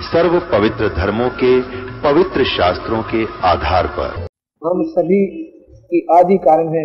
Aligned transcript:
सर्व 0.00 0.40
पवित्र 0.40 0.88
धर्मों 0.88 1.28
के 1.28 1.60
पवित्र 2.02 2.44
शास्त्रों 2.44 3.02
के 3.02 3.24
आधार 3.24 3.86
पर। 3.86 4.26
हम 4.66 4.82
सभी 4.82 5.26
की 5.74 6.06
आदि 6.18 6.36
कारण 6.36 6.68
है। 6.68 6.84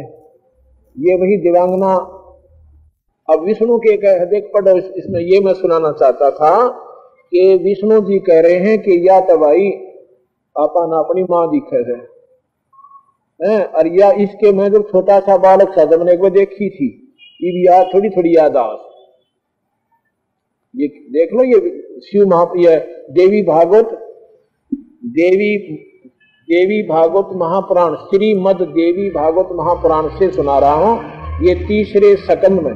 ये 0.99 1.15
वही 1.15 1.37
दिव्यांगना 1.37 1.95
अब 3.29 3.43
विष्णु 3.45 3.77
के 3.77 3.97
कह 3.97 4.25
देख 4.25 4.51
पढ़ो 4.53 4.77
इसमें 4.77 5.21
ये 5.21 5.39
मैं 5.39 5.53
सुनाना 5.53 5.91
चाहता 5.91 6.29
था 6.29 6.67
कि 7.31 7.59
विष्णु 7.63 8.01
जी 8.01 8.19
कह 8.19 8.41
रहे 8.41 8.55
हैं 8.55 8.79
कि 8.79 9.09
या 9.09 9.19
तबाई 9.19 9.69
आपा 10.59 10.87
ना 10.87 10.97
अपनी 10.97 11.23
माँ 11.23 11.47
दिखे 11.47 11.77
है। 11.77 11.99
हैं? 13.45 13.65
और 13.65 13.87
या 13.87 14.11
इसके 14.11 14.51
मैं 14.51 14.71
जब 14.71 14.87
छोटा 14.91 15.19
सा 15.19 15.37
बालक 15.37 15.75
था, 15.77 15.85
जब 15.85 15.99
मैंने 15.99 16.13
एक 16.13 16.21
बार 16.21 16.31
देखी 16.31 16.69
थी, 16.69 17.17
ये 17.41 17.51
भी 17.51 17.67
याद 17.67 17.87
थोड़ी 17.93 18.09
थोड़ी 18.09 18.35
याद 18.37 18.57
आ 18.57 18.75
ये 20.75 20.87
देख 20.87 21.29
लो, 21.33 21.43
ये 21.43 21.82
शिव 21.99 22.27
महा 22.27 22.45
देवी 23.11 23.41
भागवत, 23.41 23.89
देवी 25.05 25.57
देवी 26.49 26.81
भागवत 26.87 27.29
महापुराण, 27.35 27.95
श्रीमद 27.95 28.61
देवी 28.61 29.09
भागवत 29.09 29.49
महापुराण 29.51 30.07
से 30.07 30.31
सुना 30.31 30.59
रहा 30.59 30.73
हूँ। 30.73 30.99
ये 31.47 31.55
तीसरे 31.55 32.15
सकंद 32.15 32.59
में। 32.59 32.73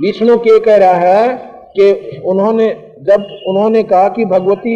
विष्णु 0.00 0.36
के 0.36 0.58
कह 0.58 0.76
रहा 0.76 0.94
है 0.94 1.36
कि 1.76 2.20
उन्होंने, 2.24 2.68
जब 3.02 3.26
उन्होंने 3.48 3.82
कहा 3.82 4.08
कि 4.08 4.24
भगवती, 4.24 4.74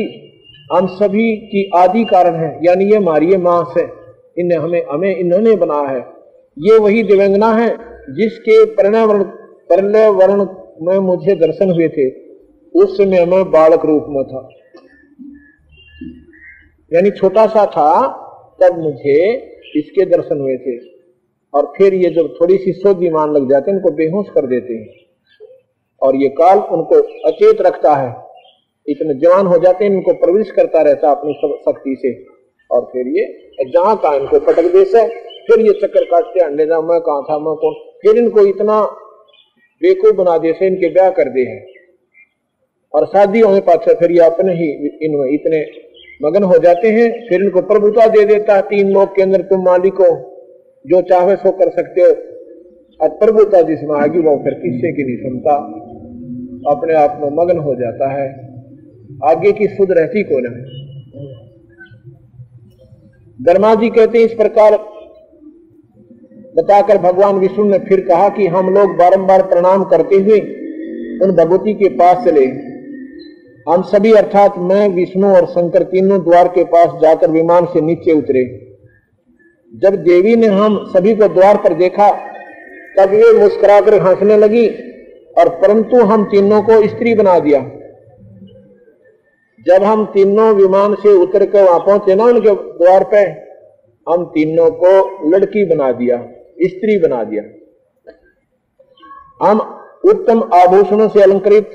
हम 0.73 0.87
सभी 0.87 1.37
की 1.37 1.71
आदि 1.75 2.05
कारण 2.05 2.35
है, 2.35 2.61
यानी 2.65 2.85
ये 2.85 2.97
हमारी 2.97 3.37
माँ 3.37 3.65
से 3.79 3.83
इन्हें 4.39 4.59
हमें 4.59 4.83
हमें 4.91 5.17
इन्होंने 5.17 5.57
बनाया 5.57 5.89
है। 5.89 6.01
ये 6.59 6.79
वही 6.79 7.03
दिव्यांगना 7.03 7.53
है, 7.53 7.69
जिसके 8.11 8.65
परिणय 8.65 9.07
परिणय 9.71 10.09
वर्ण 10.09 10.45
में 10.83 10.99
मुझे 10.99 11.35
दर्शन 11.35 11.71
हुए 11.71 11.89
थे, 11.89 12.11
उस 12.81 12.97
समय 12.97 13.25
मैं 13.25 13.51
बालक 13.51 13.85
रूप 13.85 14.05
में 14.09 14.25
था। 14.25 14.49
यानी 16.93 17.11
छोटा 17.11 17.47
सा 17.47 17.67
था, 17.67 18.09
तब 18.63 18.79
मुझे 18.79 19.37
इसके 19.77 20.05
दर्शन 20.05 20.41
हुए 20.41 20.57
थे। 20.57 20.79
और 21.55 21.73
फिर 21.77 21.95
ये 21.95 22.11
जब 22.11 22.35
थोड़ी 22.41 22.59
सी 22.59 22.73
सोधी 22.73 23.11
मान 23.11 23.33
लग 23.33 23.51
जाते 23.51 23.71
हैं, 23.71 23.79
इनको 23.79 23.91
बेहोश 23.91 24.27
कर 24.35 24.47
देते 24.47 24.75
हैं। 24.75 24.89
और 26.03 26.17
ये 26.17 26.29
काल 26.29 26.59
उनको 26.59 26.95
अचेत 27.29 27.61
रखता 27.61 27.95
है। 27.95 28.27
इतने 28.89 29.15
जवान 29.15 29.47
हो 29.47 29.59
जाते 29.59 29.85
हैं, 29.85 29.93
इनको 29.93 30.13
प्रवेश 30.13 30.51
करता 30.51 30.83
रहता 30.83 31.11
अपनी 31.11 31.33
शक्ति 31.35 31.97
से। 31.99 32.27
और 32.71 32.81
फिर 32.81 33.09
ये 33.09 33.47
जहाँ 33.71 33.97
का 33.97 34.15
इनको 34.15 34.41
पटक 34.41 34.63
दे 34.63 34.99
है, 34.99 35.09
फिर 35.19 35.61
ये 35.61 35.73
चक्कर 35.73 36.05
काटते 36.05 36.41
अंडे 36.41 36.67
जा 36.67 36.81
मैं 36.81 37.01
कहा 37.01 37.21
था, 37.21 37.39
मैं 37.39 37.55
कौन? 37.55 37.75
फिर 37.75 38.17
इनको 38.23 38.41
इतना 38.41 38.97
बेकूफ 39.83 40.15
बना 40.15 40.39
दे 40.39 40.53
से 40.53 40.67
इनके 40.67 40.89
ब्याह 40.89 41.11
कर 41.11 41.29
दे 41.29 41.41
है। 41.41 41.67
और 42.95 43.07
शादी 43.07 43.41
होने 43.41 43.61
पाछे 43.61 43.95
फिर 43.95 44.13
ये 44.13 44.21
अपने 44.21 44.53
ही 44.53 44.71
इनमें 45.03 45.31
इतने 45.31 45.67
मगन 46.23 46.43
हो 46.43 46.59
जाते 46.59 46.89
हैं, 46.89 47.29
फिर 47.29 47.43
इनको 47.43 47.63
प्रभुता 47.63 48.07
दे 48.07 48.25
देता 48.25 48.57
है। 48.57 48.63
तीन 48.63 48.91
लोग 48.91 49.17
के 49.17 49.23
अंदर 49.23 49.43
तुम 49.43 49.65
मालिक 49.65 49.95
हो 49.95 50.09
जो 50.87 51.03
चाहे 51.03 51.37
सो 51.37 51.51
कर 51.53 51.71
सकते 51.71 52.01
हो। 52.01 52.09
और 53.01 53.09
प्रभुता 53.09 53.63
जिसमें 53.63 53.97
आगी 53.97 54.19
वो 54.19 54.37
फिर 54.37 54.55
किस्से 54.55 54.93
की 54.93 55.05
नहीं 55.05 55.17
सुनता। 55.17 55.55
अपने 56.71 56.95
आप 56.95 57.19
में 57.23 57.31
मगन 57.31 57.59
हो 57.59 57.75
जाता 57.75 58.09
है। 58.11 58.29
आगे 59.25 59.53
की 59.53 59.67
सुध 59.67 59.93
रहती 59.93 60.23
को 60.23 60.39
ना 60.39 60.51
धर्मा 63.41 63.75
जी 63.75 63.89
कहते 63.91 64.19
हैं, 64.19 64.25
इस 64.25 64.33
प्रकार 64.33 64.75
बताकर 66.61 66.99
भगवान 66.99 67.37
विष्णु 67.37 67.65
ने 67.65 67.79
फिर 67.79 68.01
कहा 68.01 68.29
कि 68.29 68.47
हम 68.47 68.75
लोग 68.75 68.97
बारंबार 68.97 69.43
प्रणाम 69.43 69.85
करते 69.85 70.17
हुए 70.17 70.41
उन 71.23 71.33
भगवती 71.33 71.75
के 71.75 71.89
पास 71.89 72.25
चले। 72.25 72.45
हम 73.69 73.83
सभी 73.83 74.13
अर्थात 74.13 74.55
मैं, 74.59 74.89
विष्णु 74.89 75.29
और 75.29 75.47
शंकर 75.47 75.83
तीनों 75.83 76.19
द्वार 76.21 76.49
के 76.49 76.65
पास 76.65 77.01
जाकर 77.03 77.31
विमान 77.31 77.67
से 77.67 77.81
नीचे 77.81 78.13
उतरे। 78.13 78.45
जब 79.75 79.97
देवी 79.97 80.37
ने 80.37 80.47
हम 80.47 80.85
सभी 80.89 81.15
को 81.15 81.29
द्वार 81.29 81.57
पर 81.57 81.75
देखा, 81.75 82.11
तब 82.99 83.11
वे 83.11 83.33
मुस्कुराकर 83.39 83.95
हंसने 84.03 84.37
लगी 84.37 84.67
और 85.39 85.49
परंतु 85.49 86.03
हम 86.03 86.25
तीनों 86.25 86.63
को 86.63 86.89
स्त्री 86.89 87.15
बना 87.15 87.39
दिया। 87.39 87.61
जब 89.67 89.85
हम 89.85 90.05
तीनों 90.05 90.53
विमान 90.55 90.95
से 90.95 91.13
उतर 91.13 91.47
कर 91.47 91.63
वहाँ 91.63 91.79
पहुँचे 91.79 92.15
ना 92.15 92.25
उनके 92.25 92.55
द्वार 92.79 93.05
पे 93.05 93.23
हम 94.07 94.25
तीनों 94.25 94.71
को 94.71 94.93
लड़की 95.31 95.65
बना 95.65 95.93
दिया। 95.93 96.17
स्त्री 96.61 96.99
बना 96.99 97.23
दिया। 97.25 97.43
हम 99.41 99.61
उत्तम 100.05 100.43
आभूषणों 100.55 101.09
से 101.09 101.23
अलंकृत 101.23 101.71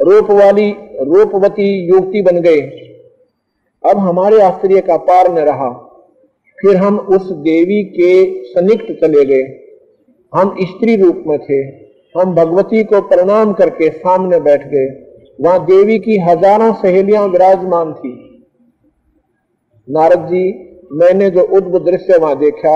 रूप 0.00 0.30
वाली 0.30 0.70
रूपवती 1.02 1.68
युवती 1.88 2.22
बन 2.22 2.40
गए। 2.40 2.60
अब 3.84 3.98
हमारे 3.98 4.40
आश्चर्य 4.40 4.80
का 4.80 4.96
पार 5.02 5.32
न 5.32 5.44
रहा। 5.44 5.70
फिर 6.58 6.76
हम 6.76 6.98
उस 6.98 7.30
देवी 7.42 7.82
के 7.90 8.12
सनिकट 8.44 9.00
चले 9.00 9.24
गए। 9.24 9.42
हम 10.32 10.54
स्त्री 10.62 10.96
रूप 10.96 11.22
में 11.26 11.38
थे। 11.38 11.60
हम 12.14 12.34
भगवती 12.34 12.82
को 12.84 13.00
प्रणाम 13.00 13.52
करके 13.52 13.90
सामने 13.90 14.40
बैठ 14.40 14.66
गए। 14.66 14.88
वहाँ 15.40 15.64
देवी 15.66 15.98
की 15.98 16.18
हज़ारों 16.20 16.72
सहेलियाँ 16.74 17.26
विराजमान 17.28 17.92
थी। 17.92 18.12
नारद 19.88 20.26
जी, 20.26 20.44
मैंने 20.92 21.30
जो 21.30 21.42
उद्भुत 21.56 21.84
दृश्य 21.84 22.18
वहाँ 22.18 22.38
देखा 22.38 22.74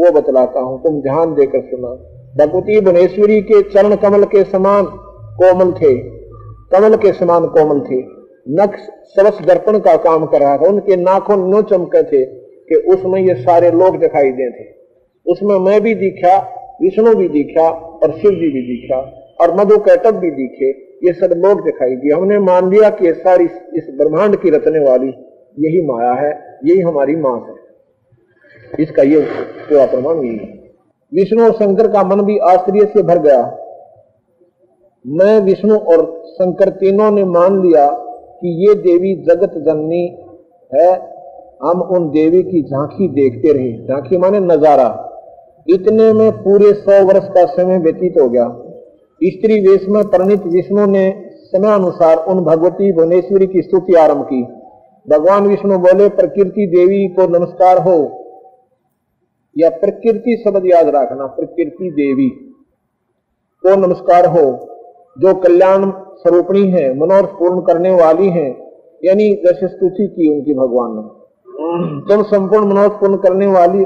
वो 0.00 0.10
बतलाता 0.10 0.60
हूँ, 0.60 0.82
तुम 0.82 1.00
ध्यान 1.02 1.34
देकर 1.34 1.60
सुना। 1.60 1.88
भगवती 2.36 2.80
भुवनेश्वरी 2.80 3.40
के 3.42 3.62
चरण 3.62 3.94
कमल 3.96 4.24
के 4.24 4.44
समान 4.44 4.84
कोमल 5.40 5.72
थे। 5.72 5.94
कमल 6.72 6.96
के 6.96 7.12
समान 7.12 7.46
कोमल 7.46 7.80
थे। 7.80 8.00
नक्श 8.48 8.88
सरस 9.16 9.38
दर्पण 9.46 9.78
का 9.78 9.96
काम 9.96 10.26
कर 10.26 10.40
रहा 10.40 10.56
था। 10.56 10.68
उनके 10.68 10.96
नाखून 10.96 11.48
नो 11.48 11.62
चमके 11.62 12.02
थे 12.02 12.24
कि 12.68 12.74
उसमें 12.74 13.20
ये 13.20 13.34
सारे 13.34 13.70
लोग 13.70 13.98
दिखाई 13.98 14.30
दे 14.30 14.50
थे। 14.50 14.68
उसमें 15.26 15.58
मैं 15.58 15.80
भी 15.80 15.94
दिखा, 15.94 16.36
विष्णु 16.82 17.14
भी 17.14 17.28
दिखा 17.28 17.68
और 17.70 18.12
शिव 18.12 18.30
जी 18.30 18.50
भी 18.50 18.62
दिखा 18.66 19.00
और 19.40 19.54
मधु 19.54 19.78
कैटक 19.78 20.14
भी 20.14 20.30
दिखे। 20.30 20.70
ये 21.06 21.12
सब 21.12 21.34
लोग 21.36 21.64
दिखाई 21.64 21.96
दिए। 21.96 22.12
हमने 22.12 22.38
मान 22.38 22.70
लिया 22.70 22.90
कि 22.90 23.12
सारी 23.12 23.44
इस 23.44 23.86
ब्रह्मांड 23.98 24.36
की 24.36 24.50
रचने 24.50 24.78
वाली 24.80 25.08
यही 25.58 25.86
माया 25.86 26.12
है, 26.12 26.32
यही 26.64 26.80
हमारी 26.80 27.16
माँ 27.16 27.38
है। 27.48 27.59
इसका 28.80 29.02
ये 29.02 29.20
पूरा 29.20 29.86
प्रमाण 29.86 30.24
यही 30.24 30.36
है। 30.36 30.58
विष्णु 31.12 31.44
और 31.44 31.52
शंकर 31.52 31.88
का 31.88 32.02
मन 32.02 32.20
भी 32.20 32.38
आश्चर्य 32.38 32.84
से 32.84 33.02
भर 33.02 33.18
गया। 33.18 33.42
मैं 35.06 35.40
विष्णु 35.40 35.76
और 35.76 36.04
शंकर 36.28 36.68
तीनों 36.68 37.10
ने 37.10 37.24
मान 37.24 37.62
लिया 37.62 37.86
कि 38.42 38.68
ये 38.68 38.74
देवी 38.74 39.14
जगत 39.14 39.54
जननी 39.58 40.04
है। 40.74 40.90
हम 41.62 41.80
उन 41.82 42.10
देवी 42.10 42.42
की 42.42 42.62
झांकी 42.62 43.08
देखते 43.08 43.52
रहे। 43.52 43.72
झांकी 43.86 44.16
माने 44.16 44.40
नज़ारा। 44.40 45.06
इतने 45.66 46.12
में 46.12 46.30
पूरे 46.32 46.72
सौ 46.72 47.04
वर्ष 47.04 47.28
का 47.28 47.44
समय 47.46 47.78
व्यतीत 47.78 48.14
हो 48.20 48.28
गया। 48.28 48.48
स्त्री 49.20 49.60
वेश 49.60 49.88
में 49.88 50.04
परिणित 50.04 50.46
विष्णु 50.46 50.86
ने 50.86 51.24
समय 51.44 51.74
अनुसार 51.74 52.16
उन 52.16 52.40
भगवती 52.40 52.92
भुवनेश्वरी 52.92 53.46
की 53.46 53.62
स्तुति 53.62 53.94
आरंभ 53.94 54.22
की। 54.22 54.42
भगवान 55.08 55.46
विष्णु 55.46 55.78
बोले, 55.78 56.08
प्रकृति 56.08 56.66
देवी 56.66 57.08
को 57.08 57.38
नमस्कार 57.38 57.78
हो। 57.78 58.19
या 59.56 59.68
प्रकृति 59.70 60.42
शब्द 60.46 60.66
याद 60.66 60.88
रखना, 60.88 61.26
प्रकृति 61.26 61.90
देवी। 61.90 62.28
को 63.64 63.76
नमस्कार 63.76 64.26
हो, 64.26 64.42
जो 65.18 65.34
कल्याण 65.34 65.90
स्वरूपणी 65.90 66.66
है 66.68 66.98
मनोरथ 66.98 67.28
पूर्ण 67.28 67.60
करने 67.60 67.90
वाली 67.90 68.28
है, 68.28 68.48
यानी 69.04 69.34
जैसे 69.34 69.68
स्तुति 69.68 70.06
की 70.06 70.36
उनकी 70.36 70.54
भगवान 70.54 70.92
ने। 70.96 71.20
तुम 72.08 72.22
संपूर्ण 72.22 72.66
मनोरथ 72.66 72.90
पूर्ण 72.90 73.16
करने 73.16 73.46
वाली, 73.46 73.84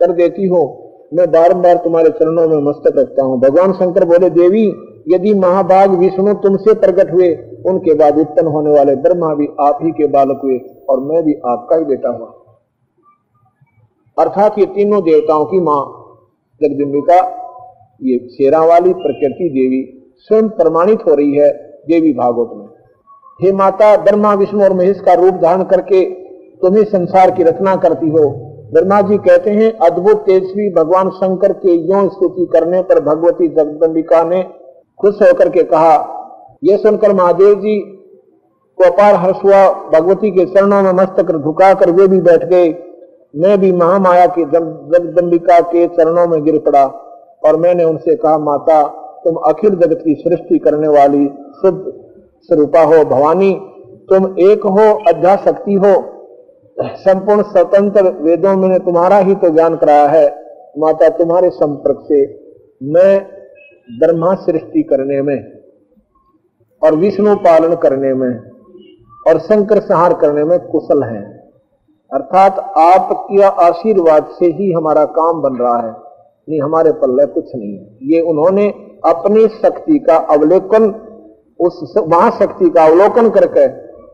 कर 0.00 0.12
देती 0.12 0.46
हो, 0.46 0.82
मैं 1.14 1.30
बार 1.30 1.54
बार 1.54 1.74
तुम्हारे 1.74 2.10
चरणों 2.10 2.48
में 2.48 2.58
मस्तक 2.58 2.98
रखता 2.98 3.24
हूँ। 3.24 3.40
भगवान 3.40 3.72
शंकर 3.72 4.04
बोले, 4.04 4.30
देवी, 4.30 4.66
यदि 5.08 5.34
महाभाग 5.34 5.90
विष्णु 5.90 6.34
तुमसे 6.34 6.74
प्रकट 6.74 7.12
हुए, 7.12 7.34
उनके 7.66 7.94
बाद 7.94 8.18
उत्पन्न 8.18 8.48
होने 8.48 8.70
वाले 8.70 8.96
ब्रह्मा 8.96 9.34
भी 9.34 9.48
आप 9.60 9.78
ही 9.82 9.90
के 9.90 10.06
बालक 10.06 10.40
हुए, 10.44 10.58
और 10.90 11.00
मैं 11.00 11.22
भी 11.22 11.34
आपका 11.34 11.76
ही 11.76 11.84
बेटा 11.84 12.08
हुआ। 12.08 12.35
अर्थात 14.18 14.58
ये 14.58 14.66
तीनों 14.66 15.02
देवताओं 15.02 15.44
की 15.44 15.60
माँ, 15.60 15.82
जगदम्बिका, 16.60 17.16
ये 18.02 18.18
शेरा 18.28 18.64
वाली 18.64 18.92
प्रकृति 18.92 19.48
देवी, 19.48 20.12
स्वयं 20.18 20.48
प्रमाणित 20.48 21.00
हो 21.08 21.14
रही 21.14 21.34
है 21.34 21.50
देवी 21.88 22.12
भागवत 22.12 22.50
में। 22.52 22.66
हे 23.42 23.52
माता, 23.52 23.96
ब्रह्मा, 23.96 24.34
विष्णु 24.34 24.62
और 24.62 24.72
महेश 24.72 25.00
का 25.00 25.12
रूप 25.12 25.34
धारण 25.34 25.62
करके 25.62 26.04
तुम्हें 26.56 26.84
संसार 26.84 27.30
की 27.30 27.42
रचना 27.42 27.76
करती 27.76 28.08
हो। 28.08 28.28
ब्रह्मा 28.72 29.00
जी 29.00 29.18
कहते 29.18 29.50
हैं, 29.50 29.72
अद्भुत, 29.72 30.16
तेजस्वी 30.16 30.68
भगवान 30.70 31.10
शंकर 31.10 31.52
के 31.52 31.72
यो 31.72 32.08
स्तुति 32.08 32.46
करने 32.52 32.82
पर 32.82 33.00
भगवती 33.00 33.48
जगदम्बिका 33.48 34.24
ने 34.24 34.42
खुश 35.00 35.22
होकर 35.22 35.48
के 35.48 35.62
कहा 35.62 35.94
यह 36.64 36.76
सुनकर 36.76 37.12
महादेव 37.12 37.54
जी 37.54 37.78
को 38.78 38.84
अपार 38.84 39.14
हर्ष 39.14 39.36
हुआ। 39.44 39.68
भगवती 39.92 40.30
के 40.30 40.44
चरणों 40.44 40.82
में 40.82 40.92
मस्तक 40.92 41.32
झुकाकर 41.32 41.90
वे 41.90 42.06
भी 42.06 42.20
बैठ 42.20 42.44
गए। 42.44 42.72
मैं 43.36 43.58
भी 43.60 43.72
महामाया 43.72 44.26
की 44.26 44.44
जगदम्बिका 44.44 45.60
के 45.60 45.86
चरणों 45.86 46.26
में 46.26 46.44
गिर 46.44 46.58
पड़ा 46.58 46.86
और 47.44 47.56
मैंने 47.56 47.84
उनसे 47.84 48.16
कहा, 48.16 48.38
माता, 48.38 48.82
तुम 49.24 49.34
अखिल 49.34 49.70
जगत 49.70 50.02
की 50.04 50.14
सृष्टि 50.14 50.58
करने 50.58 50.88
वाली 50.88 51.26
शुद्ध 51.60 51.92
स्वरूपा 52.42 52.82
हो, 52.82 53.04
भवानी। 53.04 53.60
तुम 54.08 54.34
एक 54.38 54.60
हो 54.60 55.04
अध्या 55.08 55.36
शक्ति 55.36 55.74
हो। 55.74 55.94
संपूर्ण 56.80 57.42
स्वतंत्र 57.42 58.02
वेदों 58.02 58.56
में 58.56 58.80
तुम्हारा 58.80 59.18
ही 59.18 59.34
तो 59.34 59.48
ज्ञान 59.48 59.76
कराया 59.76 60.08
है। 60.08 60.26
माता, 60.78 61.08
तुम्हारे 61.08 61.50
संपर्क 61.50 61.98
से 62.02 62.24
मैं 62.82 63.26
ब्रह्मा 63.90 64.34
सृष्टि 64.34 64.82
करने 64.82 65.22
में 65.22 65.52
और 66.82 66.94
विष्णु 66.94 67.36
पालन 67.36 67.74
करने 67.74 68.14
में 68.14 68.50
और 69.28 69.38
शंकर 69.38 69.80
संहार 69.80 70.14
करने 70.14 70.44
में 70.44 70.58
कुशल 70.58 71.02
हैं। 71.02 71.35
अर्थात 72.12 72.58
आपके 72.78 73.42
आशीर्वाद 73.62 74.28
से 74.32 74.46
ही 74.52 74.70
हमारा 74.72 75.04
काम 75.12 75.40
बन 75.42 75.56
रहा 75.56 75.76
है, 75.78 75.90
नहीं, 76.48 76.60
हमारे 76.60 76.92
पल्ले 76.98 77.26
कुछ 77.28 77.54
नहीं 77.54 77.72
है। 77.72 78.10
ये 78.10 78.20
उन्होंने 78.22 78.66
अपनी 79.06 79.46
शक्ति 79.56 79.98
का 80.00 80.16
अवलोकन, 80.34 80.84
उस 81.60 81.94
महाशक्ति 82.08 82.70
का 82.70 82.84
अवलोकन 82.84 83.28
करके 83.30 83.64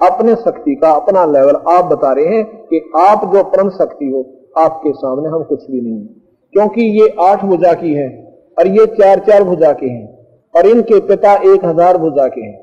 अपने 0.03 0.35
शक्ति 0.37 0.75
का 0.77 0.91
अपना 0.93 1.25
लेवल 1.27 1.57
आप 1.71 1.85
बता 1.87 2.13
रहे 2.13 2.27
हैं 2.27 2.45
कि 2.67 2.81
आप 2.99 3.25
जो 3.33 3.43
परम 3.47 3.69
शक्ति 3.73 4.07
हो, 4.07 4.23
आपके 4.59 4.93
सामने 4.95 5.29
हम 5.29 5.43
कुछ 5.45 5.71
भी 5.71 5.81
नहीं 5.81 6.07
क्योंकि 6.55 6.83
ये 6.95 7.09
आठ 7.23 7.45
भुजा 7.45 7.73
की 7.75 7.93
है 7.95 8.09
और 8.57 8.69
ये 8.69 8.87
चार 8.95 9.19
चार 9.27 9.45
भुजा 9.45 9.73
के 9.75 9.87
हैं 9.89 10.07
और 10.55 10.67
इनके 10.67 11.01
पिता 11.07 11.35
एक 11.47 11.65
हज़ार 11.65 11.99
भुजा 11.99 12.27
के 12.29 12.41
हैं। 12.41 12.61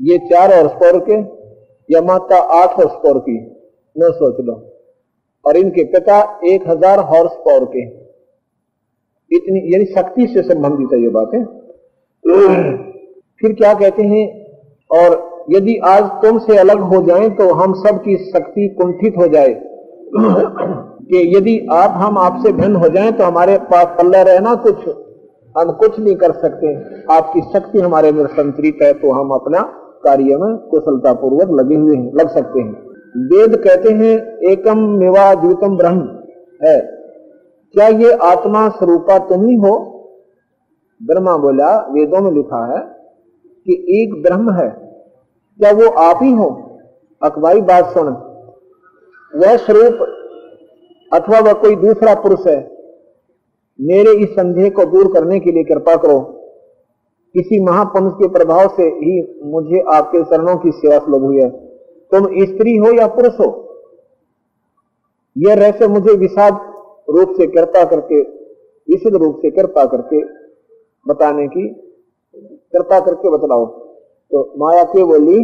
ये 0.00 0.18
चार 0.28 0.52
और 0.54 0.68
पावर 0.74 0.98
के, 1.00 1.16
या 1.88 2.00
माता 2.02 2.36
आठ 2.54 2.78
और 2.78 2.86
पावर 2.96 3.18
की 3.20 3.36
न 3.96 4.10
सोच 4.12 4.40
लो। 4.40 4.54
और 5.44 5.56
इनके 5.56 5.84
पिता 5.90 6.18
एक 6.46 6.68
हज़ार 6.68 7.00
हॉर्स 7.04 7.32
पावर 7.40 7.64
के 7.66 7.84
इतनी, 9.30 9.60
यानी 9.72 9.84
शक्ति 9.86 10.26
से 10.26 10.42
संबंधित 10.44 10.92
है 10.92 11.02
ये 11.02 11.08
बातें। 11.10 11.44
फिर 13.40 13.52
क्या 13.54 13.72
कहते 13.74 14.02
हैं, 14.04 14.26
और 14.90 15.46
यदि 15.50 15.76
आज 15.86 16.04
तुमसे 16.22 16.56
अलग 16.58 16.80
हो 16.92 17.00
जाएँ 17.02 17.28
तो 17.32 17.52
हम 17.54 17.74
सब 17.76 17.98
की 18.00 18.16
शक्ति 18.26 18.68
कुंठित 18.78 19.16
हो 19.16 19.26
जाए। 19.28 19.54
कि 21.08 21.18
यदि 21.36 21.58
आप, 21.72 21.90
हम 21.96 22.18
आपसे 22.18 22.52
भिन्न 22.52 22.76
हो 22.76 22.88
जाएँ 22.90 23.12
तो 23.12 23.24
हमारे 23.24 23.56
पास 23.66 23.86
पल्ला 23.98 24.22
रहना 24.24 24.54
कुछ, 24.62 24.88
हम 25.54 25.70
कुछ 25.74 25.98
नहीं 25.98 26.14
कर 26.16 26.32
सकते। 26.34 26.74
आपकी 27.14 27.40
शक्ति 27.52 27.80
हमारे 27.80 28.12
में 28.12 28.24
संतरित 28.28 28.82
है 28.82 28.92
तो 28.94 29.12
हम 29.12 29.30
अपना 29.34 29.60
कार्य 30.04 30.36
में 30.36 30.56
कुशलता 30.70 31.12
पूर्वक 31.14 31.50
लगे 31.60 31.76
हुए 31.76 31.96
हैं, 31.96 32.12
लग 32.14 32.28
सकते 32.30 32.60
हैं। 32.60 32.85
वेद 33.16 33.56
कहते 33.56 33.90
हैं 33.90 34.38
एकम 34.50 34.78
मेवा 34.78 35.34
द्वितम 35.34 35.76
ब्रह्म। 35.76 36.00
है। 36.64 36.80
क्या 37.72 37.88
ये 37.88 38.12
आत्मा 38.12 38.68
स्वरूपा 38.68 39.18
तुम 39.18 39.46
ही 39.46 39.54
हो? 39.54 39.92
ब्रह्मा 41.02 41.36
बोला, 41.36 41.78
वेदों 41.78 42.20
में 42.20 42.30
लिखा 42.30 42.78
है 42.78 42.84
कि 43.66 44.02
एक 44.02 44.22
ब्रह्म 44.22 44.50
है। 44.50 44.68
क्या 45.58 45.72
वो 45.72 45.90
आप 45.90 46.18
ही 46.22 46.32
हो? 46.32 46.78
अकबाई 47.22 47.60
बात 47.60 47.84
सुन। 47.84 48.06
वह 49.36 49.56
स्वरूप 49.56 49.94
अथवा 51.12 51.40
वह 51.40 51.52
कोई 51.52 51.76
दूसरा 51.76 52.14
पुरुष 52.14 52.46
है। 52.46 52.76
मेरे 53.80 54.10
इस 54.10 54.30
संदेह 54.30 54.70
को 54.70 54.84
दूर 54.84 55.12
करने 55.12 55.40
के 55.40 55.52
लिए 55.52 55.64
कृपा 55.64 55.96
करो। 55.96 56.20
किसी 57.32 57.64
महापुरुष 57.64 58.12
के 58.12 58.28
प्रभाव 58.28 58.68
से 58.68 58.82
ही 58.82 59.40
मुझे 59.44 59.84
आपके 59.92 60.22
चरणों 60.22 60.56
की 60.56 60.70
सेवा 60.70 60.98
सुलभ 60.98 61.22
हुई 61.22 61.40
है। 61.40 61.65
तुम 62.12 62.26
स्त्री 62.44 62.76
हो 62.76 62.92
या 62.92 63.06
पुरुष 63.06 63.40
हो? 63.40 63.48
यह 65.36 65.54
रहस्य 65.54 65.86
मुझे 65.88 66.12
विषाद 66.16 66.60
रूप 67.10 67.34
से, 67.36 67.46
कृपा 67.46 67.84
करके, 67.84 68.20
विशुद्ध 68.88 69.16
रूप 69.16 69.38
से 69.42 69.50
कृपा 69.50 69.84
करके 69.84 70.20
बताने 71.06 71.46
की, 71.48 71.68
कृपा 72.72 73.00
करके 73.00 73.30
बतलाओ 73.30 73.66
तो 74.30 74.42
माया 74.58 74.82
के 74.84 75.04
बोली 75.04 75.38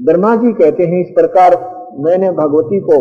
ब्रह्मा 0.00 0.34
जी 0.36 0.52
कहते 0.52 0.84
हैं, 0.84 1.00
इस 1.00 1.10
प्रकार 1.14 1.54
मैंने 1.98 2.30
भगवती 2.32 2.80
को 2.80 2.96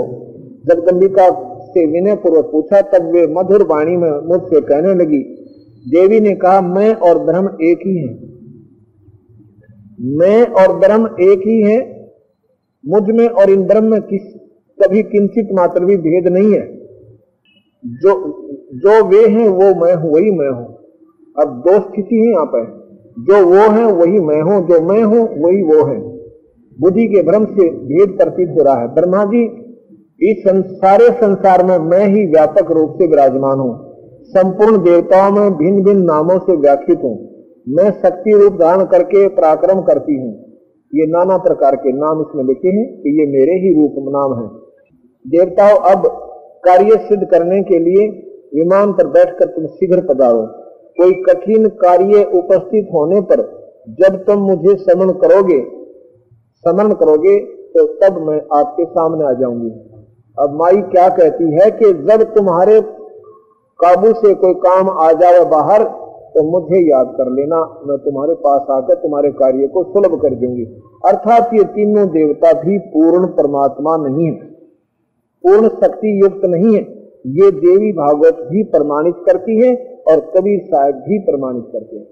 जगदम्बिका 0.66 1.30
से 1.66 1.86
विनय 1.86 2.16
पूर्वक 2.16 2.50
पूछा, 2.52 2.82
तब 2.84 3.12
वे 3.12 3.26
मधुर 3.30 3.64
वाणी 3.68 3.96
में 3.98 4.12
मुझसे 4.28 4.62
कहने 4.62 4.94
लगी, 4.96 5.20
देवी 5.86 6.20
ने 6.20 6.36
कहा, 6.36 6.62
मैं 6.62 6.94
और 6.96 7.20
ब्रह्म 7.26 7.58
एक 7.64 7.80
ही 7.86 7.98
है। 7.98 8.14
मैं 10.18 10.46
और 10.60 10.76
ब्रह्म 10.78 11.10
एक 11.22 11.40
ही 11.48 11.62
है 11.62 11.78
मुझमें 12.86 13.28
और 13.28 13.50
इन 13.50 13.64
ब्रह्म 13.64 13.86
में 13.86 14.02
किस 14.02 14.22
कभी 14.80 15.04
किंचित 15.04 15.50
मात्र 15.54 15.86
भी 15.86 15.98
भेद 15.98 16.28
नहीं 16.28 16.54
है। 16.54 16.80
जो 17.86 18.14
जो 18.76 19.06
वे 19.06 19.28
हैं, 19.28 19.48
वो 19.48 19.86
मैं 19.86 19.94
हूँ, 19.94 20.14
वही 20.14 20.32
मैं 20.32 20.50
हूँ। 20.50 20.78
अब 21.42 21.64
दो 21.68 21.80
स्थिति 21.80 22.16
है 22.16 22.32
यहाँ 22.32 22.46
पर। 22.46 22.80
जो 23.20 23.46
वो 23.46 23.70
है, 23.72 23.92
वही 23.92 24.20
मैं 24.20 24.42
हूँ। 24.42 24.68
जो 24.68 24.82
मैं 24.82 25.04
हूँ, 25.04 25.28
वही 25.42 25.64
वो 25.64 25.86
है। 25.86 26.00
बुद्धि 26.80 27.08
के 27.08 27.22
भ्रम 27.22 27.46
से 27.46 27.70
भेद 27.70 28.18
प्रतीत 28.18 28.50
हो 28.50 28.64
रहा 28.64 28.82
है। 28.82 28.88
ब्रह्मा 28.88 29.26
जी, 29.26 29.44
इस 30.22 30.44
सारे 30.72 31.10
संसार 31.12 31.66
में 31.66 31.78
मैं 31.78 32.08
ही 32.08 32.26
व्यापक 32.26 32.72
रूप 32.72 32.92
से 32.92 33.08
विराजमान 33.08 33.60
हूँ। 33.60 33.90
संपूर्ण 34.24 34.78
देवताओं 34.78 35.32
में 35.32 35.54
भिन्न 35.54 35.84
भिन्न 35.84 36.04
नामों 36.04 36.40
से 36.40 36.56
व्याख्यित 36.56 36.98
हूँ। 37.04 37.18
मैं 37.70 37.92
शक्ति 37.92 38.32
रूप 38.32 38.54
धारण 38.54 38.86
करके 38.86 39.28
पराक्रम 39.28 39.82
करती 39.82 40.18
हूँ। 40.18 40.49
ये 40.94 41.06
नाना 41.08 41.38
प्रकार 41.40 41.76
के 41.78 41.92
नाम 41.96 42.22
इसमें 42.22 42.44
लिखे 42.46 42.70
हैं 42.70 42.86
कि 43.02 43.12
ये 43.12 43.26
मेरे 43.30 43.56
ही 43.60 43.74
रूप 43.74 43.96
नाम 44.10 44.34
है। 44.36 44.48
देवताओं, 45.26 45.78
अब 45.88 46.08
कार्य 46.64 46.98
सिद्ध 47.08 47.24
करने 47.26 47.62
के 47.64 47.80
लिए 47.80 48.08
विमान 48.54 48.94
पर 48.94 49.08
बैठकर 49.10 49.50
तुम 49.50 49.68
शीघ्र 49.70 50.02
पधारो। 50.06 50.46
कोई 50.98 51.14
कठिन 51.24 51.68
कार्य 51.82 52.24
उपस्थित 52.36 52.88
होने 52.94 53.22
पर 53.24 53.44
जब 54.00 54.18
तुम 54.26 54.42
मुझे 54.44 54.76
समन 54.80 55.12
करोगे 55.22 55.60
समन 56.64 56.94
करोगे 56.96 57.38
तो 57.74 57.86
तब 58.00 58.18
मैं 58.22 58.40
आपके 58.58 58.86
सामने 58.88 59.26
आ 59.26 59.32
जाऊँगी। 59.40 59.70
अब 60.38 60.56
माई 60.56 60.82
क्या 60.90 61.08
कहती 61.12 61.52
है 61.54 61.70
कि 61.74 61.94
जब 62.04 62.24
तुम्हारे 62.34 62.80
काबू 63.80 64.14
से 64.16 64.34
कोई 64.38 64.54
काम 64.64 64.90
आ 65.00 65.12
जाए 65.22 65.44
बाहर 65.52 65.84
तो 66.40 66.44
मुझे 66.44 66.80
याद 66.82 67.08
कर 67.18 67.30
लेना, 67.32 67.58
मैं 67.88 67.98
तुम्हारे 67.98 68.34
पास 68.34 68.68
आकर 68.72 68.96
तुम्हारे 68.96 69.30
कार्य 69.32 69.68
को 69.68 69.82
सुलभ 69.84 70.14
कर 70.22 70.36
दूँगी। 70.36 70.66
अर्थात 71.06 71.54
ये 71.54 71.64
तीनों 71.70 72.06
देवता 72.10 72.52
भी 72.62 72.78
पूर्ण 72.92 73.28
परमात्मा 73.34 73.96
नहीं 73.98 74.28
है। 74.28 74.48
पूर्ण 75.44 75.68
शक्ति 75.76 76.14
युक्त 76.22 76.46
नहीं 76.46 76.76
है। 76.76 76.82
ये 77.32 77.50
देवी 77.58 77.92
भागवत 77.92 78.38
भी 78.52 78.64
प्रमाणित 78.70 79.16
करती 79.26 79.60
है 79.60 79.74
और 80.08 80.20
कबीर 80.36 80.62
साहब 80.66 81.04
भी 81.08 81.20
प्रमाणित 81.20 81.66
करते 81.74 81.98
हैं। 81.98 82.08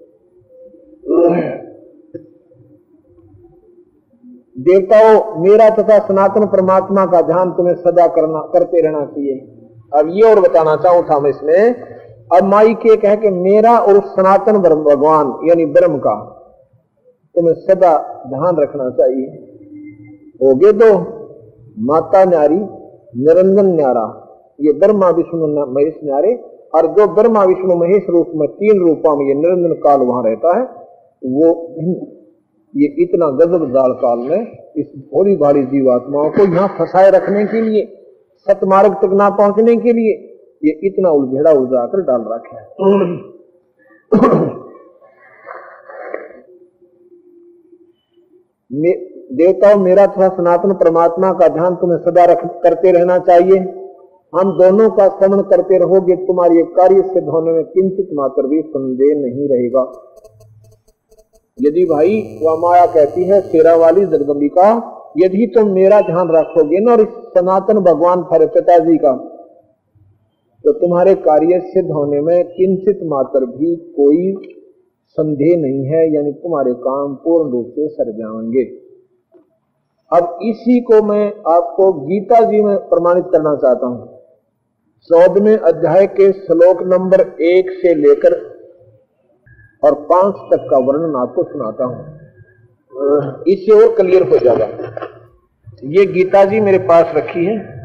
देवताओं, 4.56 5.40
मेरा 5.40 5.70
तथा 5.70 5.98
सनातन 6.06 6.46
परमात्मा 6.46 7.06
का 7.06 7.20
ध्यान 7.22 7.50
तुम्हें 7.52 7.74
सदा 7.76 8.06
करना, 8.06 8.40
करते 8.52 8.80
रहना 8.80 9.04
चाहिए। 9.06 9.38
अब 9.92 10.08
ये 10.12 10.30
और 10.30 10.40
बताना 10.40 10.76
चाहूँ 10.76 11.02
था 11.02 11.18
मैं 11.20 11.30
इसमें 11.30 11.74
अब 12.30 12.44
माई 12.44 12.74
के 12.74 12.96
कह 12.96 13.14
के 13.14 13.30
मेरा 13.30 13.78
और 13.78 14.00
सनातन 14.06 14.58
भगवान, 14.58 15.48
यानी 15.48 15.64
ब्रह्म 15.66 15.98
का, 15.98 16.14
तुम्हें 17.34 17.54
सदा 17.54 17.92
ध्यान 18.26 18.56
रखना 18.56 18.88
चाहिए। 18.90 19.26
हो 20.40 20.54
गए 20.54 20.72
दो, 20.72 20.90
माता 21.84 22.24
न्यारी, 22.24 22.60
निरंजन 23.18 23.74
न्यारा। 23.76 24.04
ये 24.60 24.72
ब्रह्मा, 24.72 25.08
विष्णु 25.10 25.46
महेश 25.46 25.94
न्यारे, 26.04 26.34
और 26.74 26.86
जो 26.86 27.06
ब्रह्मा, 27.14 27.44
विष्णु, 27.44 27.76
महेश 27.76 28.06
रूप 28.10 28.32
में 28.34 28.48
तीन 28.50 28.80
रूपों 28.80 29.16
में 29.16 29.26
ये 29.26 29.34
निरंजन 29.34 29.72
काल 29.80 30.00
वहाँ 30.00 30.22
रहता 30.24 30.56
है, 30.58 30.64
वो 31.22 31.48
ये 32.74 32.86
इतना 33.02 33.30
गजब 33.36 33.70
जाल 33.72 33.92
काल 33.92 34.18
में 34.18 34.40
इस 34.76 34.86
थोड़ी 34.86 35.36
भारी 35.36 35.62
जीवात्माओं 35.62 36.30
को 36.30 36.44
यहाँ 36.44 36.68
फंसाए 36.68 37.10
रखने 37.10 37.44
के 37.46 37.60
लिए, 37.60 37.84
सतमार्ग 38.46 38.94
तक 38.94 39.14
ना 39.14 39.28
पहुँचने 39.30 39.76
के 39.76 39.92
लिए 39.92 40.27
ये 40.64 40.80
इतना 40.84 41.10
उलझेड़ा 41.10 41.50
उलझा 41.50 41.86
कर 41.86 42.00
डाल 42.00 42.24
रखा 42.28 42.60
है। 42.60 42.68
देवताओं, 49.32 49.78
मेरा 49.80 50.06
तथा 50.06 50.28
सनातन 50.28 50.72
परमात्मा 50.72 51.32
का 51.32 51.48
ध्यान 51.48 51.74
तुम्हें 51.74 51.98
सदा 51.98 52.24
रख, 52.24 52.60
करते 52.62 52.92
रहना 52.92 53.18
चाहिए। 53.18 53.58
हम 54.34 54.58
दोनों 54.58 54.90
का 54.90 55.08
श्रवण 55.08 55.42
करते 55.42 55.78
रहोगे, 55.78 56.16
तुम्हारी 56.16 56.62
कार्य 56.62 57.02
सिद्ध 57.02 57.28
होने 57.28 57.52
में 57.52 57.64
किंचित 57.64 58.08
मात्र 58.12 58.46
भी 58.46 58.62
संदेह 58.62 59.20
नहीं 59.20 59.48
रहेगा। 59.48 59.92
यदि 61.60 61.84
भाई, 61.84 62.38
वह 62.42 62.56
माया 62.58 62.86
कहती 62.86 63.24
है, 63.24 63.40
शेरा 63.40 63.74
वाली 63.76 64.00
जगदम्बिका, 64.00 64.94
यदि 65.18 65.52
तुम 65.54 65.68
मेरा 65.70 66.00
ध्यान 66.00 66.28
रखोगे 66.30 66.78
ना 66.78 66.92
और 66.92 67.04
सनातन 67.04 67.78
भगवान 67.78 68.22
पिताजी 68.32 68.96
का 68.96 69.34
तो 70.64 70.72
तुम्हारे 70.72 71.14
कार्य 71.14 71.60
सिद्ध 71.60 71.90
होने 71.90 72.20
में 72.20 72.44
किंचित 72.44 73.00
मात्र 73.02 73.46
भी 73.46 73.76
कोई 73.76 74.32
संदेह 75.08 75.56
नहीं 75.56 75.84
है, 75.86 76.14
यानी 76.14 76.32
तुम्हारे 76.32 76.72
काम 76.74 77.14
पूर्ण 77.14 77.50
रूप 77.50 77.66
से 77.68 77.88
सर 77.88 78.12
जाएँगे। 78.12 78.64
अब 80.12 80.38
इसी 80.42 80.80
को 80.80 81.02
मैं 81.02 81.26
आपको 81.26 81.92
गीता 81.92 82.40
जी 82.40 82.62
में 82.62 82.76
प्रमाणित 82.76 83.24
करना 83.24 83.54
चाहता 83.56 83.86
हूँ। 83.86 84.18
चौदहवें 85.10 85.56
अध्याय 85.56 86.06
के 86.06 86.32
श्लोक 86.32 86.82
नंबर 86.82 87.20
एक 87.42 87.70
से 87.70 87.94
लेकर 87.94 88.36
और 89.82 89.94
पाँच 89.94 90.34
तक 90.34 90.66
का 90.70 90.78
वर्णन 90.78 91.16
आपको 91.16 91.42
सुनाता 91.42 91.84
हूँ। 91.84 92.00
इससे 93.48 93.72
और 93.72 93.94
क्लियर 93.94 94.22
हो 94.22 94.38
जाएगा। 94.38 94.66
ये 95.84 96.06
गीता 96.06 96.44
जी 96.44 96.60
मेरे 96.60 96.78
पास 96.78 97.12
रखी 97.16 97.44
है। 97.44 97.77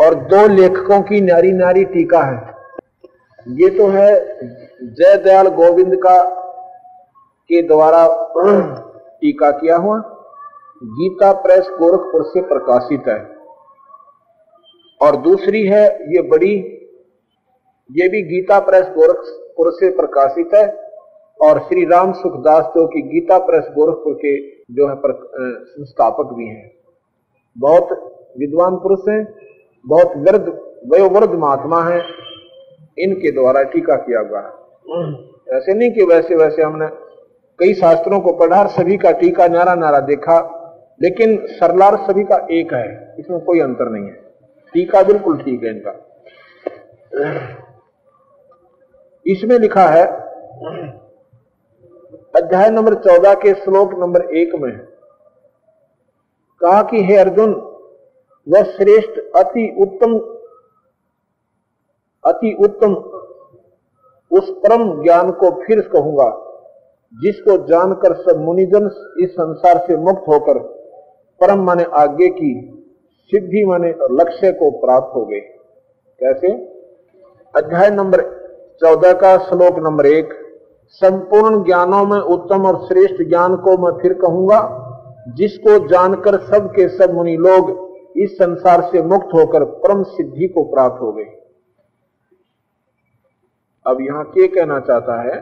और 0.00 0.14
दो 0.14 0.48
लेखकों 0.48 1.02
की 1.02 1.20
नारी 1.20 1.52
नारी 1.52 1.84
टीका 1.84 2.18
है। 2.18 2.54
ये 3.48 3.68
तो 3.68 3.86
है 3.86 4.38
जय 4.82 5.16
दयाल 5.16 5.48
गोविंद 5.48 5.96
का, 5.96 6.22
के 7.48 7.62
द्वारा 7.62 8.08
टीका 9.20 9.50
किया 9.50 9.76
हुआ। 9.76 9.98
गीता 10.84 11.32
प्रेस 11.32 11.68
गोरखपुर 11.68 12.22
से 12.24 12.40
प्रकाशित 12.40 13.02
है। 13.08 13.36
और 15.02 15.16
दूसरी 15.16 15.66
है, 15.66 15.88
ये 16.16 16.22
बड़ी, 16.22 16.54
ये 17.92 18.08
भी 18.08 18.22
गीता 18.22 18.60
प्रेस 18.60 18.84
गोरखपुर 18.84 19.72
से 19.72 19.90
प्रकाशित 19.90 20.48
है। 20.54 20.84
और 21.42 21.58
श्री 21.58 21.84
राम 21.84 22.12
सुखदास 22.12 22.64
जो 22.64 22.86
की 22.86 23.02
गीता 23.02 23.38
प्रेस 23.38 23.64
गोरखपुर 23.64 24.14
के 24.14 24.50
जो 24.50 24.88
है 24.88 24.96
संस्थापक 25.64 26.24
भी 26.24 26.48
हैं। 26.48 26.72
बहुत 27.58 27.88
विद्वान 28.38 28.76
पुरुष 28.76 29.00
हैं। 29.08 29.43
बहुत 29.84 30.12
वृद्ध 30.18 30.52
वयोवृद्ध 30.92 31.34
महात्मा 31.34 31.82
हैं, 31.84 32.02
इनके 32.98 33.30
द्वारा 33.32 33.62
टीका 33.62 33.94
किया 33.98 34.20
हुआ 34.20 34.40
है। 34.40 35.56
ऐसे 35.56 35.74
नहीं 35.74 35.90
कि 35.92 36.04
वैसे 36.04 36.34
वैसे 36.34 36.62
हमने 36.62 36.86
कई 37.58 37.74
शास्त्रों 37.74 38.20
को 38.20 38.32
पढ़ा 38.32 38.64
सभी 38.66 38.96
का 38.96 39.10
टीका 39.12 39.46
नारा 39.48 39.74
नारा 39.74 39.98
देखा, 40.02 40.38
लेकिन 41.00 41.36
सरलार 41.50 41.96
सभी 42.06 42.24
का 42.24 42.36
एक 42.50 42.72
है, 42.74 43.14
इसमें 43.18 43.40
कोई 43.40 43.60
अंतर 43.60 43.90
नहीं 43.90 44.04
है। 44.04 44.22
टीका 44.74 45.02
बिल्कुल 45.02 45.38
ठीक 45.38 45.62
है 45.64 45.70
इनका। 45.70 45.92
इसमें 49.26 49.58
लिखा 49.58 49.86
है, 49.88 50.04
अध्याय 52.34 52.70
नंबर 52.70 52.94
चौदह 52.94 53.34
के 53.34 53.54
श्लोक 53.54 53.92
नंबर 54.00 54.22
एक 54.36 54.54
में 54.54 54.72
कहा 56.60 56.82
कि, 56.82 57.02
हे 57.04 57.16
अर्जुन 57.16 57.52
वह 58.48 58.62
श्रेष्ठ 58.62 59.20
अति 59.36 59.76
उत्तम 59.80 60.18
अति 62.24 62.56
उत्तम, 62.60 62.94
उस 64.38 64.50
परम 64.50 65.02
ज्ञान 65.02 65.30
को 65.30 65.50
फिर 65.50 65.80
कहूँगा, 65.80 66.28
जिसको 67.14 67.56
जानकर 67.66 68.14
सब 68.14 68.40
मुनिजन 68.40 68.90
इस 69.20 69.30
संसार 69.30 69.78
से 69.78 69.96
मुक्त 69.96 70.22
होकर 70.28 70.58
परम 71.40 71.58
माने 71.58 71.84
आगे 71.84 72.28
की, 72.28 72.70
सिद्धि 73.30 73.64
माने 73.64 73.88
लक्ष्य 73.90 74.52
को 74.52 74.70
प्राप्त 74.70 75.14
हो 75.14 75.24
गए। 75.24 75.40
कैसे? 76.20 76.52
अध्याय 77.56 77.90
नंबर 77.90 78.20
चौदह 78.80 79.12
का 79.12 79.36
श्लोक 79.38 79.78
नंबर 79.78 80.06
एक, 80.06 80.32
संपूर्ण 80.88 81.64
ज्ञानों 81.64 82.06
में 82.06 82.18
उत्तम 82.18 82.66
और 82.66 82.86
श्रेष्ठ 82.86 83.22
ज्ञान 83.28 83.56
को 83.56 83.78
मैं 83.78 84.02
फिर 84.02 84.12
कहूँगा, 84.14 84.80
जिसको 85.28 85.88
जानकर 85.88 86.38
सब 86.38 86.70
के 86.70 86.88
सब 86.88 87.14
मुनि 87.14 87.36
लोग 87.36 87.83
इस 88.16 88.34
संसार 88.34 88.82
से 88.82 89.02
मुक्त 89.02 89.34
होकर 89.34 89.64
परम 89.64 90.02
सिद्धि 90.02 90.48
को 90.48 90.64
प्राप्त 90.64 91.00
हो 91.00 91.12
गए 91.12 91.24
अब 93.86 94.00
यहाँ 94.00 94.24
के 94.24 94.46
कहना 94.46 94.80
चाहता 94.80 95.20
है 95.22 95.40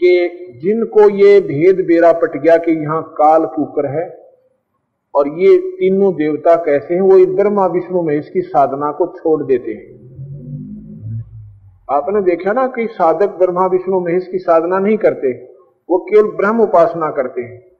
कि 0.00 0.28
जिनको 0.62 1.08
ये 1.10 1.40
भेद 1.40 1.86
बेरा 1.86 2.12
पट 2.12 2.42
गया 2.42 2.56
कि 2.56 2.72
यहाँ 2.72 3.02
काल 3.02 3.46
कुकर 3.46 3.86
है 3.86 4.22
और 5.14 5.28
ये 5.28 5.58
तीनों 5.58 6.14
देवता 6.14 6.56
कैसे 6.56 6.94
हैं, 6.94 7.00
वो 7.00 7.36
ब्रह्मा, 7.36 7.66
विष्णु, 7.66 8.02
महेश 8.02 8.28
की 8.28 8.40
साधना 8.40 8.92
को 8.92 9.06
छोड़ 9.06 9.42
देते 9.42 9.70
हैं। 9.70 10.00
आपने 11.90 12.20
देखा 12.20 12.52
ना 12.52 12.66
कि 12.66 12.86
साधक 12.86 13.28
ब्रह्मा, 13.28 13.66
विष्णु, 13.66 14.00
महेश 14.00 14.28
की 14.28 14.38
साधना 14.38 14.78
नहीं 14.78 14.96
करते, 14.96 15.32
वो 15.90 15.98
केवल 15.98 16.36
ब्रह्म 16.36 16.60
उपासना 16.60 17.10
करते 17.10 17.40
हैं। 17.40 17.71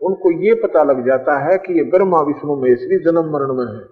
उनको 0.00 0.30
ये 0.30 0.54
पता 0.54 0.82
लग 0.82 1.06
जाता 1.06 1.38
है 1.38 1.58
कि 1.58 1.74
ये 1.74 1.82
ब्रह्मा, 1.82 2.20
विष्णु 2.20 2.56
महेश 2.56 2.78
भी 2.78 2.98
जन्म 2.98 3.32
मरण 3.32 3.54
में 3.54 3.74
है। 3.74 3.82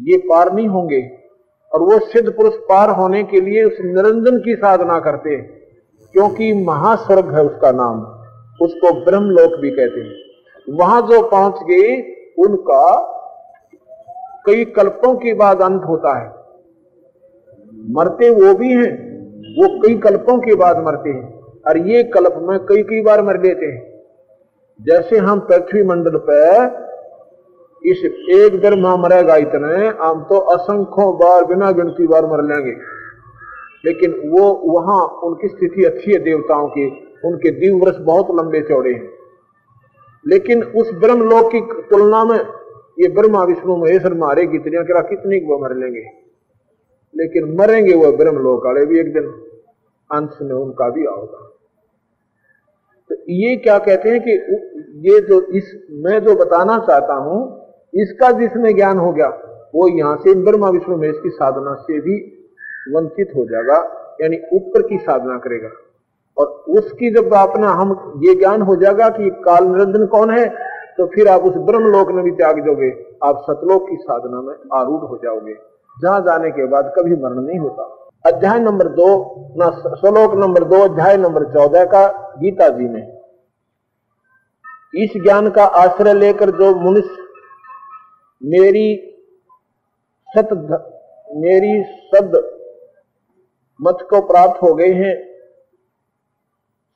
ये 0.00 0.18
पार 0.18 0.52
नहीं 0.52 0.68
होंगे 0.68 1.18
और 1.72 1.80
वो 1.80 1.98
सिद्ध 1.98 2.30
पुरुष 2.30 2.54
पार 2.54 2.90
होने 2.90 3.22
के 3.22 3.40
लिए 3.40 3.64
उस 3.64 3.76
निरंजन 3.80 4.38
की 4.38 4.54
साधना 4.54 4.98
करते 5.00 5.30
हैं, 5.30 5.60
क्योंकि 6.12 6.64
महास्वर्ग 6.64 7.34
है 7.34 7.44
उसका 7.44 7.72
नाम। 7.72 8.12
उसको 8.62 9.04
ब्रह्मलोक 9.04 9.60
भी 9.60 9.70
कहते 9.70 10.00
हैं। 10.00 10.14
वहाँ 10.78 11.02
जो 11.02 11.22
पहुँच 11.22 11.54
गए, 11.54 11.96
उनका 12.38 13.12
कई 14.46 14.64
कल्पों 14.64 15.14
के 15.14 15.34
बाद 15.34 15.62
अंत 15.62 15.82
होता 15.88 16.18
है। 16.18 16.28
मरते 17.90 18.30
वो 18.30 18.54
भी 18.54 18.72
हैं, 18.72 18.92
वो 19.56 19.82
कई 19.82 19.98
कल्पों 19.98 20.38
के 20.38 20.54
बाद 20.54 20.78
मरते 20.78 21.10
हैं। 21.10 21.40
और 21.68 21.78
ये 21.78 22.02
कल्प 22.02 22.34
में 22.42 22.58
कई 22.58 22.82
कई 22.82 23.02
बार 23.02 23.22
मर 23.22 23.42
लेते 23.42 23.66
हैं। 23.66 23.95
जैसे 24.80 25.18
हम 25.18 25.40
पृथ्वी 25.40 25.82
मंडल 25.82 26.20
पे 26.30 26.64
इस 27.90 28.04
एक 28.30 28.60
ब्रह्मा 28.60 28.96
मरेगा 28.96 29.36
इतने, 29.36 29.86
हम 29.86 30.24
तो 30.24 30.38
असंख्यों 30.38 31.16
बार 31.16 31.44
बिना 31.44 31.72
गिनती 31.72 32.06
बार 32.06 32.26
मर 32.26 32.42
लेंगे। 32.42 32.72
लेकिन 33.84 34.30
वो 34.30 34.54
वहाँ 34.64 35.06
उनकी 35.06 35.48
स्थिति 35.48 35.84
अच्छी 35.84 36.12
है 36.12 36.18
देवताओं 36.18 36.68
की। 36.68 37.08
उनके 37.24 37.50
दिव 37.50 37.84
वर्ष 37.84 37.96
बहुत 37.96 38.26
लंबे 38.30 38.60
चौड़े 38.60 38.92
हैं। 38.92 39.10
लेकिन 40.26 40.62
उस 40.62 40.94
ब्रह्मलोक 40.94 41.52
की 41.52 41.60
तुलना 41.60 42.24
में 42.24 42.38
ये 43.00 43.08
ब्रह्मा 43.08 43.44
विष्णु 43.44 43.76
महेश्वर 43.76 44.14
मारे 44.14 44.46
कितने 44.46 45.02
कितनी 45.02 45.36
वो 45.36 45.58
मर 45.58 45.74
लेंगे। 45.74 46.04
लेकिन 47.16 47.56
मरेंगे 47.60 47.94
वो 47.94 48.12
ब्रह्म 48.12 48.38
लोक 48.38 48.66
वाले 48.66 48.86
भी 48.86 49.00
एक 49.00 49.12
दिन। 49.12 49.26
अंश 50.12 50.38
में 50.42 50.52
उनका 50.52 50.88
भी 50.88 51.06
आओगा 51.06 51.55
तो 53.10 53.16
ये 53.32 53.56
क्या 53.56 53.78
कहते 53.80 54.10
हैं 54.10 54.20
कि 54.20 54.32
ये 55.04 55.20
जो 55.20 55.40
इस, 55.52 55.72
मैं 56.04 56.18
जो 56.20 56.34
बताना 56.36 56.78
चाहता 56.86 57.14
हूँ, 57.16 57.38
इसका 57.94 58.30
जिसमें 58.38 58.74
ज्ञान 58.76 58.98
हो 58.98 59.12
गया, 59.12 59.28
वो 59.74 59.88
यहाँ 59.88 60.16
से 60.16 60.34
ब्रह्मा 60.42 60.68
विष्णु 60.70 60.96
महेश 60.96 61.16
की 61.22 61.30
साधना 61.30 61.74
से 61.82 62.00
भी 62.00 62.16
वंचित 62.94 63.32
हो 63.36 63.44
जाएगा, 63.46 63.76
यानी 64.20 64.36
ऊपर 64.54 64.82
की 64.82 64.98
साधना 64.98 65.36
करेगा। 65.38 65.70
और 66.36 66.46
उसकी 66.78 67.10
जब 67.10 67.34
अपना 67.34 67.68
हम, 67.72 67.92
ये 68.24 68.34
ज्ञान 68.34 68.62
हो 68.62 68.76
जाएगा 68.76 69.08
कि 69.10 69.30
काल 69.44 69.66
निरंजन 69.66 70.06
कौन 70.06 70.30
है 70.30 70.46
तो 70.98 71.06
फिर 71.06 71.28
आप 71.28 71.42
उस 71.42 71.56
ब्रह्म 71.64 71.88
लोक 71.88 72.10
में 72.10 72.22
भी 72.24 72.30
त्याग 72.32 72.58
दोगे, 72.64 72.90
आप 73.24 73.42
सतलोक 73.42 73.88
की 73.88 73.96
साधना 73.96 74.40
में 74.40 74.54
आरूढ़ 74.74 75.04
हो 75.04 75.18
जाओगे। 75.24 75.54
जहाँ 75.96 76.20
जाने 76.20 76.50
के 76.50 76.66
बाद 76.66 76.92
कभी 76.98 77.16
मरण 77.16 77.40
नहीं 77.40 77.58
होता। 77.58 77.84
अध्याय 78.24 78.58
नंबर 78.58 78.88
दो, 78.88 79.08
ना, 79.56 79.66
श्लोक 79.94 80.34
नंबर 80.34 80.64
दो, 80.64 80.78
अध्याय 80.84 81.16
नंबर 81.16 81.44
चौदह 81.44 81.84
का 81.84 82.06
गीता 82.38 82.68
जी 82.68 82.84
में। 82.84 83.02
इस 84.94 85.12
ज्ञान 85.16 85.50
का 85.50 85.64
आश्रय 85.64 86.14
लेकर 86.14 86.50
जो 86.50 86.74
मनुष्य 86.80 87.16
मेरी 88.42 88.86
सत 90.28 90.48
मेरी 91.30 91.82
सद 91.84 92.34
मत 93.80 93.98
को 94.10 94.20
प्राप्त 94.20 94.62
हो 94.62 94.74
गए 94.74 94.92
हैं 94.92 95.14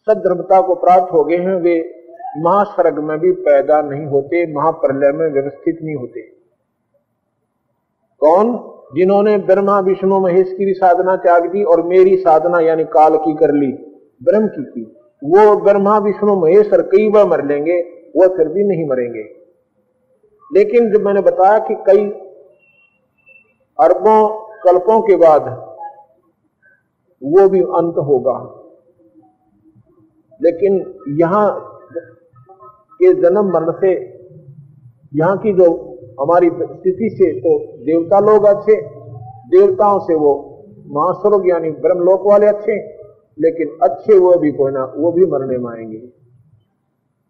सदधर्मता 0.06 0.60
को 0.60 0.74
प्राप्त 0.74 1.12
हो 1.12 1.24
गए 1.24 1.36
हैं, 1.36 1.54
वे 1.54 1.76
महासर्ग 2.38 2.98
में 2.98 3.18
भी 3.18 3.32
पैदा 3.32 3.80
नहीं 3.82 4.06
होते, 4.06 4.46
महाप्रलय 4.54 5.12
में 5.12 5.28
व्यवस्थित 5.30 5.78
नहीं 5.82 5.96
होते। 5.96 6.20
कौन? 8.20 8.79
जिन्होंने 8.90 9.36
ब्रह्मा, 9.38 9.78
विष्णु, 9.80 10.18
महेश 10.20 10.52
की 10.52 10.64
भी 10.64 10.72
साधना 10.74 11.16
त्याग 11.16 11.46
दी 11.46 11.62
और 11.64 11.82
मेरी 11.82 12.16
साधना 12.16 12.60
यानी 12.60 12.84
काल 12.92 13.16
की 13.16 13.34
कर 13.34 13.52
ली, 13.54 13.72
ब्रह्म 14.22 14.48
की 14.48 14.62
की। 14.64 14.82
वो 15.22 15.56
ब्रह्मा, 15.56 15.98
विष्णु, 15.98 16.34
महेश 16.36 16.72
और 16.72 16.82
कई 16.86 17.08
बार 17.08 17.26
मर 17.26 17.44
लेंगे, 17.44 17.80
वो 18.16 18.28
फिर 18.36 18.48
भी 18.48 18.64
नहीं 18.64 18.88
मरेंगे। 18.88 19.22
लेकिन 20.50 20.90
जब 20.92 21.04
मैंने 21.04 21.20
बताया 21.20 21.58
कि 21.58 21.74
कई 21.86 22.04
अरबों 23.78 24.20
कल्पों 24.62 25.00
के 25.00 25.16
बाद 25.16 25.48
वो 27.22 27.48
भी 27.48 27.60
अंत 27.60 27.98
होगा, 27.98 28.38
लेकिन 30.40 30.78
यहाँ 31.20 31.44
के 32.94 33.12
जन्म 33.14 33.50
मरण 33.50 33.72
से 33.72 33.92
यहाँ 35.12 35.36
की 35.38 35.52
जो 35.52 35.68
हमारी 36.20 36.48
स्थिति 36.50 37.08
से 37.12 37.40
तो 37.40 37.58
देवता 37.84 38.20
लोग 38.20 38.44
अच्छे, 38.44 38.76
देवताओं 39.50 39.98
से 39.98 40.14
वो 40.14 40.62
महास्वरूप 40.86 41.42
यानी 41.46 41.70
ब्रह्मलोक 41.70 42.22
वाले 42.26 42.46
अच्छे, 42.46 42.72
लेकिन 43.38 43.78
अच्छे 43.82 44.18
वो 44.18 44.32
भी 44.34 44.52
कोई 44.52 44.72
ना, 44.72 44.92
वो 44.96 45.12
भी 45.12 45.26
मरने 45.26 45.58
में 45.58 45.70
आएँगे। 45.70 45.96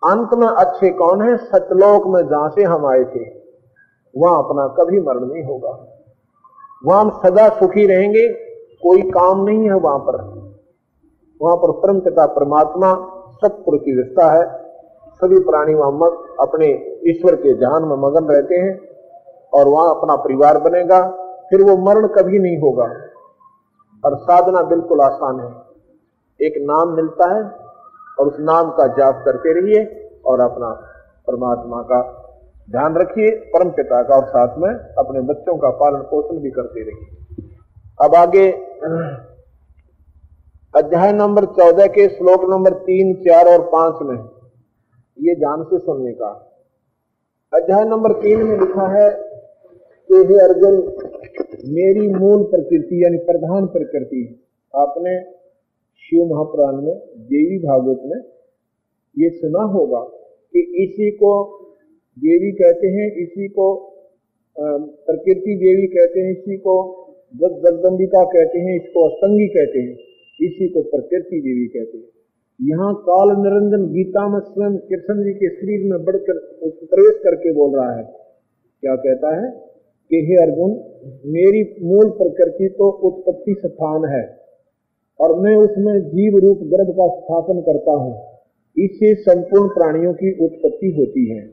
अंत 0.03 0.31
में 0.35 0.49
अच्छे 0.49 0.91
कौन 0.91 1.23
है? 1.23 1.37
सतलोक 1.37 2.07
में 2.07 2.29
जहाँ 2.29 2.49
से 2.49 2.63
हम 2.63 2.87
आए 2.87 3.05
थे, 3.05 3.25
वहाँ 4.17 4.39
अपना 4.39 4.67
कभी 4.67 5.01
मरण 5.01 5.27
नहीं 5.27 5.45
होगा। 5.45 5.87
वहाँ 6.87 7.05
हम 7.05 7.11
सदा 7.11 7.49
सुखी 7.49 7.87
रहेंगे, 7.87 8.29
कोई 8.83 9.03
काम 9.03 9.45
नहीं 9.45 9.65
है 9.65 9.75
वहाँ 9.75 9.99
पर। 9.99 10.17
वहाँ 11.43 11.57
पर 11.57 11.71
परम 11.73 12.01
पिता 12.01 12.27
परमात्मा, 12.27 12.95
सत्पुर 13.35 13.77
की 13.79 13.95
व्यवस्था 13.95 14.33
है। 14.33 14.70
सभी 15.21 15.39
प्राणी 15.41 15.75
वहाँ 15.75 16.11
अपने 16.41 16.67
ईश्वर 17.11 17.35
के 17.37 17.55
ध्यान 17.55 17.85
में 17.85 17.97
मगन 17.99 18.33
रहते 18.33 18.57
हैं 18.57 18.73
और 19.53 19.69
वहाँ 19.69 19.91
अपना 19.91 20.17
परिवार 20.19 20.59
बनेगा, 20.61 21.01
फिर 21.51 21.63
वो 21.63 21.77
मरण 21.79 22.07
कभी 22.09 22.39
नहीं 22.39 22.59
होगा। 22.59 22.85
और 24.05 24.17
साधना 24.19 24.63
बिल्कुल 24.69 25.01
आसान 25.01 25.41
है। 25.41 25.49
एक 26.41 26.55
नाम 26.63 26.95
मिलता 26.97 27.27
है 27.35 27.43
और 28.19 28.29
उस 28.29 28.37
नाम 28.41 28.71
का 28.71 28.87
जाप 28.95 29.23
करते 29.25 29.53
रहिए 29.53 29.85
और 30.27 30.41
अपना 30.41 30.71
परमात्मा 31.27 31.83
का 31.83 32.01
ध्यान 32.69 32.97
रखिए, 32.97 33.31
परम 33.31 33.71
पिता 33.71 34.03
का 34.03 34.17
और 34.17 34.25
साथ 34.27 34.59
में 34.59 34.71
अपने 34.71 35.21
बच्चों 35.29 35.57
का 35.59 35.71
पालन 35.77 36.03
पोषण 36.11 36.39
भी 36.39 36.51
करते 36.51 36.81
रहिए। 36.81 37.49
अब 37.99 38.15
आगे, 38.15 38.51
अध्याय 40.75 41.13
नंबर 41.13 41.45
चौदह 41.53 41.87
के 41.89 42.09
श्लोक 42.09 42.45
नंबर 42.51 42.73
तीन, 42.83 43.15
चार 43.23 43.49
और 43.49 43.65
पाँच 43.73 44.03
में 44.03 44.17
ये 45.19 45.35
ध्यान 45.35 45.63
से 45.63 45.79
सुनने 45.79 46.13
का। 46.13 46.29
अध्याय 47.53 47.85
नंबर 47.85 48.13
तीन 48.21 48.43
में 48.43 48.59
लिखा 48.59 48.87
है 48.93 49.09
कि 50.11 50.21
हे 50.29 50.39
अर्जुन, 50.41 50.77
मेरी 51.71 52.07
मूल 52.11 52.43
प्रकृति 52.45 53.03
यानी 53.05 53.19
प्रधान 53.27 53.67
प्रकृति, 53.67 54.23
आपने 54.75 55.15
शिव 56.03 56.25
महापुराण 56.25 56.81
में, 56.83 56.95
देवी 57.27 57.59
भागवत 57.59 58.01
में 58.05 58.21
ये 59.17 59.31
सुना 59.31 59.65
होगा 59.73 60.01
कि 60.55 60.61
इसी 60.85 61.11
को 61.17 61.33
देवी 62.17 62.53
कहते 62.53 62.87
हैं, 62.87 63.11
इसी 63.23 63.49
को 63.49 63.67
प्रकृति 64.57 65.57
देवी 65.57 65.87
कहते 65.87 66.21
हैं, 66.21 66.33
इसी 66.33 66.57
को 66.57 66.77
जगदम्बिका 67.35 68.25
कहते 68.27 68.59
हैं, 68.59 68.77
इसको 68.77 69.09
अस्तंगी 69.09 69.47
कहते 69.49 69.79
हैं, 69.79 69.95
इसी 70.41 70.69
को 70.69 70.83
प्रकृति 70.91 71.41
देवी 71.41 71.67
कहते 71.69 71.99
हैं। 71.99 72.09
यहाँ 72.63 72.95
काल 72.95 73.29
निरंजन 73.29 73.93
गीता 73.93 74.29
में 74.29 74.41
स्वयं 74.41 74.77
कृष्ण 74.77 75.25
जी 75.25 75.33
के 75.33 75.49
शरीर 75.49 75.91
में 75.91 76.05
बढ़कर 76.05 76.39
प्रवेश 76.65 77.21
करके 77.25 77.53
बोल 77.53 77.77
रहा 77.77 77.97
है। 77.97 78.03
क्या 78.81 78.97
कहता 78.97 79.35
है? 79.35 79.71
कि 80.11 80.17
हे 80.17 80.43
अर्जुन, 80.43 80.71
मेरी 81.27 81.77
मूल 81.83 82.11
प्रकृति 82.11 82.69
तो 82.69 82.91
उत्पत्ति 82.91 83.55
स्थान 83.67 84.05
है 84.05 84.41
और 85.21 85.39
मैं 85.41 85.57
उसमें 85.57 86.01
जीव 86.01 86.39
रूप 86.39 86.59
गर्भ 86.59 86.91
का 86.91 87.09
स्थापन 87.09 87.61
करता 87.61 87.93
हूँ। 87.93 88.39
इससे 88.79 89.15
संपूर्ण 89.15 89.69
प्राणियों 89.69 90.13
की 90.13 90.45
उत्पत्ति 90.45 90.95
होती 90.99 91.31
है। 91.31 91.49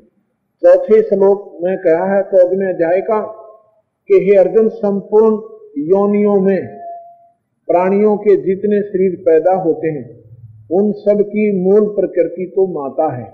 चौथे 0.64 1.02
श्लोक 1.02 1.58
में 1.64 1.78
कहा 1.78 2.16
है 2.16 2.24
चौदहवें 2.24 2.74
अध्याय 2.74 3.02
का 3.02 3.22
कि 4.08 4.14
हे 4.14 4.36
अर्जुन, 4.36 4.70
संपूर्ण 4.70 5.36
योनियों 5.78 6.40
में 6.42 6.68
प्राणियों 7.68 8.18
के 8.18 8.36
जितने 8.36 8.82
शरीर 8.82 9.24
पैदा 9.26 9.54
होते 9.54 9.88
हैं 9.88 10.17
उन 10.70 10.92
सब 10.92 11.22
की 11.22 11.44
मूल 11.64 11.86
प्रकृति 11.96 12.46
तो 12.56 12.68
माता 12.68 13.16
है। 13.16 13.28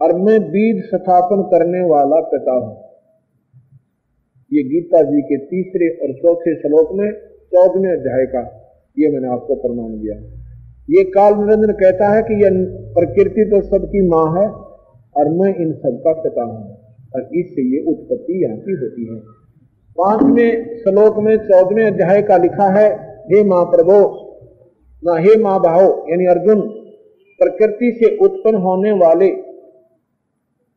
और 0.00 0.12
मैं 0.18 0.40
बीज 0.42 0.84
स्थापन 0.84 1.42
करने 1.42 1.80
वाला 1.88 2.20
पिता 2.20 2.52
हूँ। 2.52 2.76
ये 4.52 4.62
गीता 4.62 5.02
जी 5.02 5.22
के 5.22 5.36
तीसरे 5.36 5.88
और 5.88 6.12
चौथे 6.12 6.54
श्लोक 6.54 6.92
में, 6.92 7.10
चौदहवें 7.52 7.90
अध्याय 7.92 8.26
का 8.26 8.42
ये 8.96 9.08
मैंने 9.08 9.28
आपको 9.28 9.54
प्रमाण 9.54 9.90
दिया। 9.98 10.14
ये 10.88 11.04
काल 11.04 11.34
निरंजन 11.34 11.72
कहता 11.72 12.08
है 12.08 12.22
कि 12.22 12.34
यह 12.34 12.50
प्रकृति 12.94 13.44
तो 13.44 13.60
सबकी 13.60 14.08
माँ 14.08 14.24
है, 14.36 14.48
और 15.16 15.28
मैं 15.28 15.54
इन 15.56 15.72
सबका 15.72 16.12
पिता 16.12 16.44
हूँ। 16.44 16.76
और 17.14 17.28
इससे 17.34 17.62
ये 17.62 17.82
उत्पत्ति 17.92 18.42
यहाँ 18.44 18.56
की 18.56 18.72
होती 18.72 19.06
है। 19.06 19.20
पाँचवें 19.96 20.78
श्लोक 20.78 21.18
में, 21.18 21.36
चौदहवें 21.36 21.86
अध्याय 21.86 22.22
का 22.22 22.36
लिखा 22.36 22.68
है, 22.78 22.88
हे 23.24 23.44
माँ 23.44 23.64
प्रभो 23.64 23.98
न 25.02 25.16
हे 25.18 25.36
माँ 25.42 25.58
भाव 25.60 26.06
यानी 26.10 26.26
अर्जुन, 26.26 26.60
प्रकृति 27.40 27.90
से 27.96 28.16
उत्पन्न 28.16 28.54
होने 28.54 28.92
वाले, 28.92 29.28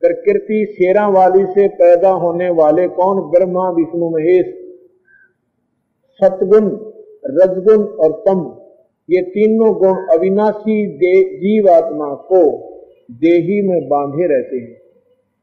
प्रकृति 0.01 0.65
शेरा 0.71 1.07
वाली 1.07 1.45
से 1.45 1.67
पैदा 1.67 2.10
होने 2.10 2.49
वाले 2.49 2.88
कौन? 2.88 3.21
ब्रह्मा, 3.31 3.69
विष्णु, 3.69 4.10
महेश। 4.10 4.53
सतगुण, 6.21 6.67
रजगुण 7.25 7.84
और 7.84 8.12
तम, 8.27 8.39
ये 9.10 9.21
तीनों 9.21 9.73
गुण 9.73 9.97
अविनाशी 10.17 10.88
जीवात्मा 11.38 12.13
को 12.13 12.43
देही 13.12 13.62
में 13.67 13.88
बांधे 13.88 14.27
रहते 14.27 14.57
हैं। 14.57 14.81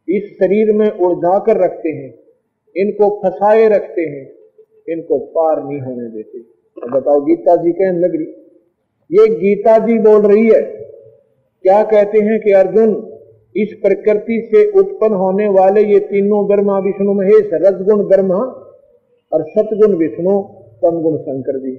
इस 0.08 0.32
शरीर 0.34 0.72
में 0.72 0.90
उलझा 0.90 1.38
कर 1.38 1.56
रखते 1.56 1.88
हैं, 1.88 2.18
इनको 2.76 3.08
फंसाए 3.18 3.68
रखते 3.68 4.02
हैं, 4.02 4.32
इनको 4.88 5.18
पार 5.18 5.64
नहीं 5.64 5.80
होने 5.80 6.08
देते। 6.08 6.38
बताओ, 6.90 7.20
गीता 7.20 7.56
जी 7.56 7.72
कहने 7.72 7.98
लग 7.98 8.16
रही। 8.16 8.47
ये 9.10 9.26
गीता 9.34 9.76
जी 9.78 9.98
बोल 10.00 10.26
रही 10.26 10.46
है, 10.46 10.60
क्या 11.64 11.82
कहते 11.84 12.18
हैं 12.20 12.38
कि 12.40 12.52
अर्जुन, 12.54 12.90
इस 13.56 13.72
प्रकृति 13.82 14.40
से 14.46 14.64
उत्पन्न 14.80 15.14
होने 15.14 15.48
वाले 15.50 15.82
ये 15.84 15.98
तीनों 16.06 16.46
ब्रह्मा, 16.48 16.78
विष्णु, 16.78 17.14
महेश 17.14 17.50
रजगुण 17.56 18.06
ब्रह्मा 18.08 18.40
और 19.32 19.44
सतगुण 19.48 19.96
विष्णु, 19.98 20.40
तमगुण 20.82 21.16
शंकर 21.18 21.58
जी, 21.58 21.72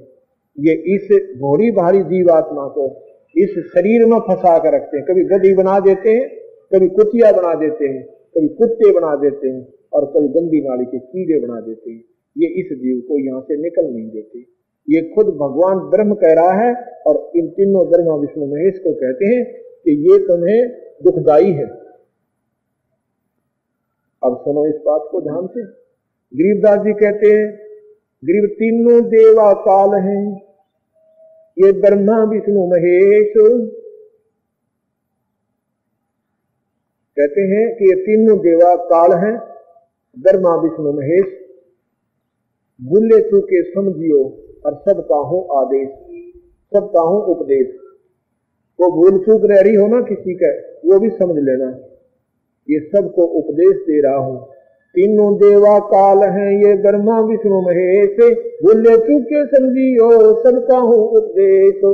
ये 0.58 0.74
इस 0.94 1.08
भोरी 1.38 1.70
भारी 1.72 2.02
जीवात्मा 2.04 2.66
को 2.68 2.90
इस 3.36 3.58
शरीर 3.68 4.04
में 4.06 4.18
फंसा 4.20 4.58
कर 4.58 4.74
रखते 4.74 4.96
हैं। 4.96 5.04
कभी 5.06 5.24
गधी 5.26 5.54
बना 5.54 5.78
देते 5.80 6.10
हैं, 6.10 6.28
कभी 6.72 6.88
कुतिया 6.90 7.32
बना 7.32 7.54
देते 7.60 7.88
हैं, 7.88 8.02
कभी 8.36 8.48
कुत्ते 8.56 8.92
बना 8.92 9.14
देते 9.16 9.48
हैं 9.48 9.66
और 9.92 10.04
कभी 10.06 10.28
गंदी 10.30 10.60
नाली 10.60 10.84
के 10.84 10.98
कीड़े 11.00 11.38
बना 11.40 11.60
देते 11.60 11.90
हैं। 11.90 12.02
ये 12.36 12.48
इस 12.60 12.72
जीव 12.78 13.00
को 13.08 13.18
यहाँ 13.18 13.40
से 13.40 13.62
निकल 13.62 13.86
नहीं 13.86 14.08
देते। 14.10 14.40
ये 14.88 15.12
खुद 15.14 15.26
भगवान 15.26 15.78
ब्रह्म 15.78 16.14
कह 16.14 16.32
रहा 16.32 16.52
है 16.52 16.74
और 17.06 17.32
इन 17.36 17.48
तीनों 17.48 17.90
ब्रह्मा 17.90 18.14
विष्णु 18.14 18.46
महेश 18.46 18.78
को 18.78 18.94
कहते 18.94 19.26
हैं 19.26 19.44
कि 19.84 19.90
ये 19.90 20.18
तुम्हें 20.18 20.68
दुखदाई 21.04 21.52
है। 21.52 21.64
अब 24.24 24.36
सुनो 24.40 24.66
इस 24.66 24.74
बात 24.74 25.08
को 25.10 25.20
ध्यान 25.20 25.46
से। 25.46 25.62
गरीबदास 26.36 26.78
जी 26.78 26.92
कहते 26.92 27.26
हैं, 27.26 27.58
गरीब 28.24 28.50
तीनों 28.54 29.02
देवा 29.02 29.52
काल 29.52 30.00
हैं। 30.00 30.42
ये 31.58 31.72
ब्रह्मा 31.72 32.24
विष्णु 32.24 32.66
महेश। 32.66 33.32
कहते 37.16 37.40
हैं 37.40 37.76
कि 37.76 37.84
ये 37.84 38.02
तीनों 38.02 38.38
देवा 38.38 38.76
काल 38.76 39.12
हैं, 39.12 39.38
ब्रह्मा 40.18 40.56
विष्णु 40.56 40.92
महेश। 40.92 41.24
भूले 42.82 43.30
चूके 43.30 43.62
समझियो 43.62 44.49
और 44.66 44.74
सब 44.74 45.00
काहो 45.00 45.40
आदेश, 45.58 45.88
सब 46.72 46.90
काहो 46.90 47.18
उपदेश। 47.32 47.68
वो 48.78 48.90
भूल 48.90 49.18
चूक 49.18 49.44
रह 49.44 49.60
रही 49.60 49.74
हो 49.74 49.86
ना 49.86 50.00
किसी 50.00 50.34
का, 50.34 50.50
वो 50.84 50.98
भी 50.98 51.08
समझ 51.10 51.36
लेना। 51.36 51.70
ये 52.68 52.80
सबको 52.80 53.24
उपदेश 53.24 53.76
दे 53.76 54.00
रहा 54.00 54.16
हूँ। 54.16 54.38
तीनों 54.94 55.34
देवा 55.36 55.78
काल 55.78 56.22
हैं 56.28 56.50
ये 56.50 56.76
गर्मा 56.76 57.20
विष्णु 57.20 57.60
महेश। 57.60 58.16
बोले 58.62 58.96
चुके 58.98 59.46
समझियो 59.46 60.10
सबका 60.42 60.78
हूँ 60.78 61.08
उपदेश। 61.16 61.84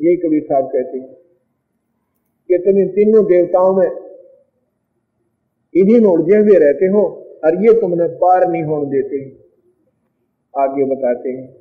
यही 0.00 0.16
कबीर 0.16 0.42
साहब 0.42 0.66
कहते 0.66 0.98
हैं 0.98 1.08
कि 2.50 2.58
तुम 2.58 2.78
इन 2.78 2.88
तीनों 2.88 3.24
देवताओं 3.24 3.74
में 3.76 3.90
इन्हीं 5.74 6.00
में 6.00 6.08
उलझे 6.08 6.36
हुए 6.36 6.58
रहते 6.58 6.86
हो 6.86 7.02
और 7.44 7.64
ये 7.64 7.72
तुमने 7.80 8.06
पार 8.16 8.48
नहीं 8.48 8.62
होने 8.62 8.90
देते 8.90 9.18
आगे 10.58 10.84
बताते 10.84 11.30
हैं। 11.30 11.54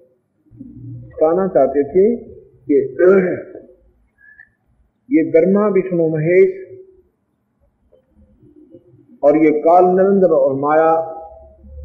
कहना 1.10 1.48
चाहते 1.48 1.84
थे 1.84 2.16
कि 2.72 2.98
ये 5.12 5.24
गर्मा 5.32 5.68
विष्णु, 5.68 6.10
महेश 6.10 6.68
और 9.24 9.38
ये 9.38 9.52
काल 9.52 9.86
नरेंद्र 9.86 10.28
और 10.28 10.54
माया, 10.54 11.16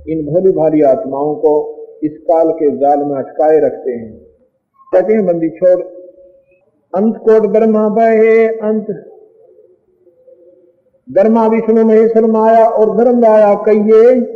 इन 0.09 0.27
भोली 0.27 0.53
भारी 0.53 0.83
आत्माओं 0.83 1.35
को 1.35 1.75
इस 2.03 2.19
काल 2.19 2.51
के 2.51 2.77
जाल 2.77 2.99
में 2.99 3.17
अटकाए 3.17 3.61
रखते 3.61 3.91
हैं। 3.91 4.19
कहते 4.93 5.13
हैं, 5.13 5.27
बंदी 5.27 5.49
छोड़, 5.49 5.83
अंत 6.95 7.17
कोट 7.17 7.47
ब्रह्मा 7.47 7.89
बहे, 7.89 8.47
अंत। 8.47 8.87
ब्रह्मा, 11.11 11.47
विष्णु 11.47 11.85
महेश्वर 11.85 12.25
माया 12.25 12.65
और 12.65 12.97
धर्म 12.97 13.25
राया 13.25 13.55
कहिए 13.55 14.31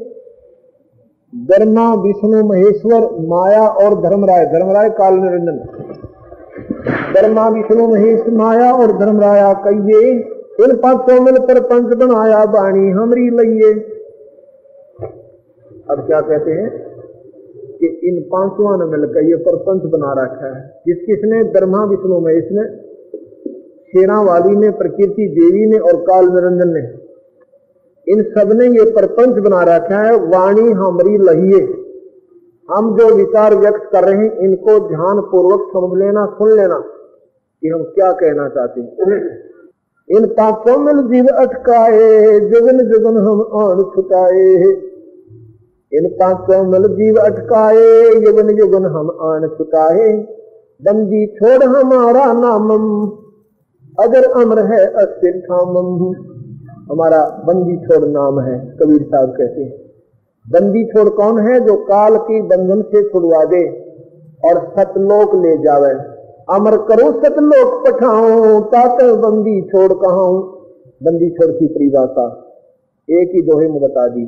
ब्रह्मा 1.34 1.94
विष्णु, 1.94 2.44
महेश्वर, 2.44 3.00
माया 3.20 3.68
और 3.68 3.94
धर्मराय। 3.94 4.46
धर्मराय 4.46 4.90
काल 4.90 5.14
निरंजन। 5.14 5.58
ब्रह्मा 7.12 7.48
विष्णु, 7.48 7.88
महेश, 7.88 8.22
माया 8.28 8.72
और 8.72 8.92
धर्मराया 8.92 9.52
कहिए। 9.52 10.10
इन 10.60 10.76
पाँचों 10.76 11.20
मिल 11.20 11.38
पर 11.38 11.60
पंच 11.60 11.96
बनाया 11.96 12.44
बाणी 12.44 12.90
हमरी 12.90 13.20
लइए 13.20 13.72
अब 15.90 16.06
क्या 16.06 16.20
कहते 16.20 16.50
हैं 16.50 16.70
कि 17.80 18.00
इन 18.04 18.22
पांचवा 18.22 18.76
ने 18.76 18.84
मिलकर 18.84 19.22
ये 19.24 19.36
प्रपंच 19.36 19.82
बना 19.82 20.22
रखा 20.22 20.56
है। 20.56 20.82
किस 20.84 20.98
किसने 21.06 21.42
ब्रह्मा 21.42 21.84
विष्णु, 21.84 22.20
महेश 22.20 22.44
ने। 22.52 22.76
शेरा 23.86 24.22
वाली 24.22 24.56
ने, 24.56 24.70
प्रकृति 24.70 25.28
देवी 25.28 25.66
ने 25.66 25.78
और 25.78 25.96
काल 25.96 26.24
निरंजन 26.24 26.68
ने। 26.68 26.97
इन 28.08 28.22
सबने 28.22 28.66
ये 28.66 28.84
प्रपंच 28.90 29.42
बना 29.44 29.62
रखा 29.62 29.98
है, 29.98 30.14
वाणी 30.16 30.70
हमारी 30.72 31.16
लहिए। 31.16 31.60
हम 32.68 32.96
जो 32.96 33.14
विचार 33.14 33.54
व्यक्त 33.54 33.88
कर 33.92 34.04
रहे 34.04 34.16
हैं, 34.16 34.38
इनको 34.38 34.78
ध्यान 34.88 35.20
पूर्वक 35.20 35.68
समझ 35.68 35.98
लेना, 35.98 36.26
सुन 36.26 36.56
लेना, 36.56 36.78
कि 37.62 37.68
हम 37.68 37.82
क्या 37.82 38.12
कहना 38.12 38.48
चाहते 38.48 38.80
हैं। 38.80 39.48
इन 40.08 40.26
पापों 40.26 40.78
में 40.78 40.92
जीव 41.08 41.26
अटकाए, 41.26 42.40
जुगन 42.40 42.78
जुगन 42.78 43.16
हम 43.16 43.40
आन 43.62 43.82
छुटाए। 43.94 44.54
इन 45.92 46.08
पापों 46.08 46.62
में 46.64 46.82
जीव 46.82 47.16
अटकाए 47.16 48.02
युगन 48.26 48.50
युगन 48.58 48.84
हम 48.84 49.10
आन 49.22 49.48
छुटाए। 49.48 50.08
बंदी 50.82 51.26
छोड़ 51.26 51.64
हमारा 51.64 52.32
नामम, 52.32 52.84
अगर 53.98 54.24
अमर 54.42 54.58
है 54.58 54.86
अस्थिर 54.86 55.40
ठामम 55.40 56.14
हमारा 56.88 57.20
बंदी 57.46 57.76
छोड़ 57.78 58.04
नाम 58.08 58.40
है, 58.40 58.54
कबीर 58.78 59.02
साहब 59.04 59.30
कहते 59.30 59.62
हैं। 59.62 59.72
बंदी 60.46 60.84
छोड़ 60.86 61.08
कौन 61.10 61.38
है 61.40 61.58
जो 61.60 61.74
काल 61.84 62.16
की 62.22 62.40
बंधन 62.42 62.82
से 62.84 63.02
छुड़वा 63.08 63.44
दे 63.44 63.62
और 64.42 64.60
सतलोक 64.70 65.34
ले 65.36 65.56
जावे? 65.58 65.90
अमर 66.48 66.76
करो 66.84 67.10
सतलोक 67.20 67.88
तात 68.72 69.02
बंदी 69.18 69.60
छोड़ 69.62 69.92
कहा 69.94 70.28
बंदी 71.00 71.28
छोड़ 71.30 71.50
की 71.52 71.66
परिभाषा, 71.68 72.26
एक 73.08 73.34
ही 73.34 73.42
दोहे 73.42 73.68
में 73.68 73.80
बता 73.80 74.06
दी। 74.08 74.24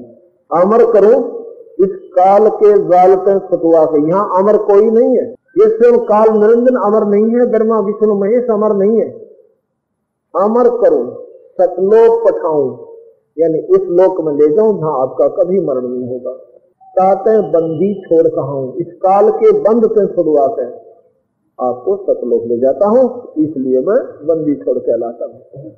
अमर 0.50 0.84
करो, 0.92 1.14
इस 1.78 1.96
काल 2.12 2.48
के 2.56 2.72
जाल 2.84 3.14
पर 3.18 3.38
छुटवा 3.40 3.84
के 3.86 4.06
यहाँ 4.08 4.38
अमर 4.38 4.56
कोई 4.64 4.90
नहीं 4.90 5.16
है। 5.16 5.24
ये 5.56 5.68
स्वयं 5.68 5.98
काल 6.04 6.28
निरंजन 6.34 6.76
अमर 6.82 7.06
नहीं 7.06 7.24
है 7.30 7.46
ब्रह्मा 7.50 7.80
विष्णु 7.80 8.14
महेश 8.16 8.50
अमर 8.50 8.76
नहीं 8.76 9.00
है। 9.00 9.08
अमर 10.34 10.68
करो। 10.78 11.02
सतलोक 11.60 12.20
पठाऊं 12.26 12.68
यानी 13.36 13.60
उस 13.70 13.88
लोक 13.98 14.20
में 14.24 14.32
ले 14.34 14.48
जाऊँ 14.54 14.78
जहाँ 14.78 15.00
आपका 15.00 15.28
कभी 15.34 15.60
मरण 15.66 15.88
नहीं 15.88 16.08
होगा। 16.08 16.32
ताते 16.94 17.32
बंदी 17.50 17.88
छोड़ 18.02 18.26
कहा 18.30 18.54
इस 18.80 18.92
काल 19.02 19.30
के 19.34 19.52
बंद 19.62 19.86
से 19.90 20.06
छुड़वा 20.14 20.46
कर 20.54 20.70
आपको 21.58 21.96
सतलोक 21.98 22.46
ले 22.48 22.58
जाता 22.60 22.88
हूँ 22.88 23.02
इसलिए 23.38 23.80
मैं 23.88 23.98
बंदी 24.28 24.54
छोड़ 24.56 24.78
कहलाता 24.78 25.24
हूँ। 25.26 25.70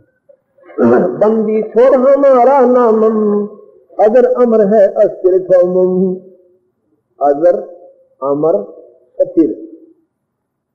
बंदी 1.18 1.62
छोड़ 1.70 1.94
हमारा 1.96 2.58
नाम 2.66 3.02
अगर 3.98 4.26
अमर 4.42 4.66
है 4.68 4.82
अस्थिर 5.02 5.34
अगर 7.20 7.58
अमर 8.22 8.56
अस्थिर 9.18 9.50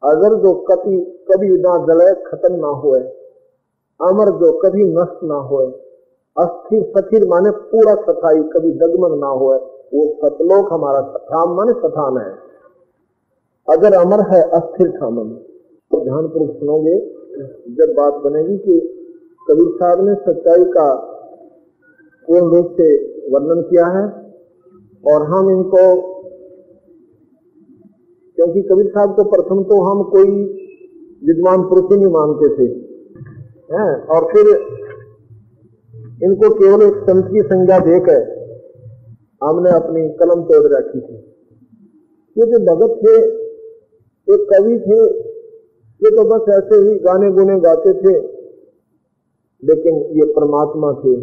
अगर 0.04 0.36
जो 0.42 0.54
कभी 0.68 1.00
कभी 1.30 1.50
ना 1.62 1.78
जले 1.86 2.14
खत्म 2.26 2.54
ना 2.56 2.74
होए। 2.82 3.00
अमर 4.00 4.30
जो 4.40 4.52
कभी 4.60 4.84
नष्ट 4.86 5.24
ना 5.24 5.36
होए, 5.46 5.68
अस्थिर 6.36 6.82
सथिर 6.92 7.28
माने 7.28 7.52
पूरा 7.70 7.94
सथाई, 8.02 8.42
कभी 8.52 8.72
दगमग 8.80 9.18
ना 9.20 9.28
हो 9.30 9.48
वो 9.94 10.04
सतलोक 10.16 10.72
हमारा 10.74 11.02
सथाम 11.10 11.56
माने 11.56 11.74
सथान 11.76 12.18
है। 12.18 12.32
अगर 13.68 13.94
अमर 13.96 14.22
है, 14.30 14.42
अस्थिर 14.52 14.90
ठामन 14.92 15.30
तो 15.92 16.00
ध्यान 16.04 16.28
सुनोगे, 16.28 16.96
जब 17.76 17.94
बात 17.98 18.14
बनेगी 18.24 18.58
कि 18.58 18.80
कबीर 19.48 19.70
साहब 19.74 20.06
ने 20.08 20.14
सच्चाई 20.24 20.64
का 20.72 20.88
पूर्ण 22.28 22.56
रूप 22.56 22.72
से 22.72 22.88
वर्णन 23.32 23.62
किया 23.62 23.86
है, 23.88 24.04
और 25.04 25.26
हम 25.26 25.50
इनको, 25.52 25.84
क्योंकि 28.38 28.62
कबीर 28.64 28.88
साहब 28.88 29.16
को 29.16 29.24
प्रथम 29.26 29.64
तो 29.64 29.82
हम 29.82 30.04
कोई 30.10 30.32
विद्वान 31.24 31.64
पुरुष 31.64 31.92
ही 31.92 31.98
नहीं 31.98 32.12
मानते 32.14 32.50
थे। 32.56 32.68
हैं, 33.70 33.92
और 34.08 34.26
फिर 34.32 34.50
इनको 36.22 36.50
केवल 36.56 36.84
एक 36.84 37.00
संत 37.04 37.26
की 37.28 37.42
संज्ञा 37.46 37.80
देकर 37.82 38.22
हमने 39.42 39.72
अपनी 39.72 40.04
कलम 40.20 40.44
तोड़ 40.46 40.68
रखी 40.74 41.00
थी। 41.00 41.16
ये 42.36 42.46
जो 42.46 42.60
भगत 42.66 42.96
थे, 43.02 43.16
एक 44.28 44.46
कवि 44.50 44.78
थे, 44.82 45.02
ये 46.02 46.12
तो 46.12 46.24
बस 46.26 46.50
ऐसे 46.54 46.80
ही 46.80 46.96
गाने 47.02 47.30
गुने 47.32 47.60
गाते 47.62 47.94
थे, 47.96 48.16
लेकिन 49.64 50.00
ये 50.18 50.26
परमात्मा 50.34 50.94
थे, 51.02 51.14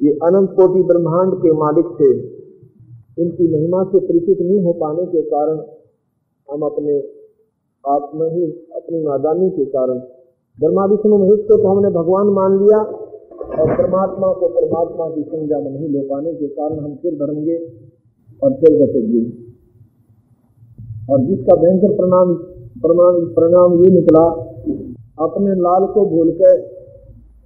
ये 0.00 0.12
अनंत 0.24 0.50
कोटि 0.56 0.82
ब्रह्मांड 0.84 1.34
के 1.36 1.52
मालिक 1.58 1.94
थे। 2.00 2.10
इनकी 3.18 3.46
महिमा 3.52 3.82
से 3.84 4.00
परिचित 4.00 4.40
नहीं 4.40 4.60
हो 4.62 4.72
पाने 4.80 5.04
के 5.06 5.22
कारण 5.28 5.60
हम 6.48 6.62
अपने 6.64 6.98
आप 7.84 8.10
में 8.14 8.28
ही, 8.28 8.44
अपनी 8.76 8.98
नादानी 9.02 9.50
के 9.50 9.64
कारण 9.70 9.98
ब्रह्मा 10.58 10.84
विष्णु 10.84 11.16
महेश 11.18 11.40
को 11.48 11.56
तो 11.56 11.68
हमने 11.68 11.88
भगवान 11.90 12.26
मान 12.34 12.58
लिया, 12.58 12.78
और 13.56 13.72
परमात्मा 13.76 14.28
को 14.32 14.48
परमात्मा 14.50 15.08
की 15.08 15.22
संज्ञा 15.22 15.58
में 15.58 15.70
नहीं 15.70 15.88
ले 15.88 16.02
पाने 16.04 16.32
के 16.34 16.46
कारण 16.50 16.78
हम 16.78 16.94
फिर 17.02 17.14
धर्मगे 17.14 17.56
और 18.42 18.54
फिर 18.54 18.78
बचेंगे। 18.82 19.24
और 21.12 21.20
जिसका 21.20 21.56
भयंकर 21.56 21.92
प्रणाम 21.96 22.34
प्रणाम, 22.76 23.18
परिणाम 23.34 23.74
ये 23.74 23.90
निकला, 23.90 24.24
अपने 25.20 25.54
लाल 25.56 25.86
को 25.86 26.04
भूल 26.06 26.30
के 26.30 26.54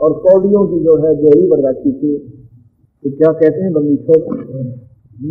और 0.00 0.12
कौड़ियों 0.20 0.66
की 0.66 0.78
जो 0.84 0.96
है, 0.96 1.14
जोड़ी 1.16 1.62
रखी 1.62 1.92
थी। 1.92 2.16
तो 3.04 3.10
क्या 3.10 3.32
कहते 3.32 3.62
हैं, 3.62 3.72
बंदी 3.72 3.96
छोड़ 3.96 4.22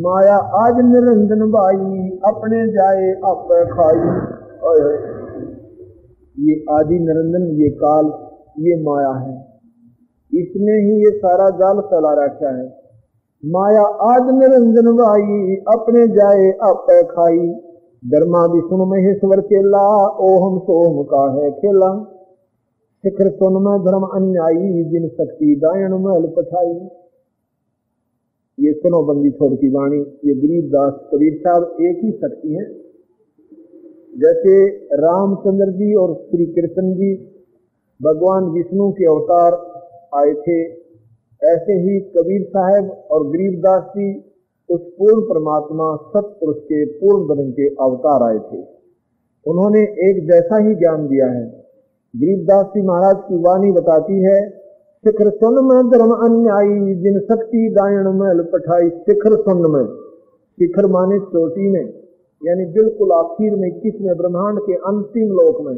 माया 0.01 0.35
आज 0.57 0.79
निरंजन 0.85 1.49
बाई, 1.51 2.09
अपने 2.25 2.59
जाए 2.73 3.11
आप 3.25 3.47
खाई। 3.71 5.18
ये 6.39 6.65
आदि 6.71 6.99
निरंजन 6.99 7.63
ये 7.63 7.69
काल, 7.69 8.05
ये 8.59 8.83
माया 8.83 9.09
है। 9.09 9.45
इसने 10.33 10.71
ही 10.71 10.99
ये 10.99 11.17
सारा 11.17 11.49
जाल 11.49 11.79
फैला 11.81 12.25
रखा 12.25 12.57
है। 12.57 12.79
माया 13.45 13.81
आज 13.81 14.21
निरंजन 14.21 14.91
भाई 14.91 15.55
अपने 15.55 16.07
जाए 16.07 16.51
आप 16.51 16.85
खाई। 17.11 17.53
धर्मा 18.05 18.45
विष्णु, 18.45 18.85
महेश्वर, 18.85 19.41
केला, 19.41 20.07
ओहम 20.07 20.59
सोम 20.59 21.03
का 21.03 21.33
है 21.33 21.51
खेला। 21.51 22.15
शिखर 23.03 23.29
सुन 23.29 23.53
में 23.53 23.85
धर्म, 23.85 24.01
अन्यायी, 24.01 24.83
जिन 24.83 25.07
शक्ति 25.07 25.55
दायन 25.55 25.93
महल, 25.93 26.33
पठाई। 26.37 26.87
ये 28.65 28.73
सुनो 28.73 29.03
बंदी 29.03 29.31
छोड़ 29.31 29.53
की 29.53 29.69
वाणी, 29.69 29.99
ये 29.99 30.35
गरीब 30.35 30.65
दास, 30.69 30.93
कबीर 31.13 31.33
साहब, 31.33 31.75
एक 31.81 31.99
ही 32.03 32.11
शक्ति 32.11 32.53
है। 32.53 32.88
जैसे 34.17 34.67
रामचंद्र 34.93 35.71
जी 35.71 35.95
और 35.95 36.13
श्री 36.13 36.45
कृष्ण 36.45 36.93
जी 36.93 37.15
भगवान 38.01 38.43
विष्णु 38.43 38.91
के 38.91 39.05
अवतार 39.05 39.53
आए 40.15 40.33
थे, 40.33 40.63
ऐसे 41.43 41.73
ही 41.73 41.99
कबीर 41.99 42.43
साहब 42.47 42.91
और 43.11 43.27
गरीबदास 43.27 43.83
जी 43.83 44.25
उस 44.69 44.81
पूर्ण 44.81 45.21
परमात्मा 45.21 45.95
सतपुरुष 45.95 46.57
के 46.57 46.85
पूर्ण 46.85 47.27
बदन 47.27 47.51
के 47.51 47.67
अवतार 47.67 48.23
आए 48.23 48.39
थे। 48.39 48.63
उन्होंने 49.45 49.81
एक 49.81 50.27
जैसा 50.31 50.57
ही 50.57 50.75
ज्ञान 50.75 51.07
दिया 51.07 51.25
है। 51.25 51.45
गरीबदास 52.15 52.65
जी 52.65 52.81
महाराज 52.81 53.15
की 53.17 53.35
वाणी 53.35 53.71
बताती 53.71 54.23
है 54.23 54.49
शिखर 55.07 55.29
सुन 55.29 55.53
में 55.53 55.89
धर्म 55.89 56.11
अन्यायी, 56.11 56.95
जिन 56.95 57.19
शक्ति 57.19 57.69
दायण 57.71 58.11
में 58.11 58.45
पठाई 58.45 58.89
शिखर 58.89 59.35
सुन 59.35 59.71
में। 59.71 59.85
शिखर 60.59 60.87
माने 60.87 61.19
चोटी 61.19 61.69
में। 61.69 61.98
यानी 62.41 62.65
बिल्कुल 62.73 63.11
आखिर 63.11 63.55
में 63.55 63.71
किसमें 63.79 64.15
ब्रह्मांड 64.17 64.59
के 64.59 64.73
अंतिम 64.89 65.31
लोक 65.33 65.61
में। 65.61 65.75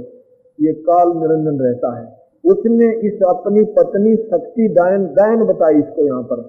ये 0.60 0.74
काल 0.82 1.12
निरंजन 1.18 1.60
रहता 1.60 1.92
है। 2.00 2.06
उसने 2.44 2.90
इस 3.08 3.22
अपनी 3.30 3.64
पत्नी 3.74 4.16
शक्ति 4.16 4.68
दायन 4.70 5.06
दायन 5.14 5.44
बताई 5.46 5.80
इसको 5.80 6.06
यहाँ 6.06 6.24
पर, 6.24 6.42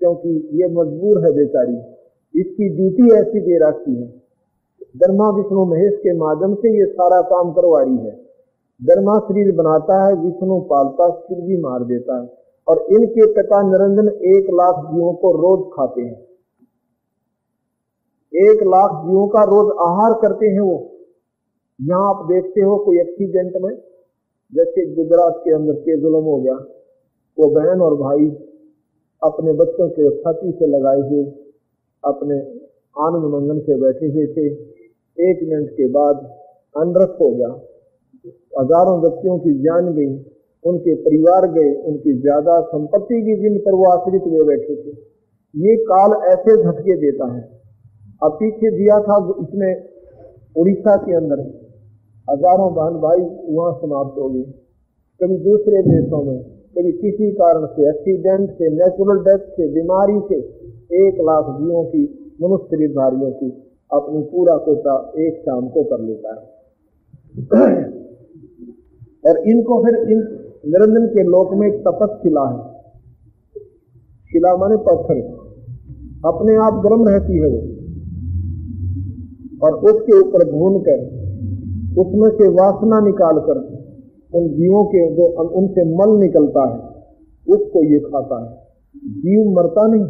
क्योंकि 0.00 0.34
ये 0.52 0.68
मजबूर 0.70 1.24
है 1.24 1.32
बेचारी। 1.32 1.76
इसकी 2.34 2.68
ड्यूटी 2.76 3.14
ऐसी 3.14 3.40
दे 3.40 3.58
रखी 3.58 3.94
है। 3.94 4.06
ब्रह्मा 4.96 5.28
विष्णु 5.30 5.64
महेश 5.64 5.94
के 5.96 6.16
माध्यम 6.18 6.54
से 6.54 6.76
ये 6.78 6.86
सारा 6.92 7.20
काम 7.26 7.52
करवा 7.52 7.82
रही 7.82 7.96
है। 7.96 8.14
ब्रह्मा 8.80 9.18
शरीर 9.18 9.52
बनाता 9.56 10.04
है, 10.06 10.12
विष्णु 10.14 10.60
पालता 10.60 11.08
सिर 11.10 11.40
भी 11.40 11.56
मार 11.56 11.84
देता 11.84 12.20
है। 12.20 12.28
और 12.66 12.86
इनके 12.90 13.26
पिता 13.32 13.60
निरंजन 13.62 14.08
एक 14.28 14.46
लाख 14.52 14.84
जीवों 14.84 15.12
को 15.14 15.30
रोज 15.32 15.60
खाते 15.72 16.02
हैं। 16.02 16.16
एक 18.36 18.62
लाख 18.64 18.94
जीवों 19.02 19.26
का 19.28 19.42
रोज 19.44 19.68
आहार 19.82 20.14
करते 20.22 20.46
हैं 20.48 20.60
वो। 20.60 20.76
यहाँ 21.78 22.08
आप 22.08 22.24
देखते 22.28 22.60
हो 22.60 22.76
कोई 22.84 22.98
एक्सीडेंट 23.00 23.56
में, 23.62 23.72
जैसे 24.52 24.84
गुजरात 24.94 25.40
के 25.44 25.54
अंदर 25.54 25.78
के 25.80 25.96
जुलम 26.00 26.24
हो 26.24 26.36
गया, 26.40 26.54
वो 27.38 27.48
बहन 27.50 27.80
और 27.80 27.94
भाई 27.96 28.28
अपने 29.22 29.52
बच्चों 29.54 29.88
के 29.90 30.10
छाती 30.18 30.52
से 30.52 30.66
लगाए 30.66 31.00
हुए, 31.00 31.24
अपने 32.04 32.38
आनंद 32.96 33.32
मंगन 33.34 33.58
से 33.60 33.80
बैठे 33.80 34.06
हुए 34.08 34.26
थे। 34.34 34.46
एक 35.18 35.42
मिनट 35.42 35.70
के 35.72 35.88
बाद 35.90 36.24
अनरस 36.74 37.16
हो 37.20 37.30
गया। 37.30 37.48
हज़ारों 38.60 39.00
व्यक्तियों 39.00 39.38
की 39.38 39.52
जान 39.60 39.92
गई, 39.94 40.14
उनके 40.64 40.94
परिवार 41.02 41.46
गए, 41.52 41.74
उनकी 41.84 42.12
ज़्यादा 42.20 42.60
संपत्ति 42.68 43.20
की 43.22 43.36
जिन 43.42 43.58
पर 43.58 43.74
वो 43.74 43.90
आश्रित 43.90 44.22
हुए 44.26 44.46
बैठे 44.46 44.76
थे। 44.76 44.96
ये 45.54 45.76
काल 45.86 46.14
ऐसे 46.28 46.56
झटके 46.62 46.96
देता 46.96 47.32
है। 47.34 47.42
अब 48.22 48.32
पीछे 48.32 48.70
दिया 48.70 49.00
था 49.00 49.16
इसने 49.42 49.74
उड़ीसा 50.60 50.96
के 50.96 51.14
अंदर। 51.14 51.40
हज़ारों 52.30 52.74
बहन 52.74 52.94
भाई 52.94 53.20
वहाँ 53.54 53.72
समाप्त 53.72 54.18
हो 54.18 54.28
गई 54.28 54.42
कभी 55.20 55.36
दूसरे 55.36 55.82
देशों 55.82 56.22
में, 56.24 56.38
कभी 56.78 56.92
किसी 56.92 57.30
कारण 57.32 57.66
से 57.66 57.88
एक्सीडेंट 57.88 58.50
से 58.50 58.68
नेचुरल 58.68 59.18
डेथ 59.18 59.38
से, 59.38 59.68
बीमारी 59.68 60.20
से, 60.20 60.34
एक 61.06 61.14
लाख 61.20 61.44
जीवों 61.60 61.84
की, 61.84 62.34
मनुष्य 62.42 62.64
शरीरधारियों 62.64 63.30
की, 63.30 63.50
अपनी 63.92 64.22
पूरा 64.22 64.56
कोटा 64.56 65.12
एक 65.18 65.38
शाम 65.38 65.68
को 65.68 65.84
कर 65.84 66.00
लेता 66.00 66.34
है। 66.34 66.40
और 69.26 69.38
इनको 69.48 69.84
फिर 69.84 69.96
इन 69.96 70.18
निरंजन 70.66 71.06
के 71.06 71.22
लोक 71.22 71.54
में 71.54 71.68
एक 71.68 71.80
तपस 71.80 72.18
शिला 72.22 72.48
है। 72.50 72.60
शिला 74.30 74.56
माने 74.56 74.76
पत्थर। 74.76 75.20
अपने 76.24 76.56
आप 76.56 76.74
गर्म 76.74 77.08
रहती 77.08 77.38
है 77.38 77.48
वो। 77.48 77.75
और 79.56 79.74
उसके 79.86 80.18
ऊपर 80.18 80.44
भून 80.50 80.78
कर, 80.80 81.00
उसमें 81.96 82.28
से 82.30 82.48
वासना 82.54 83.00
निकाल 83.00 83.38
कर, 83.40 83.58
उन 84.32 84.48
जीवों 84.50 84.84
के 84.84 85.02
जो 85.16 85.26
उनसे 85.52 85.84
मल 85.94 86.16
निकलता 86.20 86.64
है, 86.66 86.78
उसको 87.46 87.84
ये 87.84 87.98
खाता 88.00 88.40
है। 88.44 88.50
जीव 89.18 89.50
मरता 89.52 89.86
नहीं 89.86 90.04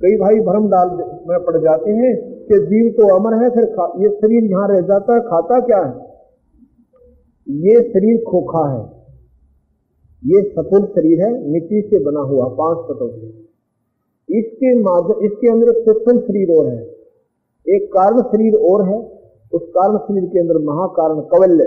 कई 0.00 0.16
भाई 0.18 0.40
भ्रम 0.40 0.68
डाल 0.68 0.88
में 1.28 1.38
पड़ 1.44 1.56
जाते 1.58 1.90
हैं 1.92 2.14
कि 2.46 2.58
जीव 2.62 2.88
तो 2.92 3.06
अमर 3.16 3.34
है, 3.42 3.50
फिर 3.50 3.64
ये 3.98 4.08
शरीर 4.10 4.50
यहाँ 4.50 4.68
रह 4.68 4.80
जाता 4.82 5.14
है, 5.14 5.20
खाता 5.20 5.60
क्या 5.60 5.78
है? 5.78 5.92
ये 7.46 7.82
शरीर 7.84 8.22
खोखा 8.22 8.64
है। 8.70 8.82
ये 10.22 10.42
सफुल 10.50 10.84
शरीर 10.88 11.22
है, 11.22 11.30
मिट्टी 11.52 11.80
से 11.82 12.02
बना 12.04 12.20
हुआ, 12.28 12.48
पाँच 12.58 12.84
तत्व 12.88 13.08
से। 13.08 14.38
इसके 14.38 14.74
माध्यम 14.80 15.24
इसके 15.26 15.50
अंदर 15.52 15.72
सूक्ष्म 15.80 16.18
शरीर 16.20 16.52
और 16.52 16.68
है। 16.68 16.93
एक 17.66 17.86
कारण 17.92 18.22
शरीर 18.22 18.54
और 18.54 18.82
है, 18.88 18.98
उस 19.52 19.62
कारण 19.62 19.96
शरीर 19.98 20.24
के 20.24 20.40
अंदर 20.40 20.58
महाकारण 20.64 21.20
कवल्य 21.20 21.66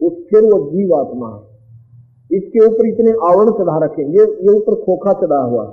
उस 0.00 0.12
फिर 0.30 0.44
वो 0.44 0.58
जीव 0.70 0.94
आत्मा 0.96 1.28
है। 1.28 2.38
इसके 2.38 2.64
ऊपर 2.66 2.86
इतने 2.86 3.12
आवरण 3.28 3.50
चढ़ा 3.52 3.78
रखे, 3.84 4.02
ये 4.02 4.24
ये 4.24 4.56
ऊपर 4.56 4.74
खोखा 4.74 5.12
चढ़ा 5.12 5.42
हुआ 5.42 5.64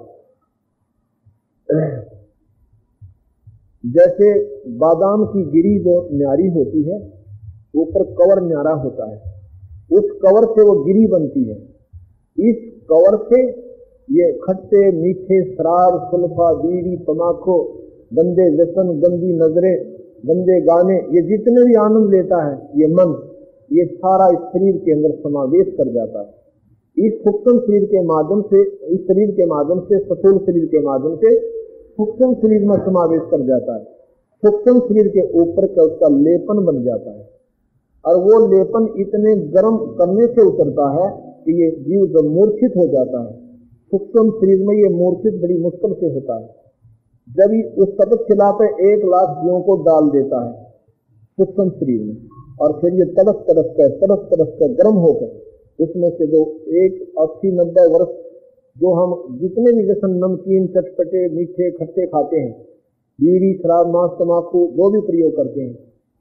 जैसे 3.88 4.28
बादाम 4.78 5.26
की 5.26 5.44
गिरी 5.44 5.78
जो 5.80 5.96
न्यारी 6.12 6.48
होती 6.48 6.84
है, 6.84 6.98
ऊपर 7.76 8.04
कवर 8.14 8.42
न्यारा 8.44 8.74
होता 8.74 9.10
है, 9.12 9.18
उस 9.92 10.12
कवर 10.24 10.46
से 10.46 10.66
वो 10.68 10.74
गिरी 10.84 11.08
बनती 11.08 11.44
है। 11.44 11.56
इस 12.38 12.58
कवर 12.92 13.18
से 13.24 13.42
ये 14.10 14.32
खट्टे, 14.40 14.82
मीठे, 14.92 15.38
शराब, 15.54 16.00
सुल्फा, 16.12 16.54
बीड़ी 16.54 16.98
तमाकू 16.98 17.58
गंदे 18.14 18.56
व्यसन, 18.56 19.00
गंदी 19.00 19.34
नज़रें, 19.34 19.86
गंदे 20.26 20.62
गाने, 20.62 20.96
ये 20.96 21.22
जितने 21.22 21.64
भी 21.66 21.74
आनंद 21.74 22.12
लेता 22.12 22.52
है, 22.52 22.70
ये 22.76 22.88
मन, 22.88 23.30
ये 23.72 23.86
सारा 23.86 24.28
इस 24.28 24.40
शरीर 24.40 24.78
के 24.78 24.92
अंदर 24.92 25.12
समावेश 25.12 25.68
कर 25.68 25.94
जाता 25.94 26.20
है। 26.20 26.38
इस 27.08 27.14
सूक्ष्म 27.14 27.60
शरीर 27.60 27.86
के 27.86 28.02
माध्यम 28.02 28.42
से, 28.42 28.62
इस 28.88 29.00
शरीर 29.00 29.32
के 29.32 29.46
माध्यम 29.46 29.80
से, 29.80 30.00
सफूल 30.00 30.38
शरीर 30.38 30.66
के 30.66 30.80
माध्यम 30.80 31.16
से 31.16 31.40
सूक्ष्म 31.98 32.34
शरीर 32.34 32.66
में 32.66 32.78
समावेश 32.78 33.22
कर 33.32 33.42
जाता 33.42 33.76
है। 33.76 33.84
सूक्ष्म 34.46 34.80
शरीर 34.80 35.08
के 35.08 35.40
ऊपर 35.40 35.66
का 35.66 35.84
उसका 35.84 36.08
लेपन 36.08 36.66
बन 36.66 36.84
जाता 36.84 37.12
है। 37.12 37.30
और 38.06 38.16
वो 38.16 38.48
लेपन 38.48 39.02
इतने 39.02 39.36
गर्म 39.36 39.78
करने 39.78 40.28
से 40.28 40.42
उतरता 40.42 40.90
है 40.90 41.24
कि 41.46 41.64
ये 41.64 41.72
जीव 41.72 42.30
मूर्छित 42.30 42.72
हो 42.78 42.88
जाता 42.88 43.24
है 43.24 43.34
सूक्ष्म 43.92 44.32
शरीर 44.32 44.68
में 44.68 44.76
ये 44.76 44.90
मूर्छित 44.90 45.42
बड़ी 45.42 45.58
मुश्किल 45.58 45.94
से 45.94 46.06
होता 46.06 46.40
है। 46.40 46.57
जब 47.28 47.54
उस 47.78 47.90
तपत 47.96 48.24
खिला 48.28 48.52
पे 48.52 48.68
एक 48.92 49.04
लाख 49.06 49.32
जीवों 49.40 49.62
को 49.62 49.76
डाल 49.84 50.10
देता 50.12 50.44
है 50.46 50.54
सूक्ष्म 51.38 51.70
शरीर 51.72 52.04
में 52.04 52.16
और 52.60 52.72
फिर 52.82 52.94
ये 52.94 53.06
तड़प 53.14 53.44
तड़प 53.48 53.74
कर, 53.78 53.90
तड़प 53.98 54.22
तड़प 54.32 54.56
कर, 54.60 54.72
गर्म 54.74 54.96
होकर, 54.98 55.30
उसमें 55.80 56.10
से 56.10 56.28
जो 56.28 56.40
एक 56.76 57.02
अस्सी 57.20 57.52
नब्बे 57.52 57.86
वर्ष 57.88 58.16
जो 58.78 58.94
हम 58.94 59.14
जितने 59.40 59.74
भी 59.74 59.84
जैसे 59.88 60.08
नमकीन, 60.14 60.66
चटपटे, 60.68 61.22
मीठे, 61.36 61.70
खट्टे 61.72 62.06
खाते 62.06 62.40
हैं, 62.40 62.52
बीड़ी, 63.20 63.54
शराब, 63.54 63.88
मांस 63.88 64.12
तमाकू 64.20 64.66
जो 64.72 64.90
भी 64.90 65.02
प्रयोग 65.02 65.36
करते 65.36 65.62
हैं, 65.62 65.76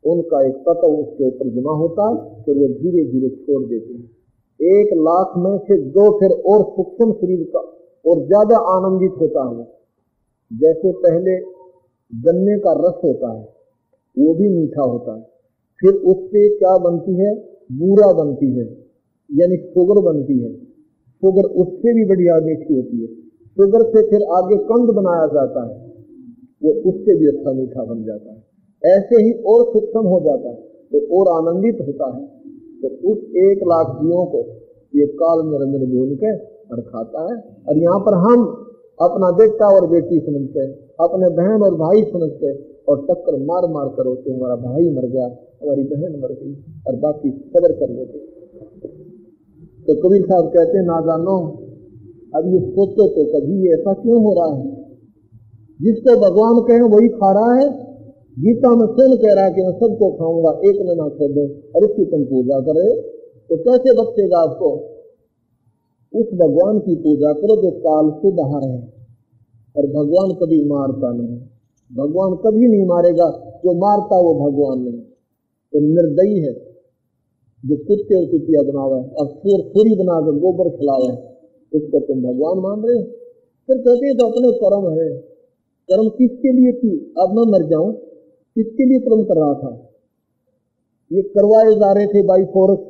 उनका 0.04 0.42
एक 0.46 0.58
तत्व 0.68 0.86
उसके 0.88 1.26
ऊपर 1.28 1.48
जमा 1.50 1.72
होता 1.72 2.08
है, 2.08 2.42
फिर 2.44 2.58
वो 2.58 2.68
धीरे 2.74 3.04
धीरे 3.04 3.28
छोड़ 3.36 3.62
देते 3.64 3.94
हैं। 3.94 4.76
एक 4.76 4.92
लाख 5.00 5.32
में 5.36 5.56
से 5.58 5.76
दो 5.90 6.10
फिर 6.18 6.36
और 6.50 6.62
सूक्ष्म 6.76 7.12
शरीर 7.12 7.42
का 7.54 7.64
और 8.04 8.26
ज़्यादा 8.26 8.58
आनंदित 8.74 9.20
होता 9.20 9.48
है 9.48 9.64
जैसे 10.50 10.92
पहले 10.96 11.36
गन्ने 12.12 12.58
का 12.58 12.72
रस 12.78 13.00
होता 13.04 13.32
है, 13.32 13.42
वो 14.16 14.34
भी 14.34 14.48
मीठा 14.48 14.82
होता 14.82 15.16
है। 15.16 15.22
फिर 15.80 15.92
उससे 16.10 16.48
क्या 16.48 16.76
बनती 16.78 17.14
है? 17.14 17.34
बूरा 17.72 18.12
बनती 18.12 18.46
है, 18.50 18.64
यानी 19.30 19.56
शुगर 19.56 20.00
बनती 20.02 20.38
है। 20.38 20.52
शुगर 21.22 21.48
उससे 21.62 21.94
भी 21.94 22.04
बढ़िया 22.04 22.36
मीठी 22.40 22.74
होती 22.74 23.00
है। 23.00 23.06
शुगर 23.56 23.82
से 23.84 24.02
फिर 24.10 24.22
आगे 24.32 24.56
कंद 24.64 24.90
बनाया 24.90 25.26
जाता 25.26 25.64
है, 25.66 25.74
वो 26.62 26.72
उससे 26.90 27.16
भी 27.16 27.26
अच्छा 27.26 27.52
मीठा 27.52 27.84
बन 27.84 28.04
जाता 28.04 28.32
है। 28.32 28.44
ऐसे 28.84 29.22
ही 29.22 29.32
और 29.44 29.64
सूक्ष्म 29.64 30.04
हो 30.06 30.20
जाता 30.20 30.48
है 30.48 30.56
तो 30.92 30.98
और 31.16 31.28
आनंदित 31.30 31.78
होता 31.80 32.10
है। 32.16 32.26
तो 32.82 32.88
उस 33.10 33.18
एक 33.42 33.62
लाख 33.64 33.96
जीवों 33.96 34.24
को 34.26 34.38
ये 34.94 35.06
काल 35.16 35.40
निरंजन 35.46 35.86
बोल 35.90 36.14
के 36.14 36.32
और 36.70 36.80
खाता 36.82 37.22
है। 37.22 37.36
और 37.68 37.78
यहाँ 37.78 37.98
पर 38.00 38.14
हम 38.16 38.44
अपना 38.98 39.30
बेटा 39.38 39.66
और 39.76 39.86
बेटी 39.88 40.18
समझ 40.20 40.42
के 40.50 40.66
अपने 41.04 41.28
बहन 41.36 41.62
और 41.62 41.74
भाई 41.76 42.02
समझ 42.12 42.30
के 42.34 42.52
और 42.88 43.00
टक्कर 43.06 43.36
मार 43.44 43.66
मार 43.70 43.88
कर 43.96 44.06
होते 44.06 44.32
हमारा 44.32 44.56
भाई 44.58 44.90
मर 44.90 45.06
गया, 45.06 45.26
हमारी 45.62 45.82
बहन 45.84 46.12
मर 46.20 46.32
गई, 46.32 46.54
और 46.86 46.96
बाकी 46.96 47.30
सबर 47.30 47.72
कर 47.72 47.90
लेते 47.90 48.18
तो 49.86 49.94
कबीर 50.02 50.22
साहब 50.22 50.46
कहते 50.48 50.78
हैं, 50.78 50.84
ना 50.84 51.00
जानो, 51.00 51.36
अब 52.34 52.46
ये 52.54 52.60
सोचो 52.70 53.08
तो 53.08 53.24
कभी 53.32 53.58
ये 53.66 53.74
ऐसा 53.74 53.92
क्यों 53.94 54.22
हो 54.22 54.32
रहा 54.34 54.54
है? 54.54 54.64
जिसको 55.80 56.16
भगवान 56.20 56.60
कहे 56.68 56.88
वही 56.88 57.08
खा 57.10 57.30
रहा 57.32 57.52
है। 57.54 57.68
गीता 58.38 58.70
में 58.70 58.86
स्वयं 58.86 59.16
कह 59.18 59.32
रहा 59.32 59.44
है 59.44 59.52
कि 59.52 59.62
मैं 59.62 59.72
सबको 59.74 60.10
खाऊँगा, 60.12 60.50
एक 60.68 60.80
ना 60.88 61.08
छोड़ 61.10 61.30
दो, 61.32 61.44
और 61.74 61.84
इसकी 61.84 62.04
तुम 62.06 62.24
पूजा 62.24 62.58
करे 62.60 62.88
तो 63.50 63.56
कैसे 63.58 63.94
बचेगा 63.98 64.38
आपको? 64.40 64.70
उस 66.14 66.26
भगवान 66.26 66.78
की 66.78 66.96
पूजा 66.96 67.32
करो 67.32 67.62
जो 67.62 67.70
काल 67.70 68.10
से 68.10 68.30
बाहर 68.30 68.68
है। 68.68 68.92
और 69.76 69.86
भगवान 69.86 70.32
कभी 70.32 70.64
मारता 70.64 71.12
नहीं। 71.12 71.40
भगवान 71.96 72.34
कभी 72.34 72.68
नहीं 72.68 72.86
मारेगा। 72.86 73.52
जो 73.64 73.72
मारता 73.72 74.20
वो 74.20 74.34
भगवान 74.34 74.78
नहीं। 74.78 75.00
तो 75.72 75.80
निर्दयी 75.80 76.40
है। 76.40 76.52
जो 77.66 77.76
कुत्ते 77.76 78.14
और 78.14 78.30
कुतिया 78.30 78.62
बनावे 78.62 79.08
और 79.08 79.26
सूर 79.26 79.60
सूरी 79.60 79.94
बनाकर 79.94 80.32
गोबर 80.32 80.70
खिलावे, 80.70 81.36
उसको 81.78 82.00
तुम 82.00 82.22
भगवान 82.22 82.58
मान 82.58 82.84
रहे 82.84 82.96
हो? 82.96 83.02
फिर 83.66 83.78
कहते 83.78 84.14
तो 84.14 84.26
अपने 84.26 84.52
कर्म 84.52 85.00
है। 85.00 85.18
कर्म 85.90 86.08
किसके 86.08 86.52
लिए 86.52 86.72
थी 86.72 87.14
अब 87.20 87.32
मैं 87.32 87.52
मर 87.52 87.68
जाऊँ। 87.68 87.92
किसके 88.54 88.84
लिए 88.84 88.98
कर्म 88.98 89.22
कर 89.24 89.36
रहा 89.36 89.54
था? 89.54 89.90
ये 91.12 91.22
करवाए 91.22 91.74
जा 91.74 91.92
रहे 91.92 92.06
थे 92.06 92.22
बाई 92.22 92.44
फोर्स 92.44 92.80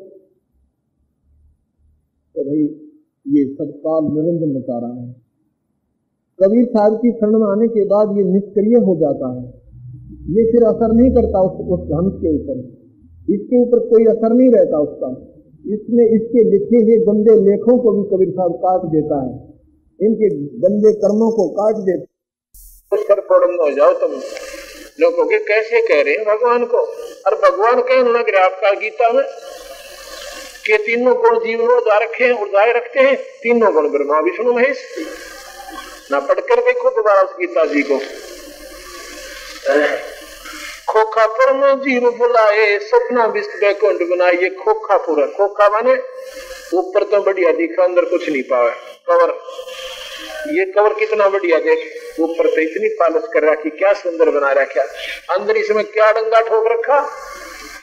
तो 2.35 2.45
भाई 2.45 2.86
ये 3.29 3.55
सब 3.55 3.71
काल 3.71 4.05
निरंजन 4.05 4.61
बता 4.61 4.79
रहा 4.79 5.03
है। 5.03 5.17
कबीर 6.43 6.65
साहब 6.65 6.97
की 6.97 7.13
शरण 7.13 7.39
में 7.39 7.47
आने 7.47 7.69
के 7.69 7.85
बाद 7.85 8.17
ये 8.17 8.25
निष्क्रिय 8.25 8.77
हो 8.77 8.97
जाता 8.97 9.33
है। 9.33 9.47
ये 10.37 10.53
फिर 10.53 10.63
असर 10.63 10.93
नहीं 10.93 11.11
करता 11.11 11.41
उस, 11.41 11.53
उस 11.53 11.81
हंस 11.81 12.13
के 12.17 12.35
ऊपर। 12.35 12.59
इसके 13.35 13.63
ऊपर 13.63 13.79
कोई 13.79 14.05
असर 14.05 14.33
नहीं 14.33 14.51
रहता 14.51 14.79
उसका। 14.79 15.09
इसमें 15.73 16.05
इसके 16.05 16.51
लिखे 16.51 16.77
हुए 16.77 16.97
गंदे 16.97 17.51
लेखों 17.51 17.79
को 17.79 17.93
भी 17.93 18.17
कबीर 18.17 18.31
साहब 18.31 18.53
काट 18.53 18.81
देता 18.81 19.25
है। 19.25 19.33
इनके 20.03 20.29
गंदे 20.37 20.93
कर्मों 20.93 21.31
को 21.31 21.49
काट 21.49 21.77
देता 21.77 22.05
उस 22.93 23.03
पर 23.03 23.19
हो 23.47 23.75
जाओ 23.75 23.93
तुम। 23.93 24.11
लोगों 25.01 25.27
के 25.27 25.39
कैसे 25.39 25.81
कह 25.81 26.03
रहे 26.03 26.15
हैं? 26.15 26.25
भगवान 26.25 26.65
को। 26.65 26.77
और 27.27 27.35
भगवान 27.35 27.81
कहने 27.81 28.09
लग 28.09 28.25
रहे 28.29 28.45
आपका 28.45 28.71
गीता 28.81 29.13
में 29.13 29.23
के 30.67 30.77
तीनों 30.79 31.15
गुण 31.17 31.39
जीवन 31.39 31.69
उदा 31.69 31.99
रखे 31.99 32.25
हैं 32.25 32.33
उदाए 32.43 32.73
रखते 32.73 33.01
हैं, 33.01 33.17
तीनों 33.43 33.73
गुण 33.75 33.89
ब्रह्मा, 33.89 34.19
विष्णु, 34.21 34.53
महेश। 34.53 34.85
ना 36.13 36.21
पढ़कर 36.21 36.61
देखो 36.63 36.91
दोबारा 36.91 37.21
उस 37.23 37.35
गीता 37.41 37.65
जी 37.65 37.83
को। 37.83 37.99
खोखापुर 40.89 41.53
में 41.53 41.81
जीव 41.81 42.11
बुलाए, 42.11 42.79
सपना 42.81 43.25
विस्त 43.27 43.57
बैकुंठ 43.61 44.03
बनाए 44.11 44.33
ये 44.33 44.51
खोखापुर 44.57 45.21
है 45.21 45.27
खोखा 45.29 45.69
माने 45.69 45.95
ऊपर 46.75 47.05
तो 47.05 47.23
बढ़िया 47.23 47.53
दिखा, 47.53 47.85
अंदर 47.85 48.05
कुछ 48.05 48.29
नहीं 48.29 48.43
पावे। 48.43 48.71
कवर। 49.09 49.35
ये 50.51 50.65
कवर 50.67 50.95
कितना 50.95 51.29
बढ़िया 51.29 51.59
देख, 51.59 51.81
ऊपर 52.21 52.47
तो 52.47 52.61
इतनी 52.61 52.89
पालस 53.01 53.29
कर 53.33 53.45
रखी, 53.45 53.71
क्या 53.71 53.93
सुंदर 53.95 54.31
बना 54.31 54.53
रखा। 54.53 54.83
अंदर 55.35 55.57
इसमें 55.57 55.85
क्या 55.85 56.11
डंगा 56.13 56.41
ठोक 56.41 56.67
रखा? 56.67 56.99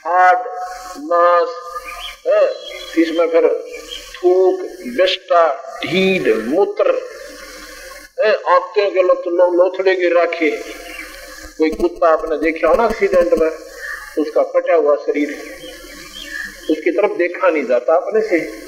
हार्ड 0.05 0.47
मांस 1.03 1.49
इसमें 2.97 3.27
फिर 3.27 3.47
थूक 4.15 4.59
बिस्टा 4.87 5.73
ढीड 5.85 6.27
मूत्र 6.27 6.91
के 8.79 9.01
लो, 9.03 9.13
लोथड़े 9.53 9.95
के 9.95 10.09
राखे। 10.09 10.51
कोई 11.57 11.69
कुत्ता 11.69 12.09
आपने 12.09 12.37
देखा 12.37 12.67
हो 12.67 12.75
ना 12.75 12.85
एक्सीडेंट 12.85 13.33
में? 13.33 13.49
उसका 14.19 14.43
फटा 14.43 14.75
हुआ 14.75 14.95
शरीर। 14.95 15.29
उसकी 16.71 16.91
तरफ़ 16.91 17.11
देखा 17.11 17.49
नहीं 17.49 17.65
जाता 17.65 17.95
अपने 17.95 18.21
से। 18.21 18.63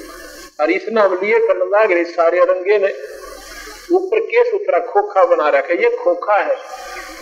और 0.60 0.70
इस 0.70 0.86
नाम 0.88 1.14
लिए 1.14 1.38
करने 1.38 1.94
रहे 1.94 2.04
सारे 2.04 2.38
रंगे 2.38 2.78
ने। 2.78 2.92
ऊपर 3.96 4.18
के 4.18 4.50
उतरा 4.50 4.78
खोखा 4.78 5.24
बना 5.24 5.48
रखा। 5.48 5.74
ये 5.74 5.96
खोखा 5.96 6.36
है। 6.36 6.56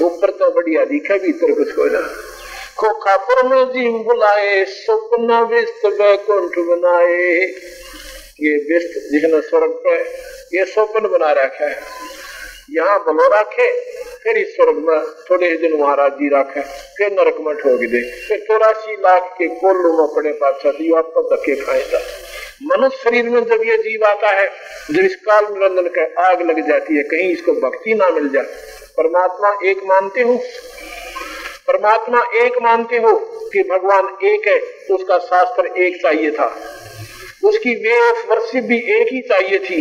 ऊपर 0.03 0.31
तो 0.31 0.51
बढ़िया 0.51 0.85
दिखा 0.85 1.15
भीतर 1.15 1.55
कुछ 1.55 1.73
को 1.73 1.85
ना। 1.85 2.34
खोखा 2.79 3.17
पर 3.19 3.43
में 3.47 3.65
जीव 3.73 3.93
बुलाए, 4.05 4.65
स्वप्न 4.65 5.41
विस्त 5.51 5.85
वैकुंठ 6.01 6.59
बनाए। 6.69 7.21
ये 8.41 8.55
विस्त 8.69 8.99
जिसने 9.13 9.41
स्वर्ग 9.41 9.75
पे 9.85 9.95
ये 10.57 10.65
स्वप्न 10.65 11.09
बना 11.09 11.31
रखा 11.33 11.67
है। 11.67 11.79
यहाँ 12.71 12.99
बनो 13.07 13.29
रखे, 13.33 13.69
फिर 14.23 14.39
इस 14.39 14.55
स्वर्ग 14.57 14.77
में 14.89 15.01
थोड़े 15.31 15.51
ही 15.51 15.57
दिन 15.57 15.77
महाराज 15.81 16.13
जी 16.13 16.29
रखे, 16.35 16.61
फिर 16.97 17.13
नरक 17.13 17.37
में 17.41 17.55
ठोक 17.55 17.81
दे। 17.85 18.03
फिर 18.21 18.45
चौरासी 18.49 18.97
लाख 18.99 19.35
के 19.39 19.49
कोल्लू 19.55 19.93
में 19.99 20.07
पड़े 20.15 20.33
पाचा 20.33 20.71
तो 20.73 20.95
आप 20.97 21.13
धक्के 21.33 21.57
खाएगा 21.57 22.01
मनुष्य 22.65 22.97
शरीर 22.97 23.29
में 23.31 23.45
जब 23.45 23.63
ये 23.65 23.77
जीव 23.79 24.05
आता 24.07 24.29
है, 24.31 24.47
जब 24.91 25.01
इस 25.01 25.17
काल 25.27 25.45
निरंजन 25.45 25.89
का 25.97 26.03
आग 26.23 26.43
लग 26.43 26.61
जाती 26.69 26.97
है, 26.97 27.03
कहीं 27.05 27.33
इसको 27.33 27.53
भक्ति 27.61 27.95
ना 27.95 28.09
मिल 28.11 28.29
जाए। 28.29 28.45
परमात्मा 28.97 29.57
एक 29.71 29.81
मानते 29.85 30.23
हो? 30.23 30.35
परमात्मा 31.69 32.23
एक 32.35 32.53
मानते 32.63 32.97
हो 32.97 33.13
कि 33.53 33.63
भगवान 33.63 34.09
एक 34.27 34.49
है 34.49 34.59
तो 34.59 34.95
उसका 34.95 35.19
शास्त्र 35.19 35.67
एक 35.83 35.97
चाहिए 36.03 36.31
था। 36.31 36.47
उसकी 37.45 37.75
वेश 37.75 38.25
वर्षि 38.29 38.61
भी 38.61 38.77
एक 38.77 39.13
ही 39.13 39.21
चाहिए 39.21 39.59
थी। 39.59 39.81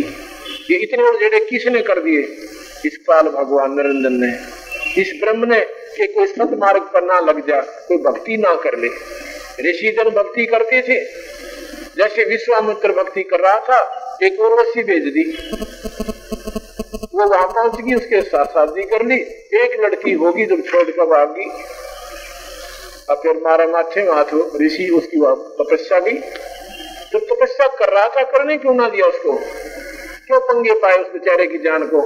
ये 0.70 0.76
इतने 0.76 1.08
उड़जेड़े 1.08 1.40
किसने 1.40 1.82
कर 1.82 2.00
दिए? 2.00 2.22
इस 2.86 2.96
काल 2.96 3.28
भगवान 3.28 3.76
निरंजन 3.76 4.12
ने। 4.12 4.32
इस 5.00 5.12
ब्रह्म 5.20 5.44
ने 5.44 5.60
कि 5.96 6.06
कोई 6.06 6.26
सत 6.26 6.56
मार्ग 6.58 6.82
पर 6.82 7.04
ना 7.04 7.20
लग 7.20 7.46
जा, 7.48 7.60
कोई 7.60 7.96
भक्ति 7.96 8.36
ना 8.36 8.54
कर 8.54 8.78
ले। 8.78 8.88
ऋषि 9.70 9.94
जन 9.98 10.10
भक्ति 10.10 10.46
करते 10.46 10.82
थे। 10.82 11.00
जैसे 11.96 12.24
विश्वामित्र 12.24 12.92
भक्ति 12.92 13.22
कर 13.22 13.40
रहा 13.40 13.58
था, 13.58 13.80
एक 14.22 14.40
उर्वशी 14.40 14.82
भेज 14.82 15.02
दी। 15.02 15.24
वो 17.14 17.28
पहुँच 17.28 17.80
गई 17.80 17.94
उसके 17.94 18.22
साथ 18.22 18.44
शादी 18.44 18.82
कर 18.82 19.02
ली। 19.06 19.16
एक 19.54 19.80
लड़की 19.80 20.12
होगी 20.12 20.46
जब 20.46 20.62
छोड़ 20.62 20.90
कर 20.90 21.06
भागी 21.06 21.50
अब 23.10 23.16
फिर 23.22 23.40
मारा 23.42 23.66
माथे 23.66 24.00
हाथ, 24.00 24.24
ऋषि 24.62 24.88
उसकी 24.88 25.16
तपस्या 25.64 26.00
गई 26.00 26.18
जब 27.12 27.18
तपस्या 27.18 27.66
कर 27.66 27.92
रहा 27.92 28.08
था, 28.08 28.22
करने 28.22 28.56
क्यों 28.56 28.74
ना 28.74 28.88
दिया 28.88 29.06
उसको? 29.06 29.32
क्यों 30.26 30.40
पंगे 30.40 30.72
पाए 30.72 30.96
उस 30.96 31.06
बेचारे 31.06 31.46
की 31.46 31.58
जान 31.58 31.86
को? 31.86 32.02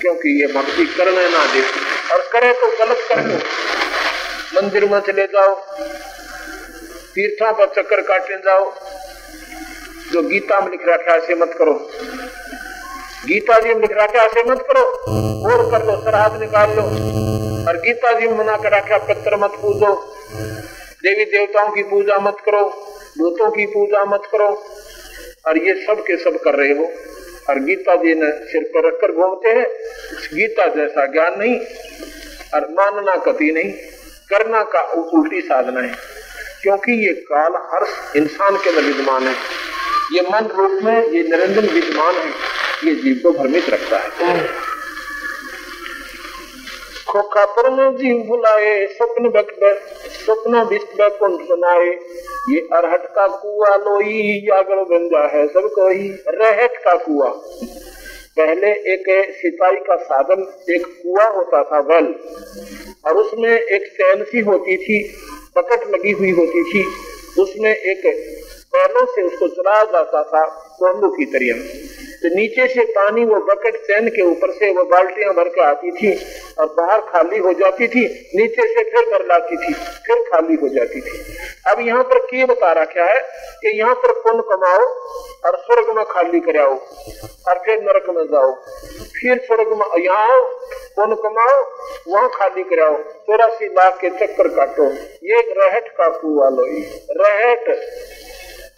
क्योंकि 0.00 0.40
ये 0.40 0.46
भक्ति 0.46 0.86
करने 0.86 1.28
ना 1.28 1.44
दे। 1.46 1.62
और 2.14 2.30
करे 2.32 2.52
तो 2.52 2.86
गलत 2.86 2.98
कर 3.08 3.20
दो। 3.20 3.36
मंदिर 4.56 4.84
में 4.84 5.00
चले 5.00 5.26
जाओ। 5.26 5.54
तीर्थों 7.14 7.52
पर 7.52 7.66
चक्कर 7.66 8.00
काटने 8.00 8.36
जाओ। 8.36 8.74
जो 10.12 10.22
गीता 10.22 10.60
में 10.60 10.70
लिख 10.70 10.80
रखा 10.88 11.12
है 11.12 11.18
ऐसे 11.18 11.34
मत 11.34 11.54
करो। 11.58 11.90
गीता 13.26 13.60
जी 13.60 13.74
में 13.74 13.88
रखा 13.92 14.24
ऐसे 14.24 14.42
मत 14.42 14.58
करो, 14.60 14.84
और 15.46 15.70
कर 15.70 15.86
लो 15.86 15.96
श्राद्ध 15.96 16.40
निकाल 16.40 16.70
लो। 16.70 16.82
और 17.68 17.76
गीता 17.76 18.20
जी 18.20 18.28
मना 18.28 18.56
कर 18.56 18.72
रखा 18.72 18.98
पत्र 18.98 19.36
मत 19.36 19.50
पूजो। 19.50 20.16
देवी 21.02 21.24
देवताओं 21.24 21.70
की 21.70 21.82
पूजा 21.82 22.18
मत 22.18 22.36
करो, 22.46 22.62
भूतों 23.18 23.50
की 23.50 23.66
पूजा 23.66 24.04
मत 24.04 24.22
करो। 24.32 24.64
और 25.46 25.58
ये 25.58 25.86
सब 25.86 26.00
के 26.00 26.16
सब 26.16 26.38
कर 26.40 26.54
रहे 26.54 26.72
हो। 26.72 26.92
और 27.48 27.58
गीता 27.58 27.96
जी 27.96 28.14
ने 28.14 28.32
सिर 28.32 28.62
पर 28.62 28.86
रखकर 28.86 29.12
घूमते 29.12 29.48
हैं। 29.48 29.66
गीता 30.34 30.66
जैसा 30.66 31.06
ज्ञान 31.06 31.34
नहीं, 31.38 31.60
और 32.54 32.68
मानना 32.70 33.16
कति 33.16 33.52
नहीं। 33.52 33.72
करना 34.30 34.62
का 34.62 34.80
उल्टी 34.80 35.40
साधना 35.40 35.80
है। 35.80 35.94
क्योंकि 36.62 36.92
ये 37.06 37.12
काल 37.12 37.52
हर 37.54 37.86
इंसान 38.16 38.56
के 38.56 38.68
अंदर 38.70 38.82
विद्यमान 38.82 39.22
है। 39.22 39.34
ये 40.12 40.20
मन 40.20 40.46
रूप 40.58 40.80
में 40.82 41.08
ये 41.08 41.22
निरंजन 41.22 41.74
विद्यमान 41.74 42.14
है। 42.14 42.30
ये 42.84 42.94
जीव 42.94 43.20
को 43.22 43.30
भ्रमित 43.30 43.68
रखता 43.70 43.98
है। 43.98 44.48
खोखापुर 47.08 47.70
में 47.70 47.96
जीव 47.96 48.16
बुलाए 48.18 48.86
स्वप्न 48.86 49.30
स्वप्न 50.16 50.64
कुंठ 51.08 51.40
बनाए। 51.40 51.88
ये 52.50 52.60
अरहट 52.72 53.06
का 53.06 53.26
कुआ 53.26 53.76
लोई 53.76 54.40
जागड़ 54.40 54.80
गंजा 54.82 55.26
है 55.28 55.46
सब 55.46 55.70
कोई 55.74 56.08
रहट 56.28 56.76
का 56.76 56.94
कुआ। 56.96 57.28
पहले 58.36 58.70
एक 58.94 59.34
सिंचाई 59.36 59.76
का 59.76 59.96
साधन 59.96 60.46
एक 60.70 60.86
कुआ 60.86 61.24
होता 61.28 61.62
था 61.62 61.80
वेल। 61.80 62.14
और 63.06 63.16
उसमें 63.16 63.50
एक 63.50 63.86
चैन 63.92 64.24
सी 64.24 64.40
होती 64.40 64.76
थी 64.76 65.02
पकट 65.56 65.90
लगी 65.94 66.12
हुई 66.12 66.30
होती 66.30 66.62
थी। 66.62 66.86
उसमें 67.42 67.74
एक 67.76 68.06
पैरों 68.72 69.06
से 69.06 69.22
उसको 69.22 69.48
चलाया 69.48 69.84
जाता 69.84 70.22
था 70.22 70.44
कोल्लू 70.78 71.08
की 71.08 71.24
तरह 71.24 71.95
तो 72.16 72.28
नीचे 72.34 72.66
से 72.68 72.84
पानी 72.92 73.24
वो 73.24 73.40
बकेट 73.46 73.76
चैन 73.86 74.08
के 74.08 74.22
ऊपर 74.22 74.50
से 74.52 74.70
वो 74.72 74.84
बाल्टियाँ 74.84 75.32
भर 75.34 75.48
के 75.48 75.62
आती 75.62 75.90
थी 75.90 76.12
और 76.58 76.66
बाहर 76.76 77.00
खाली 77.02 77.38
हो 77.38 77.52
जाती 77.52 77.88
थी, 77.88 78.04
नीचे 78.36 78.66
से 78.68 78.84
फिर 78.84 79.10
भर 79.10 79.26
लाती 79.26 79.56
थी, 79.56 79.72
फिर 80.06 80.22
खाली 80.22 80.54
हो 80.54 80.68
जाती 80.68 81.00
थी। 81.00 81.18
अब 81.70 81.80
यहाँ 81.80 82.02
पर 82.04 82.18
के 82.26 82.44
बता 82.44 82.84
क्या 82.84 83.04
है 83.04 83.20
कि 83.62 83.76
यहाँ 83.78 83.94
पर 83.94 84.12
पुण्य 84.22 84.42
कमाओ 84.48 84.84
और 85.46 85.56
स्वर्ग 85.56 85.96
में 85.96 86.04
खाली 86.04 86.40
कराओ 86.40 86.74
और 87.48 87.58
फिर 87.58 87.80
नरक 87.82 88.08
में 88.08 88.24
जाओ। 88.26 88.52
फिर 89.16 89.38
स्वर्ग 89.38 89.68
में 89.72 89.86
यहाँ 90.04 90.26
आओ, 90.32 90.42
पुण्य 90.96 91.16
कमाओ, 91.22 91.60
वहाँ 92.08 92.28
खाली 92.34 92.62
कराओ। 92.64 92.96
चौरासी 93.26 93.66
लाख 93.68 93.98
के 94.00 94.10
चक्कर 94.18 94.48
काटो। 94.48 94.90
ये 95.26 95.40
रहट 95.58 95.88
का 95.98 96.08
कुआ 96.18 96.48
लो 96.48 96.66
रहट, 97.20 97.68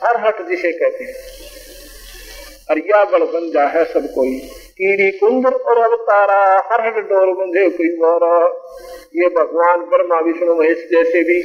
हर 0.02 0.20
हट 0.26 0.46
जिसे 0.48 0.72
कहते 0.72 1.04
हैं। 1.04 1.56
अरिया 2.68 3.04
गढ़ 3.10 3.24
जा 3.52 3.66
है 3.68 3.84
सब 3.86 4.06
कोई 4.14 4.38
कीड़ी 4.78 5.10
कुंदर 5.12 5.54
और 5.66 5.78
अवतारा 5.82 6.40
हर 6.66 6.86
हट 6.86 6.96
डोर 7.08 7.32
बंधे 7.34 7.68
कोई 7.70 7.88
मारा 7.98 8.34
ये 9.14 9.28
भगवान 9.34 9.80
ब्रह्मा 9.86 10.18
विष्णु 10.20 10.54
महेश 10.54 10.86
जैसे 10.90 11.22
भी 11.24 11.40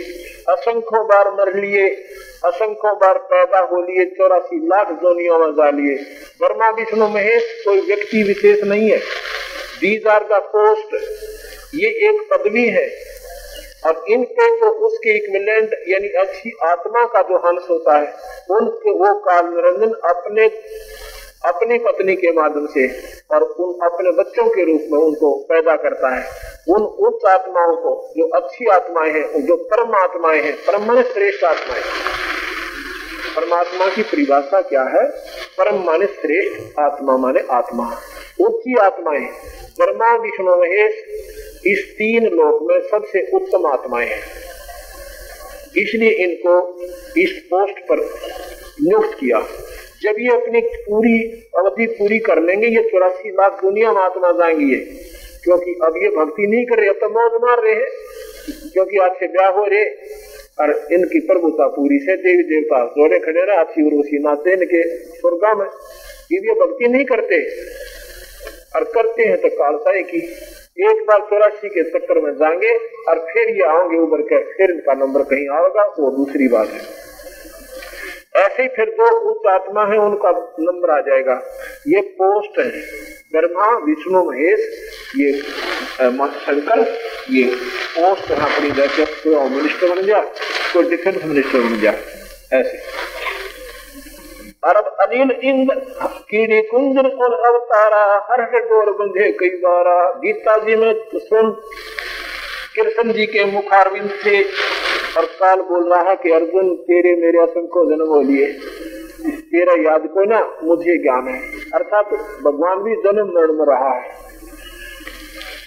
असंख्यों 0.49 1.03
बार 1.07 1.29
मर 1.31 1.53
लिए 1.55 1.87
असंख्यों 2.45 2.93
बार 2.97 3.17
पैदा 3.29 3.59
हो 3.67 3.81
लिए 3.81 4.05
चौरासी 4.11 4.59
लाख 4.67 4.91
जोनियों 5.01 5.39
में 5.39 5.53
जा 5.53 5.69
लिए 5.71 5.95
ब्रह्मा 6.39 6.69
विष्णु 6.73 7.07
महेश 7.09 7.47
कोई 7.65 7.79
व्यक्ति 7.85 8.23
विशेष 8.23 8.63
नहीं 8.65 8.89
है 8.89 8.99
दीज 9.79 10.07
आर 10.09 10.27
द 10.31 10.41
पोस्ट 10.49 10.95
ये 11.75 11.89
एक 12.09 12.27
पदवी 12.31 12.67
है 12.69 12.87
और 13.85 14.03
इनके 14.09 14.47
जो 14.57 14.69
उसके 14.87 15.15
इक्विलेंट 15.17 15.73
यानी 15.87 16.07
अच्छी 16.19 16.51
आत्मा 16.65 17.05
का 17.13 17.21
जो 17.29 17.37
हंस 17.45 17.67
होता 17.69 17.97
है 17.97 18.13
उनके 18.51 18.91
वो 18.93 19.13
काल 19.21 19.45
निरंजन 19.47 19.93
अपने 20.09 20.47
अपनी 21.45 21.77
पत्नी 21.77 22.15
के 22.15 22.31
माध्यम 22.31 22.67
से 22.67 22.87
और 23.31 23.43
उन 23.43 23.87
अपने 23.87 24.11
बच्चों 24.11 24.49
के 24.49 24.63
रूप 24.65 24.81
में 24.91 24.99
उनको 24.99 25.35
पैदा 25.49 25.75
करता 25.75 26.15
है। 26.15 26.27
उन 26.69 26.81
उच्च 26.81 27.25
आत्माओं 27.25 27.75
को, 27.75 28.13
जो 28.17 28.27
अच्छी 28.27 28.65
आत्माएँ 28.65 29.11
हैं 29.11 29.45
जो 29.45 29.55
परम 29.55 29.95
आत्माएँ 29.95 30.41
हैं 30.41 30.55
परम 30.55 31.01
श्रेष्ठ 31.01 31.43
आत्माएँ 31.43 31.81
परमात्मा 33.35 33.87
की 33.87 34.03
परिभाषा 34.03 34.61
क्या 34.61 34.83
है? 34.83 35.09
परम 35.57 35.83
माने 35.83 36.05
श्रेष्ठ 36.05 36.79
आत्मा 36.79 37.17
माने 37.17 37.39
आत्मा। 37.51 37.97
उच्ची 38.41 38.75
आत्माएँ 38.77 39.25
ब्रह्मा, 39.79 40.15
विष्णु, 40.15 40.55
महेश, 40.55 40.93
इस 41.65 41.91
तीन 41.93 42.23
लोक 42.25 42.59
में 42.63 42.81
सबसे 42.81 43.31
उत्तम 43.33 43.65
आत्माएँ 43.65 44.07
हैं। 44.07 44.21
इसलिए 45.77 46.09
इनको 46.09 46.81
इस 47.17 47.31
पोस्ट 47.53 47.79
पर 47.91 47.97
नियुक्त 48.81 49.17
किया। 49.19 49.39
जब 50.03 50.15
ये 50.19 50.27
अपनी 50.27 50.59
पूरी 50.59 51.17
अवधि 51.57 51.85
पूरी 51.85 52.19
कर 52.19 52.41
लेंगे, 52.43 52.67
ये 52.67 52.81
चौरासी 52.83 53.29
लाख 53.29 53.61
दुनिया 53.61 53.91
में 53.93 54.01
आत्मा 54.01 54.31
जाएँगी 54.31 54.71
ये। 54.71 54.79
क्योंकि 55.43 55.71
अब 55.83 55.97
ये 55.97 56.09
भक्ति 56.09 56.47
नहीं 56.47 56.65
कर 56.65 56.79
रहे, 56.79 56.89
अब 56.89 56.95
तो 56.95 57.09
मौज 57.09 57.39
मार 57.43 57.61
रहे 57.63 57.73
हैं। 57.73 57.87
क्योंकि 58.73 58.97
आज 58.97 59.11
से 59.11 59.27
ब्याह 59.27 59.49
हो 59.49 59.65
रहे, 59.65 59.85
और 60.59 60.87
इनकी 60.91 61.19
प्रभुता 61.19 61.67
पूरी 61.67 61.99
से 61.99 62.15
देवी 62.15 62.43
देवता 62.43 62.85
जोड़े 62.85 63.19
खड़े 63.19 63.41
रहे 63.41 63.57
अच्छी 63.57 63.85
उर्वशी 63.85 64.19
नाते 64.23 64.53
इनके 64.53 64.83
स्वर्गा 64.97 65.53
में 65.53 65.65
ये 66.31 66.53
भक्ति 66.53 66.87
नहीं 66.87 67.05
करते, 67.05 67.41
और 68.75 68.83
करते 68.83 69.23
हैं 69.23 69.37
तो 69.37 69.49
कालसाई 69.49 70.03
की। 70.03 70.17
एक 70.89 71.03
बार 71.07 71.19
चौरासी 71.19 71.69
के 71.69 71.83
चक्कर 71.83 72.19
में 72.19 72.31
जाएँगे, 72.33 72.75
और 73.09 73.19
फिर 73.33 73.49
ये 73.49 73.63
आओगे 73.63 73.97
उबर 73.97 74.21
के, 74.21 74.43
फिर 74.53 74.71
इनका 74.71 74.93
नंबर 74.93 75.23
कहीं 75.23 75.49
आएगा 75.49 75.83
वो 75.99 76.11
दूसरी 76.11 76.47
बात 76.47 76.67
है। 76.67 77.02
ऐसे 78.35 78.67
फिर 78.67 78.89
दो 78.89 79.09
उच्च 79.31 79.47
आत्मा 79.47 79.85
है, 79.85 79.97
उनका 79.97 80.29
नंबर 80.59 80.89
आ 80.89 80.99
जाएगा। 81.01 81.33
ये 81.87 82.01
पोस्ट 82.21 82.59
है। 82.59 82.69
ब्रह्मा, 83.31 83.67
विष्णु, 83.85 84.23
महेश, 84.23 84.59
ये 85.17 85.31
शंकर, 86.37 86.79
ये 87.29 87.43
पोस्ट 87.97 88.31
है 88.31 88.39
अपनी 88.45 88.71
जैसे 88.71 89.05
कोई 89.05 89.49
मिनिस्टर 89.49 89.89
बन 89.89 90.01
जा 90.01 90.21
कोई 90.73 90.89
डिफेंस 90.89 91.23
मिनिस्टर 91.25 91.59
बन 91.59 91.79
जा 91.81 91.93
ऐसे। 92.53 92.77
अरब 94.63 94.85
अनिल 95.01 95.31
इंद्र, 95.43 95.75
कीड़ी 96.29 96.61
कुंजर 96.61 97.07
और 97.07 97.33
अवतारा, 97.45 98.03
हर 98.29 98.41
डोर 98.61 98.91
बंधे 98.91 99.31
कई 99.31 99.49
बारा। 99.57 99.97
गीता 100.19 100.57
जी 100.57 100.75
में 100.75 100.93
सुन, 101.15 101.51
कृष्ण 102.75 103.13
जी 103.13 103.25
के 103.25 103.43
मुखारविंद 103.45 104.09
से 104.23 104.43
और 105.17 105.61
बोल 105.61 105.93
रहा 105.93 106.01
है 106.01 106.15
कि, 106.15 106.31
अर्जुन, 106.31 106.75
तेरे 106.75 107.15
मेरे 107.15 107.37
असंख्य 107.37 107.95
जन्म 107.95 108.07
हो 108.07 108.21
लिए। 108.21 108.47
तेरा 109.31 109.91
याद 109.91 110.07
को 110.07 110.23
ना? 110.23 110.57
मुझे 110.63 110.97
ज्ञान 110.97 111.27
है। 111.27 111.41
अर्थात 111.73 112.05
भगवान 112.43 112.83
भी 112.83 112.95
जन्म 112.95 113.25
मरण 113.25 113.53
में 113.53 113.65
रहा 113.65 113.93
है। 113.93 114.33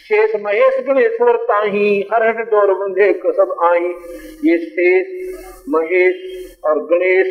शेष 0.09 0.31
महेश 0.37 0.85
गणेश्वर 0.87 1.37
ताही 1.37 2.09
हर 2.13 2.23
हर 2.23 2.43
डोर 2.43 2.75
बंधे 2.75 3.13
सब 3.27 3.57
आई 3.65 3.89
ये 4.45 4.59
शेष, 4.59 5.35
महेश 5.69 6.17
और 6.65 6.79
गणेश, 6.79 7.27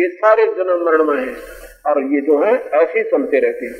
ये 0.00 0.08
सारे 0.08 0.46
जन्म 0.46 0.86
मरण 0.86 1.04
में 1.04 1.26
है। 1.26 1.67
और 1.86 1.98
ये 1.98 2.20
जो 2.20 2.38
है, 2.38 2.52
ऐसे 2.68 3.02
चलते 3.02 3.40
रहते 3.40 3.66
हैं। 3.66 3.74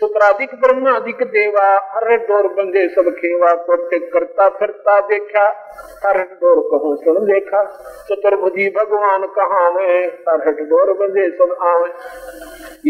शुक्राधिक 0.00 0.50
ब्रह्म, 0.54 0.96
अधिक 0.96 1.16
देवा, 1.22 1.90
हर 1.94 2.16
डोर 2.16 2.48
बंधे 2.48 2.88
सब 2.88 3.10
खेवा 3.10 3.54
कोटे 3.54 3.98
करता 3.98 4.48
फिरता 4.48 5.00
देखा, 5.00 5.70
हर 6.06 6.18
डोर 6.18 6.60
कहो 6.60 6.96
सुन 6.96 7.26
देखा। 7.26 7.64
चतुर्भुजी 8.10 8.68
भगवान 8.68 9.22
कहा 9.22 9.70
में 9.70 10.06
हर 10.06 10.50
डोर 10.50 10.92
बंधे 10.92 11.30
सब 11.30 11.56
आवे। 11.62 11.90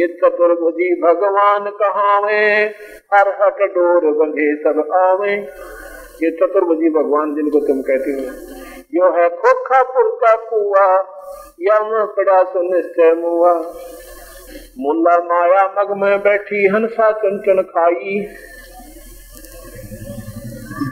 ये 0.01 0.07
चतुर्भुजी 0.07 1.01
भगवान 1.01 1.71
कहा 1.71 2.21
में 2.21 2.75
हर 3.15 3.29
हट 3.29 3.59
डोर 3.59 4.05
बंधे 4.05 4.57
सब 4.57 4.93
आवे। 4.95 5.33
ये 6.23 6.31
चतुर्भुजी 6.31 6.91
भगवान 6.91 7.35
जिनको 7.35 7.61
तुम 7.61 7.83
कहते 7.83 8.11
हो। 8.11 8.57
यो 8.95 9.13
है 9.13 9.29
खोखा 9.29 9.83
पुरता 9.83 10.35
कुआ 10.35 10.97
या 11.61 12.05
पड़ा 12.05 12.45
सुनिश्चय 12.45 13.15
मुआ। 13.15 13.53
मुल्ला 14.79 15.17
माया 15.17 15.75
मग 15.79 15.97
में 15.97 16.19
बैठी 16.19 16.67
हंसा 16.67 17.11
चंचन 17.11 17.63
खाई। 17.63 18.27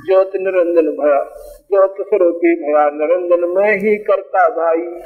ज्योत 0.06 0.30
निरंजन 0.36 0.86
भया, 0.90 1.20
ज्योत 1.60 1.94
स्वरूपी 2.00 2.54
भया, 2.54 2.90
निरंजन 2.94 3.48
में 3.48 3.76
ही 3.76 3.96
करता 3.96 4.48
भाई। 4.48 5.02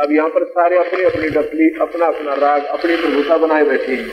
अब 0.00 0.12
यहाँ 0.12 0.28
पर 0.28 0.44
सारे 0.44 0.78
अपनी 0.78 1.04
अपनी 1.04 1.28
डपली 1.28 1.70
अपना 1.80 2.06
अपना 2.06 2.34
राग, 2.34 2.64
अपनी 2.64 2.96
प्रभुता 2.96 3.36
बनाए 3.36 3.64
बैठे 3.64 3.92
हैं। 3.92 4.08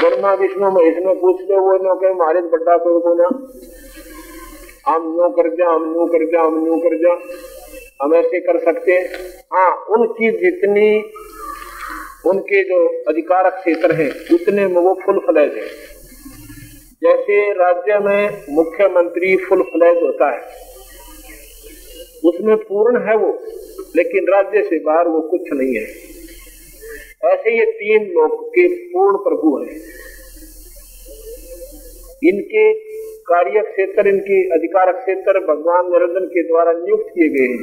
ब्रह्मा, 0.00 0.34
विष्णु, 0.34 0.70
महेश 0.70 0.96
में 1.06 1.20
पूछ 1.20 1.40
लो 1.40 1.60
वो 1.60 1.84
नो 1.84 1.94
के 1.94 2.14
मारे 2.14 2.40
बड्डा 2.40 2.76
कोई 2.76 3.00
को 3.00 3.14
ना। 3.14 3.28
हम 4.92 5.02
नो 5.02 5.28
कर 5.30 5.54
जा, 5.54 5.70
हम 5.70 5.82
नो 5.82 6.06
कर 6.06 6.24
जा, 6.24 6.40
हम 6.40 6.54
नो 6.54 6.78
कर 6.78 6.96
जा। 6.96 7.20
हम 8.02 8.14
ऐसे 8.14 8.40
कर 8.40 8.58
सकते 8.58 8.92
हैं? 8.92 9.08
हाँ 9.54 9.76
उनकी 9.76 10.30
जितनी 10.30 11.12
उनके 12.26 12.62
जो 12.64 12.86
अधिकारक 13.08 13.52
क्षेत्र 13.52 13.94
है, 13.94 14.08
उतने 14.32 14.66
में 14.66 14.82
वो 14.82 14.98
फुल 15.06 15.18
फ्लैज 15.18 15.52
है। 15.52 15.66
जैसे 17.02 17.52
राज्य 17.52 17.98
में 17.98 18.42
मुख्यमंत्री 18.50 19.36
फुल 19.36 19.62
फ्लैज 19.62 19.96
होता 20.02 20.30
है, 20.30 20.40
उसमें 22.24 22.56
पूर्ण 22.56 23.02
है 23.08 23.16
वो, 23.16 23.32
लेकिन 23.96 24.26
राज्य 24.28 24.62
से 24.62 24.78
बाहर 24.78 25.08
वो 25.08 25.20
कुछ 25.20 25.40
नहीं 25.52 25.74
है। 25.74 26.12
ऐसे 27.32 27.58
ये 27.58 27.64
तीन 27.72 28.04
लोग 28.04 28.48
के 28.48 28.68
पूर्ण 28.68 29.16
प्रभु 29.16 29.58
हैं। 29.58 29.76
इनके 32.24 32.72
कार्य 33.22 33.60
क्षेत्र 33.60 34.08
इनके 34.08 34.50
अधिकार 34.50 34.92
क्षेत्र 34.92 35.40
भगवान 35.40 35.86
निरंजन 35.86 36.26
के 36.26 36.42
द्वारा 36.42 36.72
नियुक्त 36.72 37.06
किए 37.14 37.28
गए 37.28 37.52
हैं। 37.52 37.62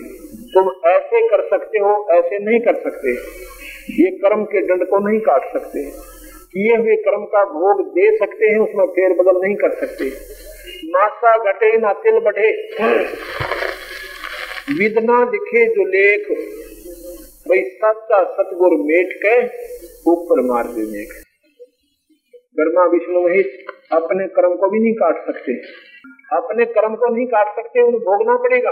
तुम 0.54 0.90
ऐसे 0.90 1.28
कर 1.28 1.42
सकते 1.50 1.80
हो, 1.80 2.08
ऐसे 2.12 2.40
नहीं 2.40 2.60
कर 2.60 2.76
सकते। 2.76 3.14
ये 3.90 4.10
कर्म 4.12 4.44
के 4.44 4.62
दंड 4.62 4.88
को 4.88 5.10
नहीं 5.10 5.20
काट 5.20 5.54
सकते। 5.54 5.84
किए 6.54 6.76
हुए 6.78 6.96
कर्म 6.96 7.24
का 7.26 7.44
भोग 7.46 7.88
दे 7.88 8.18
सकते 8.18 8.46
हैं, 8.46 8.60
उसमें 8.60 8.86
फेर 8.86 9.14
बदल 9.14 9.40
नहीं 9.42 9.56
कर 9.56 9.72
सकते। 9.72 10.10
नासा 10.86 11.52
घटे 11.52 11.78
ना 11.78 11.94
तिल 11.94 12.20
बढ़े 12.20 12.52
विदना 14.80 15.26
दिखे 15.26 15.66
जो 15.66 15.86
लेख। 15.86 16.28
भाई 17.48 17.62
सच्चा 17.62 18.24
सतगुर 18.24 18.72
मेट 18.74 19.14
के 19.26 19.36
ऊपर 20.12 20.42
मार 20.42 20.64
दे 20.64 20.82
मेघ 20.92 21.08
गर्मा 22.60 22.86
विष्णु, 22.86 23.22
महेश 23.22 23.66
अपने 23.92 24.28
कर्म 24.28 24.56
को 24.56 24.70
भी 24.70 24.80
नहीं 24.80 24.94
काट 24.94 25.26
सकते। 25.26 25.54
अपने 26.38 26.66
कर्म 26.66 26.96
को 26.96 27.16
नहीं 27.16 27.26
काट 27.26 27.56
सकते, 27.56 27.82
उन्हें 27.82 28.02
भोगना 28.02 28.36
पड़ेगा। 28.36 28.72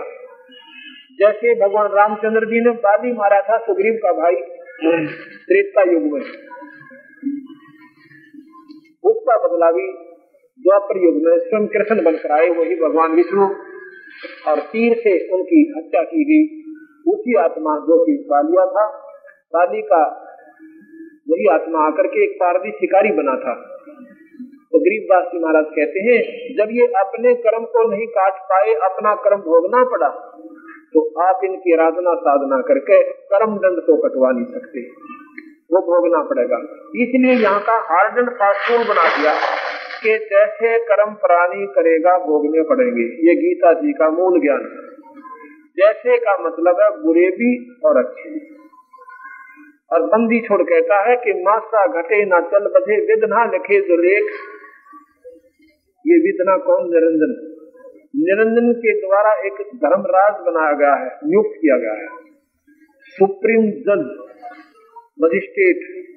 जैसे 1.20 1.54
भगवान 1.56 1.88
रामचंद्र 1.92 2.46
जी 2.46 2.66
ने 2.66 2.72
बाली 2.72 3.12
मारा 3.12 3.42
था 3.42 3.58
सुग्रीव 3.58 3.94
का 3.94 4.12
भाई। 4.12 4.36
त्रेता 4.84 5.82
युग 5.92 6.04
में। 6.04 6.22
उसका 9.04 9.48
बदला 9.48 9.72
भी 9.72 9.94
द्वापर 10.62 11.04
युग 11.04 11.14
में 11.16 11.40
स्वयं 11.40 11.68
कृष्ण 11.68 12.04
बनकर 12.04 12.32
आए, 12.32 12.50
वही 12.50 12.76
भगवान 12.76 13.12
विष्णु। 13.12 13.48
और 14.48 14.60
तीर 14.60 14.98
से 14.98 15.34
उनकी 15.34 15.74
हत्या 15.78 16.02
की 16.02 16.24
गई, 16.24 16.72
उसी 17.12 17.36
आत्मा 17.36 17.78
जो 17.78 18.06
कि 18.06 18.28
बालिया 18.30 18.66
था। 18.66 18.88
बाली 19.54 19.82
का 19.82 20.24
वही 21.30 21.48
आत्मा 21.48 21.80
आकर 21.80 22.08
के 22.08 22.24
एक 22.24 22.38
पारदी 22.40 22.72
शिकारी 22.72 23.12
बना 23.12 23.36
था। 23.36 23.78
तो 24.72 24.80
गरीबदास 24.80 25.26
जी 25.26 25.40
महाराज 25.40 25.66
कहते 25.66 26.00
हैं, 26.00 26.22
जब 26.56 26.68
ये 26.72 26.86
अपने 26.86 27.34
कर्म 27.36 27.66
को 27.66 27.92
नहीं 27.92 28.08
काट 28.08 28.34
पाए, 28.34 28.74
अपना 28.74 29.16
कर्म 29.16 29.38
भोगना 29.38 29.84
पड़ा 29.84 30.37
तो 30.94 31.22
आप 31.22 31.42
इनकी 31.44 31.74
आराधना 31.74 32.14
साधना 32.16 32.62
करके 32.62 33.04
कर्म 33.04 33.56
दंड 33.58 33.80
तो 33.80 33.98
कटवा 33.98 34.32
नहीं 34.32 34.46
सकते। 34.46 34.82
वो 35.72 35.82
भोगना 35.82 36.24
पड़ेगा। 36.24 36.58
इसलिए 36.96 37.34
यहाँ 37.34 37.60
का 37.60 37.74
हार्ड 37.74 38.30
फास्टून 38.30 38.78
बना 38.78 39.04
दिया 39.04 39.34
कि 40.04 40.26
जैसे 40.26 40.80
कर्म 40.80 41.14
प्राणी 41.14 41.66
करेगा, 41.66 42.18
भोगने 42.18 42.64
पड़ेंगे। 42.64 43.30
ये 43.30 43.36
गीता 43.36 43.74
जी 43.74 43.94
का 43.94 44.10
मूल 44.10 44.42
ज्ञान 44.42 44.62
है। 44.62 44.88
जैसे 45.78 46.18
का 46.18 46.38
मतलब 46.48 46.76
है 46.82 47.04
बुरे 47.04 47.30
भी 47.30 47.80
और 47.86 47.98
अच्छे 47.98 48.30
भी। 48.30 48.58
और 49.92 50.02
बंदी 50.02 50.40
छोड़ 50.40 50.62
कहता 50.62 51.10
है 51.10 51.16
कि 51.16 51.34
मासा 51.34 51.86
घटे 51.88 52.26
ना 52.26 52.40
चल, 52.40 52.60
बधे 52.60 52.96
विधना 53.06 53.46
लिखे 53.46 53.82
जो 53.82 53.96
लेख। 53.96 54.24
ये 56.06 56.18
विधना 56.18 56.58
कौन 56.58 56.84
निरंजन 56.84 57.57
निरंजन 58.18 58.74
के 58.74 59.08
द्वारा 59.08 59.32
एक 59.34 59.54
धर्मराज 59.76 60.34
बनाया 60.42 60.74
गया 60.74 60.94
है, 60.94 61.20
नियुक्त 61.24 61.58
किया 61.62 61.78
गया 61.78 61.94
है। 61.94 62.08
सुप्रीम 63.08 63.62
जज, 63.62 64.04
मजिस्ट्रेट, 65.22 66.08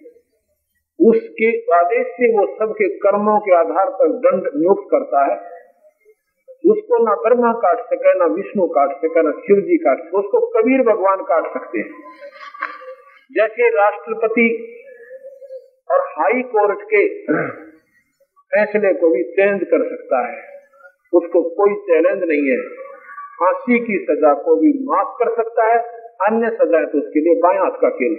उसके 1.00 1.76
आदेश 1.76 2.06
से 2.06 2.38
वो 2.38 2.46
सबके 2.46 2.88
कर्मों 2.88 3.38
के 3.40 3.54
आधार 3.54 3.90
पर 3.90 4.08
दंड 4.08 4.42
नियुक्त 4.56 4.88
करता 4.90 5.24
है। 5.24 5.36
उसको 6.70 7.04
ना 7.04 7.14
ब्रह्मा 7.14 7.52
काट 7.52 7.80
सके, 7.80 8.18
ना 8.18 8.24
विष्णु 8.24 8.66
काट 8.66 8.90
सके, 8.96 9.22
ना 9.22 9.30
शिव 9.30 9.56
जी 9.56 9.76
काट 9.76 9.98
सके, 9.98 10.18
उसको 10.18 10.40
कबीर 10.40 10.82
भगवान 10.82 11.22
काट 11.22 11.52
सकते 11.52 11.78
हैं। 11.78 11.90
जैसे 13.32 13.68
राष्ट्रपति 13.68 14.76
और 15.90 15.98
हाई 15.98 16.42
कोर्ट 16.42 16.82
के 16.82 17.08
फैसले 18.50 18.94
को 18.94 19.08
भी 19.08 19.22
चेंज 19.22 19.60
कर 19.64 19.96
सकता 19.96 20.26
है। 20.28 20.49
उसको 21.12 21.42
कोई 21.50 21.74
चैलेंज 21.74 22.22
नहीं 22.24 22.50
है। 22.50 22.58
फांसी 23.40 23.78
की 23.78 24.04
सजा 24.10 24.34
को 24.34 24.56
भी 24.56 24.72
माफ़ 24.84 25.12
कर 25.18 25.30
सकता 25.42 25.66
है 25.72 25.78
अन्य 26.26 26.50
सजाएँ 26.50 26.86
तो 26.86 26.98
उसके 26.98 27.20
लिए 27.20 27.34
बाएँ 27.40 27.58
हाथ 27.58 27.78
का 27.80 27.90
खेल 27.90 28.16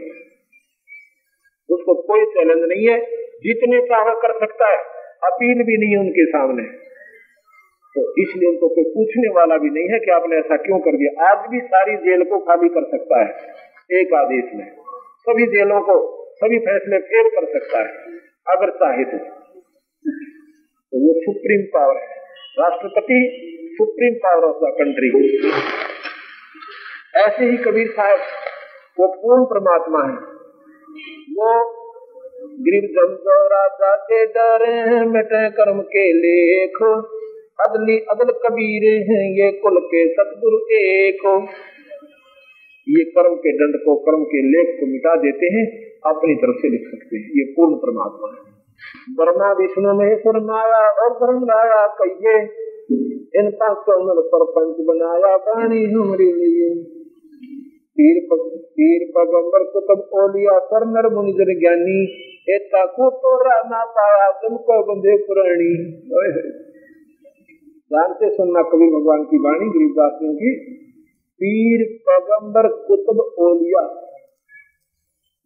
उसको 1.69 1.93
कोई 2.01 2.25
चैलेंज 2.25 2.63
नहीं 2.69 2.87
है 2.87 2.99
जितने 3.43 3.81
चाहे 3.81 4.13
कर 4.21 4.31
सकता 4.39 4.71
है 4.71 4.77
अपील 5.23 5.63
भी 5.63 5.77
नहीं 5.77 5.91
है 5.91 5.99
उनके 5.99 6.25
सामने। 6.25 6.63
तो 7.95 8.03
इसलिए 8.21 8.49
उनको 8.49 8.67
कोई 8.69 8.83
पूछने 8.83 9.29
वाला 9.29 9.57
भी 9.57 9.69
नहीं 9.69 9.89
है 9.89 9.99
कि 9.99 10.11
आपने 10.11 10.37
ऐसा 10.37 10.57
क्यों 10.57 10.79
कर 10.79 10.97
दिया। 10.97 11.29
आज 11.29 11.47
भी 11.51 11.59
सारी 11.61 11.95
जेल 11.95 12.23
को 12.23 12.39
खाली 12.39 12.69
कर 12.69 12.85
सकता 12.85 13.21
है 13.23 14.01
एक 14.01 14.13
आदेश 14.13 14.51
में। 14.55 14.65
सभी 15.21 15.47
जेलों 15.47 15.81
को 15.81 15.95
सभी 16.35 16.59
फैसले 16.59 16.99
फेल 16.99 17.29
कर 17.29 17.45
सकता 17.45 17.79
है 17.79 18.19
अगर 18.47 18.69
चाहे 18.69 19.03
तो, 19.03 19.17
तो 19.17 21.07
वो 21.07 21.13
सुप्रीम 21.21 21.65
पावर 21.73 21.97
है। 21.97 22.20
राष्ट्रपति, 22.59 23.47
supreme 23.73 24.13
power 24.13 24.43
of 24.43 24.55
the 24.55 24.59
country 24.63 25.07
ऐसे 27.15 27.45
ही 27.45 27.57
कबीर 27.57 27.87
साहब, 27.87 28.19
वो 28.99 29.07
पूर्ण 29.07 29.45
परमात्मा 29.45 29.99
है। 29.99 30.15
वो 31.31 31.81
राजा 33.47 33.95
के 33.95 34.25
मिटे 35.05 35.49
कर्म 35.49 35.81
के 35.81 36.13
लेख। 36.13 36.75
अदली 37.67 37.99
अदल 37.99 38.31
कबीर 38.31 39.01
हैं, 39.01 39.45
ये 39.45 39.51
कुल 39.51 39.79
के 39.79 40.13
सतगुरु 40.13 40.57
एक। 40.57 41.47
ये 42.89 43.03
कर्म 43.03 43.35
के 43.35 43.51
दंड 43.51 43.85
को, 43.85 43.95
कर्म 43.95 44.23
के 44.23 44.41
लेख 44.41 44.79
को 44.79 44.85
मिटा 44.85 45.15
देते 45.15 45.45
हैं, 45.45 45.91
अपनी 46.05 46.35
तरफ़ 46.35 46.55
से 46.61 46.69
लिख 46.69 46.81
सकते 46.81 47.17
हैं। 47.17 47.23
ये 47.23 47.53
पूर्ण 47.53 47.75
परमात्मा 47.75 48.41
है। 48.41 48.50
ब्रह्मा 49.15 49.51
विष्णु 49.53 49.93
महेश्वर 49.93 50.39
माया 50.43 50.81
और 51.03 51.13
धर्म 51.15 51.43
लाया 51.45 51.81
कहिए 51.99 52.35
इन 53.39 53.49
पाँच 53.51 53.83
पर 54.31 54.43
पंच 54.51 54.81
बनाया 54.87 55.35
पानी 55.37 55.83
हमारे 55.85 56.25
लिए। 56.31 56.69
पीर 57.97 58.17
पीर 58.73 59.05
पगंबर 59.17 59.63
कुतुब 59.63 60.01
ओलिया 60.13 60.57
सर 60.65 60.85
नर 60.87 61.07
मुनिजर 61.13 61.51
ज्ञानी। 61.59 61.97
एता 62.49 62.85
को 62.85 63.09
तो 63.17 63.33
ना 63.69 63.83
पाया 63.97 64.29
तुमको 64.39 64.77
बंधे 64.83 65.15
पुरानी 65.23 65.71
ध्यान 67.91 68.13
सुनना 68.31 68.61
कबीर 68.61 68.91
भगवान 68.91 69.23
की 69.23 69.37
वाणी 69.37 69.67
गरीबदासियों 69.69 70.33
की। 70.35 70.51
पीर 71.41 71.83
पैगंबर 72.01 72.67
कुतुब 72.87 73.19
ओलिया। 73.39 73.83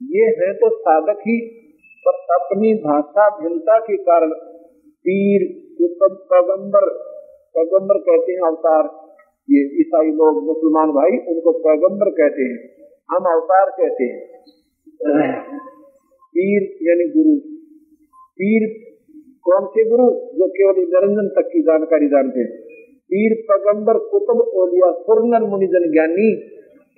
ये 0.02 0.26
है 0.40 0.54
तो 0.54 0.70
साधक 0.78 1.20
ही 1.20 1.38
पर 2.08 2.36
अपनी 2.36 2.74
भाषा 2.74 3.30
भिन्नता 3.30 3.80
के 3.80 3.98
कारण 3.98 4.30
पीर 4.84 5.62
कुतुब 5.78 6.18
पैगंबर 6.18 7.16
पैगंबर 7.58 7.98
कहते 7.98 8.32
हैं 8.32 8.48
अवतार। 8.48 8.84
ये 9.50 9.82
ईसाई 9.82 10.08
लोग, 10.08 10.44
मुसलमान 10.44 10.92
भाई, 10.92 11.36
उनको 11.36 11.52
पैगंबर 11.52 12.10
कहते 12.10 12.42
हैं। 12.42 12.70
हम 13.12 13.26
अवतार 13.26 13.70
कहते 13.70 14.04
हैं। 14.04 14.44
पीर 16.24 16.90
यानी 16.90 17.10
गुरु। 17.10 17.40
पीर 18.16 18.70
कौन 19.44 19.66
से 19.66 19.90
गुरु? 19.90 20.04
जो 20.12 20.48
केवल 20.48 20.76
निरंजन 20.78 21.42
तक 21.42 21.48
की 21.48 21.62
जानकारी 21.62 22.08
जानते 22.08 22.40
हैं। 22.40 22.62
पीर, 23.04 23.44
पैगंबर, 23.52 23.94
कुतुब 23.94 24.42
ओलिया 24.42 24.92
सुरनर, 24.92 25.48
मुनिजन, 25.50 25.92
ज्ञानी। 25.92 26.52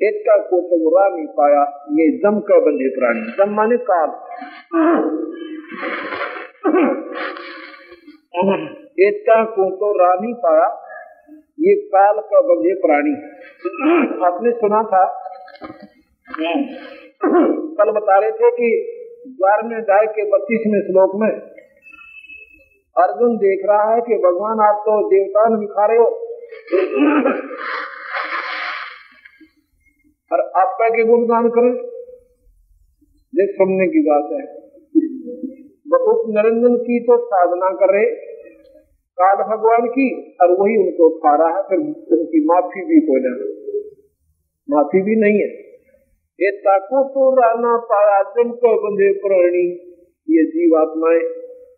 एक 0.04 0.22
का 0.22 0.38
को 0.38 0.62
तो 0.62 0.84
बुरा 0.84 1.10
नहीं 1.10 1.28
पाया। 1.28 1.88
ये 1.92 2.18
दम 2.18 2.40
का 2.40 2.60
बंधे 2.60 2.90
प्राणी। 2.90 3.22
दम 3.22 3.56
माने 3.56 3.78
काल 3.78 4.10
एक 9.00 9.22
का 9.22 9.44
को 9.44 9.76
तो 9.76 9.92
रा 9.98 10.14
ये 11.60 11.76
काल 11.76 12.16
का 12.20 12.42
बंधे 12.42 12.74
प्राणी। 12.74 13.14
आपने 14.26 14.52
सुना 14.52 14.84
था? 14.84 15.30
कल 17.78 17.92
बता 17.92 18.20
रहे 18.20 18.32
थे 18.32 18.52
कि 18.52 18.94
ग्यारहवें 19.28 19.78
अध्याय 19.78 20.06
के 20.06 20.30
बत्तीसवें 20.32 20.82
श्लोक 20.82 21.12
में 21.16 21.30
अर्जुन 23.04 23.38
देख 23.38 23.60
रहा 23.66 23.94
है 23.94 24.02
कि 24.02 24.16
भगवान 24.16 24.60
आप 24.70 24.76
तो 24.82 25.08
देवता 25.08 25.58
दिखा 25.60 25.86
रहे 25.86 25.98
हो। 25.98 26.06
और 30.34 30.40
आप 30.40 30.78
के 30.82 31.04
गुणगान 31.04 31.50
करें? 31.50 31.74
ये 33.36 33.48
सुनने 33.48 33.88
की 33.88 34.02
बात 34.02 34.30
है। 34.32 34.57
उस 35.98 36.24
निरंजन 36.28 36.76
की 36.76 37.00
तो 37.00 37.26
साधना 37.26 37.70
कर 37.70 37.94
रहे 37.94 38.38
काल 39.18 39.36
भगवान 39.36 39.88
की, 39.88 40.38
और 40.42 40.52
वही 40.52 40.78
उनको 40.78 41.10
खा 41.10 41.36
रहा 41.36 41.58
है, 41.58 41.64
फिर 41.64 41.80
उनकी 42.18 42.46
माफ़ी 42.46 42.82
भी 42.86 42.96
हो 42.96 43.20
जाए। 43.20 43.72
माफ़ी 44.70 45.02
भी 45.02 45.16
नहीं 45.16 45.40
है। 45.40 45.48
ये 46.40 46.52
ताको 46.52 47.04
तो 47.10 47.42
राना 47.42 47.78
पाया 47.78 48.24
जन 48.24 48.50
को 48.50 48.90
बंधे 48.90 49.14
प्राणी, 49.14 49.70
ये 50.30 50.46
जीवात्माएँ, 50.46 51.20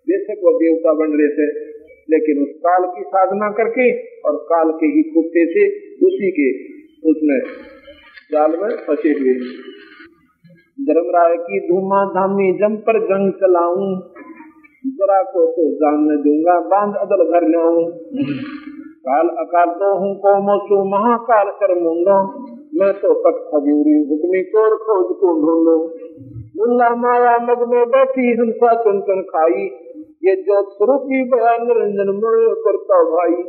बेशक 0.08 0.42
वो 0.44 0.60
देवता 0.60 0.94
बन 0.94 1.18
रहे 1.18 1.28
थे, 1.28 1.70
लेकिन 2.10 2.44
उस 2.44 2.50
काल 2.50 2.86
की 2.86 3.04
साधना 3.04 3.52
करके, 3.52 4.10
और 4.20 4.38
काल 4.38 4.72
के 4.72 4.86
ही 4.86 5.04
कुत्ते 5.04 5.46
से 5.46 5.90
उसी 6.06 6.32
के 6.32 6.80
उसमें 7.10 7.40
जाल 8.32 8.52
में 8.52 8.70
फंसे 8.70 9.10
हुए 9.10 9.34
धर्मराय 10.80 11.36
की 11.38 11.60
धूमा 11.60 12.06
धामी 12.06 12.54
जम 12.54 12.76
पर 12.76 13.00
जंग 13.00 13.32
चलाऊ। 13.32 13.76
जरा 14.88 15.24
को 15.24 15.46
तो 15.46 15.76
जानने 15.76 16.18
दूँगा, 16.18 16.60
बाँध 16.60 16.96
अदल 16.96 17.24
घर 17.32 17.48
लाऊ 17.48 17.92
काल 19.00 19.28
अकाल 19.28 19.66
तो 19.66 20.00
हूँ 20.00 20.16
को 20.16 20.42
मोसू 20.42 20.84
महाकाल 20.90 21.46
कर 21.48 21.82
मुंगा। 21.82 22.24
मैं 22.76 22.94
तो 22.94 23.14
तक 23.14 23.38
खजूरी, 23.38 24.08
हुक्मी 24.10 24.44
चोर 24.44 24.76
खोज 24.76 25.16
को 25.16 25.28
ढूंढू। 25.28 25.84
मुल्ला 26.58 26.96
माया 26.96 27.38
मग 27.38 27.74
में 27.74 27.90
बैठी, 27.90 28.22
हिंसा 28.22 28.84
चुन 28.84 29.02
चुन 29.02 29.22
खाई। 29.22 29.62
ये 30.24 30.36
जो 30.36 30.70
स्वरूपी 30.70 31.24
बयान 31.30 31.68
निरंजन 31.68 32.10
मणि 32.10 32.56
करता 32.68 33.04
भाई। 33.04 33.44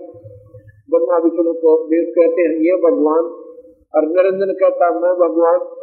ब्रह्मा 0.90 1.18
विष्णु 1.18 1.52
को 1.52 1.84
देश 1.84 2.14
कहते 2.18 2.42
हैं, 2.42 2.56
ये 2.56 2.90
भगवान। 2.90 3.24
और 3.94 4.08
निरंजन 4.08 4.52
कहता, 4.52 4.90
मैं 4.90 5.14
भगवान। 5.14 5.79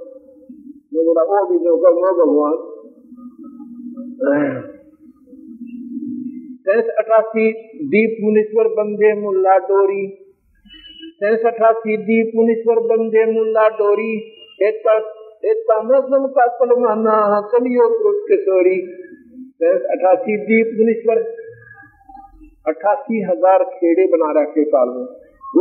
मैं 1.08 1.16
बोला 1.16 1.24
वो 1.24 1.50
भी 1.50 1.58
जो 1.58 1.74
कर 1.78 1.94
मैं 1.94 2.14
भगवान 2.14 2.56
सैस 6.68 6.88
अठासी 6.98 7.44
दीप 7.84 8.18
मुनीश्वर 8.24 8.68
मुल्ला 9.20 9.58
डोरी। 9.58 10.02
सैस 11.24 11.46
अठासी 11.46 11.98
दीप 11.98 12.32
मुनीश्वर 12.36 12.80
मुल्ला 13.32 13.68
डोरी। 13.68 14.10
का 16.30 16.48
कलियो 17.42 17.88
पुरुष 17.90 18.18
किशोरी 18.28 18.76
सैस 19.64 19.88
अठासी 19.92 20.38
दीप 20.38 20.76
मुनीश्वर। 20.78 21.24
अठासी 22.68 23.22
हज़ार 23.22 23.64
खेड़े 23.64 24.08
बना 24.08 24.42
रखे 24.42 24.64
काल 24.64 24.90
में। 24.90 25.08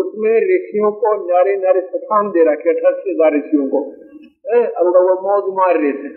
उसमें 0.00 0.32
ऋषियों 0.40 0.90
को 0.92 1.26
न्यारे 1.26 1.56
न्यारे 1.56 1.80
स्थान 1.80 2.28
दे 2.28 2.52
रखे, 2.52 2.70
अठासी 2.70 3.10
हज़ार 3.10 3.36
ऋषियों 3.36 3.68
को। 3.68 4.05
अब 4.48 4.88
वो 4.98 5.14
मौज 5.22 5.46
मार 5.54 5.78
रहे 5.78 5.92
थे, 5.92 6.10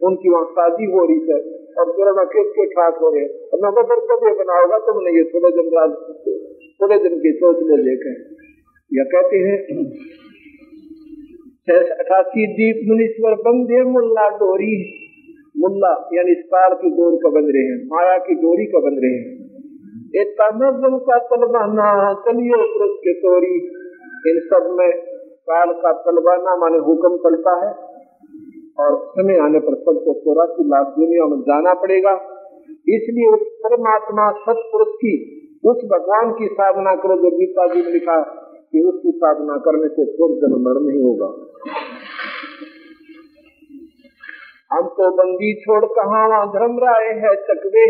उनकी 0.00 0.30
वहाँ 0.30 0.46
शादी 0.50 0.86
हो 0.92 1.04
रही 1.04 1.20
है 1.28 1.38
और 1.78 1.90
फिर 1.92 2.10
मैं 2.12 2.26
किस 2.26 2.50
के 2.52 2.66
ठाक 2.66 2.98
हो 3.02 3.10
रहे 3.14 3.24
और 3.24 3.62
मैं 3.62 3.70
फिर 3.82 4.02
कब 4.10 4.26
ये 4.28 4.34
बनाओगा 4.34 4.78
तुमने 4.78 5.14
ये 5.16 5.24
थोड़े 5.24 5.50
दिन 5.50 5.70
बाद, 5.70 5.90
थोड़े 6.80 6.98
दिन 6.98 7.18
की 7.18 7.32
सोच 7.32 7.62
ले 7.62 7.78
लेकर 7.82 8.14
यह 8.90 9.08
कहते 9.12 9.38
हैं 9.38 9.56
अठासी 11.94 12.46
दीप 12.52 12.80
मुनीश्वर 12.88 13.34
बंदे 13.42 13.82
मुल्ला 13.90 14.28
डोरी। 14.38 14.74
मुल्ला, 15.56 15.92
यानी 16.14 16.34
काल 16.34 16.74
की 16.74 16.90
डोर 16.90 17.16
का 17.16 17.30
बंद 17.30 17.50
रहे 17.54 17.62
हैं 17.62 17.78
माया 17.86 18.16
की 18.18 18.34
डोरी 18.34 18.66
का 18.66 18.80
बंद 18.80 18.98
रहे 19.02 19.12
हैं। 19.12 19.40
नजम 20.54 20.94
का 20.98 21.18
तलबाना 21.18 21.90
पुरुष 22.24 22.96
के 22.98 23.12
तोरी। 23.20 23.54
इन 24.26 24.40
सब 24.40 24.66
में 24.78 25.11
काल 25.48 25.72
का 25.72 25.92
तलबाना 25.92 26.56
माने 26.56 26.78
हुक्म 26.78 27.16
चलता 27.16 27.54
है 27.64 27.72
और 28.78 28.98
समय 29.14 29.38
आने 29.38 29.58
पर 29.58 29.74
सबको 29.74 30.14
चौरासी 30.14 30.64
लाख 30.64 30.86
दुनिया 30.86 31.26
में 31.26 31.40
जाना 31.40 31.74
पड़ेगा। 31.74 32.12
इसलिए 32.88 33.32
उस 33.32 33.42
परमात्मा 33.64 34.30
सतपुरुष 34.30 34.94
की, 34.94 35.14
उस 35.64 35.76
भगवान 35.84 36.32
की 36.32 36.46
साधना 36.46 36.94
करो 36.94 37.16
जो 37.16 37.30
गीता 37.36 37.66
जी 37.66 37.82
ने 37.82 37.92
लिखा 37.92 38.20
कि 38.72 38.80
उसकी 38.80 39.10
साधना 39.10 39.56
करने 39.56 39.88
से 39.88 40.04
फिर 40.04 40.38
जन्म 40.40 40.62
मर 40.62 40.80
नहीं 40.80 41.02
होगा। 41.02 41.28
हम 44.72 44.88
तो 44.88 45.10
बंदी 45.10 45.54
छोड़ 45.54 45.84
कहा 45.84 46.46
धर्म 46.46 46.78
राय 46.78 47.08
है 47.20 47.34
चकवे। 47.42 47.86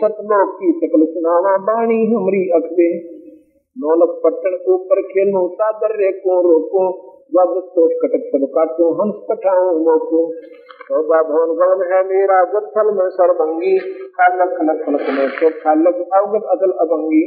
सतलोक 0.00 0.50
की 0.54 0.72
सकल 0.76 1.04
सुनावा 1.04 1.56
बाणी 1.56 2.14
हमरी 2.14 2.48
अखबे 2.48 3.17
नौलक 3.76 4.12
पट्टन 4.22 4.54
ऊपर 4.68 5.00
खेलो 5.08 5.40
सादर 5.52 5.92
रे 5.96 6.10
को 6.20 6.40
रोको 6.44 6.84
सोच 7.30 7.92
कटक 8.02 8.22
सब 8.26 8.44
काटो, 8.48 8.86
हंस 8.94 9.16
पठाओ 9.28 9.66
मोको। 9.78 10.20
शोभा 10.82 11.18
भवन 11.22 11.50
गवन 11.58 11.84
है 11.88 12.00
मेरा 12.06 12.38
गत्थल 12.52 12.90
में 12.92 13.08
सरभंगी 13.10 13.72
खालक 14.14 14.54
खलक 14.56 14.80
खलक 14.84 15.10
में 15.10 15.28
तो 15.34 15.50
खालक 15.58 16.00
अवगत 16.14 16.48
अदल 16.50 16.72
अभंगी। 16.80 17.20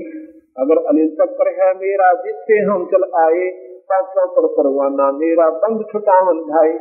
अगर 0.57 0.81
अनिल 0.85 1.11
चक्कर 1.13 1.51
है 1.59 1.69
मेरा 1.75 2.09
जिससे 2.23 2.57
हम 2.63 2.85
चल 2.85 3.05
आए, 3.19 3.45
पाँचों 3.89 4.27
पर 4.29 4.47
परवाना 4.55 5.11
मेरा, 5.19 5.49
बंद 5.61 5.85
छुटावन 5.91 6.41
भाई 6.49 6.73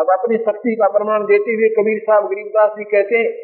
अब 0.00 0.10
अपनी 0.12 0.36
शक्ति 0.38 0.74
का 0.74 0.88
प्रमाण 0.88 1.24
देते 1.26 1.54
हुए 1.54 1.68
कबीर 1.76 2.00
साहब 2.00 2.26
गरीबदास 2.26 2.72
जी 2.72 2.84
कहते 2.90 3.20
हैं 3.20 3.38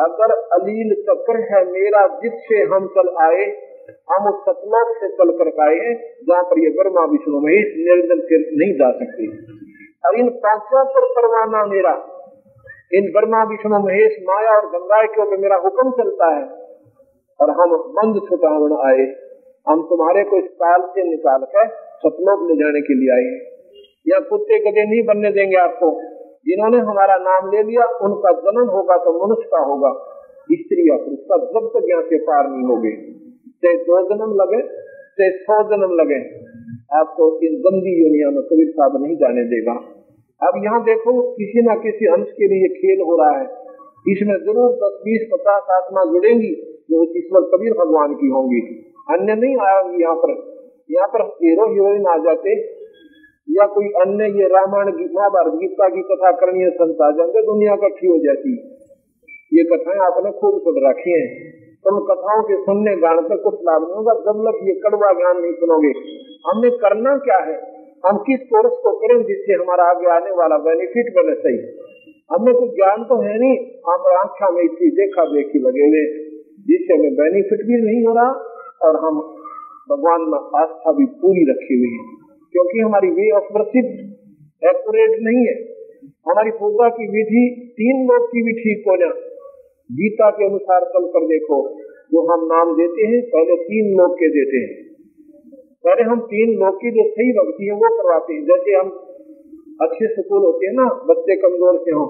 अगर 0.00 0.32
अलील 0.34 1.02
चक्र 1.02 1.36
है 1.36 1.72
मेरा, 1.72 2.06
जिससे 2.06 2.56
हम 2.56 2.86
चल 2.86 3.16
आए, 3.20 3.72
हम 4.10 4.28
उस 4.28 4.40
सतलोक 4.40 4.96
से 4.96 5.08
चल 5.08 5.30
कर 5.30 5.62
आए 5.62 5.74
हैं, 5.74 5.94
जहाँ 6.28 6.42
पर 6.42 6.58
ये 6.58 6.70
ब्रह्मा 6.70 7.04
विष्णु 7.04 7.40
महेश 7.40 7.66
निरंजन 7.76 8.22
से 8.24 8.38
नहीं 8.38 8.74
जा 8.74 8.90
सकते। 8.90 9.52
और 10.08 10.18
इन 10.18 10.28
पाँचों 10.28 10.84
पर 10.84 11.04
परवाना 11.04 11.66
मेरा। 11.66 12.08
इन 12.94 13.02
ब्रह्मा 13.02 13.44
विष्णु 13.44 13.78
महेश 13.78 14.16
माया 14.22 14.60
और 14.60 14.66
गंगा 14.66 15.02
के 15.02 15.22
ऊपर 15.22 15.36
मेरा 15.36 15.56
हुक्म 15.56 15.90
चलता 15.90 16.26
है। 16.26 16.42
और 17.40 17.50
हम 17.50 17.76
बंद 17.76 18.28
छुटावण 18.28 18.72
आए। 18.72 19.06
हम 19.68 19.82
तुम्हारे 19.82 20.24
को 20.24 20.36
इस 20.36 20.48
काल 20.48 20.80
से 20.82 21.02
निकाल 21.10 21.40
कर 21.40 21.68
सतलोक 21.74 22.50
ले 22.50 22.56
जाने 22.56 22.80
के 22.80 22.94
लिए 22.94 23.12
आए 23.14 23.32
हैं। 23.32 23.52
या 24.08 24.20
कुत्ते 24.20 24.58
गदे 24.58 24.90
नहीं 24.90 25.04
बनने 25.04 25.32
देंगे 25.32 25.56
आपको। 25.56 26.11
जिन्होंने 26.46 26.78
हमारा 26.86 27.16
नाम 27.22 27.50
ले 27.50 27.62
लिया, 27.62 27.84
उनका 28.02 28.32
जन्म 28.40 28.70
होगा 28.70 28.96
तो 28.96 29.12
मनुष्य 29.16 29.48
का 29.48 29.60
होगा, 29.64 29.92
स्त्री 30.52 30.88
या 30.90 30.96
पुरुष 30.96 31.20
का, 31.22 31.36
जब 31.46 31.68
तक 31.74 31.88
यहाँ 31.90 32.02
से 32.02 32.18
पार 32.18 32.48
नहीं 32.50 32.64
होगे 32.66 32.92
चाहे 33.62 33.76
दो 33.84 33.98
जन्म 34.08 34.32
लगे, 34.36 34.60
चाहे 35.18 35.30
सौ 35.40 35.58
जन्म 35.70 35.92
लगे, 35.94 36.20
आपको 36.94 37.26
इन 37.44 37.58
गंदी 37.60 37.92
दुनिया 37.98 38.30
में 38.30 38.42
कबीर 38.42 38.70
साहब 38.70 39.02
नहीं 39.02 39.16
जाने 39.16 39.44
देगा। 39.44 39.74
अब 40.40 40.56
यहाँ 40.64 40.82
देखो, 40.84 41.12
किसी 41.32 41.62
न 41.62 41.74
किसी 41.80 42.06
अंश 42.06 42.30
के 42.32 42.46
लिए 42.46 42.68
खेल 42.68 43.02
हो 43.06 43.16
रहा 43.16 43.38
है। 43.38 43.44
इसमें 44.06 44.34
ज़रूर 44.36 44.72
दस, 44.72 44.94
बीस, 45.04 45.28
पचास 45.32 45.68
आत्मा 45.70 46.04
जुड़ेंगी 46.04 46.52
जो 46.90 47.02
ईश्वर 47.18 47.42
कबीर 47.52 47.72
भगवान 47.72 48.14
की 48.14 48.30
होंगी। 48.30 48.60
अन्य 49.10 49.34
नहीं 49.34 49.56
आएँगी 49.66 50.02
यहाँ 50.02 50.16
पर 50.16 50.32
यहाँ 50.90 51.08
पर 51.08 51.22
हीरो 51.42 51.66
हीरोइन 51.72 52.06
आ 52.06 52.16
जाते। 52.18 52.54
या 53.48 53.66
कोई 53.66 53.88
अन्य 53.88 54.24
ये 54.24 54.48
रामायण 54.48 54.88
महाभारत 55.14 55.52
गीता 55.52 55.88
की 55.88 56.02
कथा 56.02 56.30
करनी 56.32 56.62
है 56.62 56.70
संता 56.70 57.10
जाएँगे 57.10 57.42
दुनिया 57.42 57.74
इकट्ठी 57.74 58.06
हो 58.06 58.18
जाती 58.18 58.54
ये 59.52 59.64
कथाएँ 59.64 59.98
आपने 59.98 60.30
खूब 60.30 60.60
सुन 60.60 60.88
रखी 60.88 61.10
हैं। 61.10 61.52
तुम 61.84 61.98
कथाओं 61.98 62.42
के 62.42 62.56
सुनने 62.62 62.96
गाने 62.96 63.22
से 63.22 63.36
कुछ 63.36 63.54
लाभ 63.54 63.82
नहीं 63.82 63.94
होगा। 63.94 64.14
जब 64.14 64.44
तक 64.48 64.60
ये 64.68 64.74
कड़वा 64.74 65.12
ज्ञान 65.12 65.42
नहीं 65.42 65.52
सुनोगे, 65.52 65.92
हमने 66.46 66.70
करना 66.70 67.16
क्या 67.18 67.38
है? 67.38 67.72
हम 68.06 68.16
किस 68.16 68.40
कोर्स 68.40 68.72
को 68.72 68.92
करें 68.96 69.24
जिससे 69.24 69.52
हमारा 69.52 69.84
आगे 69.84 70.06
आने 70.06 70.30
वाला 70.30 70.56
बेनिफिट 70.58 71.12
बने 71.16 71.34
सही? 71.34 71.58
हमें 72.32 72.54
कुछ 72.54 72.70
ज्ञान 72.70 73.04
तो 73.04 73.20
है 73.22 73.38
नहीं। 73.38 73.58
हम 73.88 74.18
आख्या 74.18 74.50
में 74.50 74.62
इसी 74.62 74.90
देखा 74.90 75.24
देखी 75.24 75.58
लगे 75.58 75.82
हुए 75.82 76.06
जिससे 76.68 76.94
हमें 76.94 77.14
बेनिफिट 77.14 77.66
भी 77.66 77.82
नहीं 77.82 78.06
हो 78.06 78.14
रहा 78.14 78.30
और 78.82 78.96
हम 78.96 79.20
भगवान 79.90 80.20
में 80.20 80.60
आस्था 80.60 80.92
भी 80.92 81.04
पूरी 81.04 81.50
रखी 81.50 81.78
हुई 81.78 81.94
है। 81.98 82.21
क्योंकि 82.52 82.80
हमारी 82.80 83.08
वे 83.08 83.30
ऑफ़ 83.30 83.52
वर्शिप 83.52 83.84
एक्यूरेट 84.62 85.10
नहीं 85.20 85.46
है। 85.46 85.54
हमारी 86.28 86.50
पूजा 86.50 86.88
की 86.88 87.06
विधि 87.06 87.72
तीन 87.72 88.06
लोग 88.06 88.26
की 88.26 88.42
भी 88.42 88.52
ठीक 88.52 88.84
हो 88.88 88.96
जाए। 88.96 89.28
गीता 89.92 90.30
के 90.30 90.44
अनुसार 90.44 90.80
चल 90.80 91.06
कर 91.06 91.26
देखो, 91.26 91.78
जो 92.12 92.20
हम 92.32 92.44
नाम 92.44 92.76
देते 92.76 93.06
हैं, 93.06 93.22
पहले 93.22 93.56
तीन 93.56 93.94
लोग 93.94 94.14
के 94.14 94.28
देते 94.28 94.56
हैं। 94.56 94.92
पहले 95.84 96.02
हम 96.02 96.20
तीन 96.20 96.54
लोग 96.54 96.76
की 96.76 96.90
जो 96.90 97.10
सही 97.10 97.32
भक्ति 97.32 97.64
है, 97.64 97.72
वो 97.72 97.88
करवाते 98.02 98.34
हैं। 98.34 98.44
जैसे 98.44 98.72
हम 98.72 98.90
अच्छे 99.80 100.06
स्कूल 100.06 100.42
होते 100.42 100.66
हैं 100.66 100.74
ना, 100.74 100.84
बच्चे 100.84 101.36
कमज़ोर 101.36 101.78
से 101.78 101.90
हो, 101.90 102.04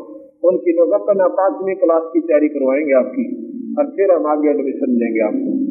उनकी 0.44 0.72
नौबत 0.72 1.32
पांचवी 1.32 1.74
क्लास 1.74 2.02
की 2.12 2.20
तैयारी 2.20 2.48
करवाएँगे 2.48 2.92
आपकी, 2.92 3.26
और 3.78 3.86
फिर 3.86 4.12
हम 4.12 4.26
आगे 4.26 4.50
एडमिशन 4.50 4.96
देंगे 4.96 5.20
आपको। 5.20 5.61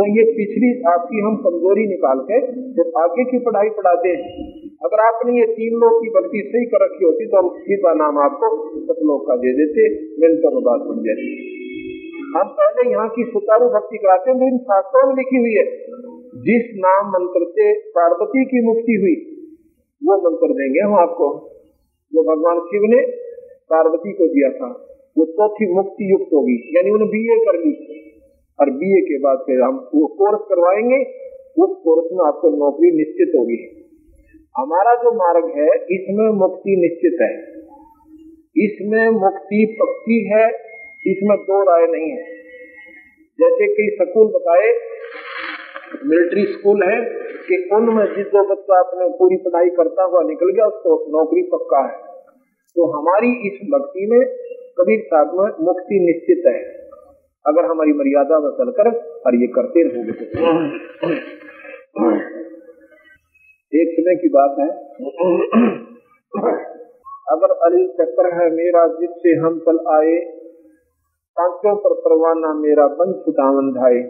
तो 0.00 0.04
ये 0.08 0.22
पिछली 0.26 0.68
आपकी 0.90 1.22
हम 1.24 1.34
कमज़ोरी 1.36 1.82
निकाल 1.88 2.20
के 2.28 2.36
फिर 2.76 2.86
आगे 3.00 3.24
की 3.24 3.38
पढ़ाई 3.38 3.72
पढ़ाते 3.78 4.12
हैं 4.12 4.44
अगर 4.80 5.02
आपने 5.06 5.34
ये 5.38 5.48
तीन 5.50 5.74
लोग 5.82 5.98
की 6.04 6.12
भक्ति 6.14 6.40
सही 6.46 6.68
कर 6.70 6.82
रखी 6.84 7.04
होती 7.04 7.26
तो 7.26 7.36
हम 7.38 7.50
सीधा 7.64 7.92
नाम 7.94 8.20
आपको 8.22 8.50
सतलोक 8.84 9.26
का 9.26 9.36
दे 9.36 9.52
देते 9.58 9.88
मिनटों 10.22 10.54
में 10.54 10.62
बात 10.62 10.86
बन 10.86 11.02
जाती। 11.02 11.28
हम 12.30 12.54
पहले 12.56 12.88
यहाँ 12.90 13.06
की 13.08 13.28
सुचारू 13.28 13.68
भक्ति 13.68 13.98
कराते 13.98 14.38
हैं 14.40 14.48
इन 14.48 14.58
शास्त्रों 14.64 15.06
में 15.08 15.14
लिखी 15.16 15.36
हुई 15.36 15.54
है, 15.54 15.68
जिस 16.42 16.74
नाम 16.78 17.12
मंत्र 17.12 17.52
से 17.52 17.70
पार्वती 17.90 18.44
की 18.44 18.66
मुक्ति 18.66 19.00
हुई, 19.00 19.16
वो 20.02 20.20
मंत्र 20.24 20.52
देंगे 20.54 20.80
हम 20.80 20.98
आपको। 20.98 21.32
जो 22.12 22.22
भगवान 22.24 22.66
शिव 22.68 22.90
ने 22.90 23.06
पार्वती 23.70 24.12
को 24.12 24.28
दिया 24.28 24.50
था, 24.50 24.76
वो 25.16 25.32
चौथी 25.32 25.74
मुक्ति 25.74 26.12
युक्त 26.12 26.32
होगी, 26.34 26.60
यानी 26.76 26.90
उन्हें 26.90 27.10
बीए 27.10 27.44
कर 27.46 27.64
ली। 27.64 27.74
और 28.60 28.70
बीए 28.70 29.00
के 29.00 29.18
बाद 29.18 29.38
फिर 29.38 29.60
हम 29.60 29.90
वो 29.94 30.06
कोर्स 30.06 30.40
करवाएँगे। 30.42 31.04
उस 31.62 31.76
कोर्स 31.84 32.08
में 32.12 32.26
आपको 32.26 32.48
नौकरी 32.48 32.90
निश्चित 32.96 33.32
होगी। 33.36 33.86
हमारा 34.58 34.94
जो 34.94 35.12
मार्ग 35.12 35.44
है, 35.58 35.68
इसमें 35.68 36.30
मुक्ति 36.30 36.76
निश्चित 36.76 37.20
है। 37.22 37.60
इसमें 38.64 39.08
मुक्ति 39.08 39.78
पक्की 39.82 40.24
है, 40.24 40.48
इसमें 41.06 41.38
दो 41.38 41.62
राय 41.62 41.86
नहीं 41.86 42.10
है। 42.10 42.40
जैसे 43.40 43.66
कई 43.66 44.04
स्कूल 44.04 44.26
बताए 44.26 44.72
मिलिट्री 46.04 46.44
स्कूल 46.44 46.82
है 46.82 47.04
कि 47.48 47.68
उनमें 47.72 48.04
जिस 48.16 48.26
जो 48.26 48.54
बच्चा 48.54 48.78
अपने 48.78 49.08
पूरी 49.08 49.36
पढ़ाई 49.36 49.70
करता 49.70 50.02
हुआ 50.02 50.22
निकल 50.22 50.52
गया, 50.54 50.66
उसको 50.66 51.18
नौकरी 51.18 51.42
पक्का 51.42 51.86
है। 51.86 51.98
तो 52.76 52.86
हमारी 52.98 53.48
इस 53.48 53.68
भक्ति 53.70 54.06
में 54.10 54.20
कबीर 54.78 55.00
साहब 55.00 55.26
में 55.26 55.64
मुक्ति 55.66 56.00
निश्चित 56.00 56.42
है। 56.46 56.79
अगर 57.44 57.64
हमारी 57.64 57.92
मर्यादा 57.92 58.38
में 58.38 58.50
चलकर 58.50 58.88
और 59.26 59.34
ये 59.34 59.46
करते 59.52 59.82
रहोगे 59.82 60.12
तो 60.12 60.24
एक 63.72 63.90
समय 63.96 64.16
की 64.16 64.28
बात 64.28 64.56
है। 64.58 64.68
अगर 67.32 67.52
अली 67.66 67.82
चक्र 67.98 68.30
है 68.34 68.46
मेरा, 68.50 68.86
जिससे 69.00 69.34
हम 69.40 69.58
चल 69.58 69.78
आए 69.92 70.14
पाँचों 71.36 71.74
पर 71.76 71.92
परवाना 72.00 72.52
मेरा 72.54 72.86
बन 72.94 73.12
छुटावन 73.24 73.70
धाए। 73.72 74.00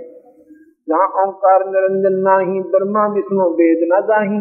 जहाँ 0.89 1.09
ओंकार 1.23 1.65
निरंजन, 1.67 2.17
ना 2.21 2.37
ही 2.39 2.63
ब्रह्मा 2.71 3.03
विष्णु 3.15 3.49
वेद 3.55 3.83
ना 3.89 4.01
जाही। 4.07 4.41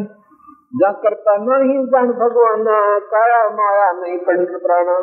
जहाँ 0.82 0.94
करता 1.04 1.36
नहीं 1.38 1.78
जान 1.86 2.12
भगवान 2.14 2.64
काया 3.12 3.42
माया, 3.50 3.92
नहीं 3.92 4.18
पंच 4.20 4.50
प्राणा। 4.62 4.98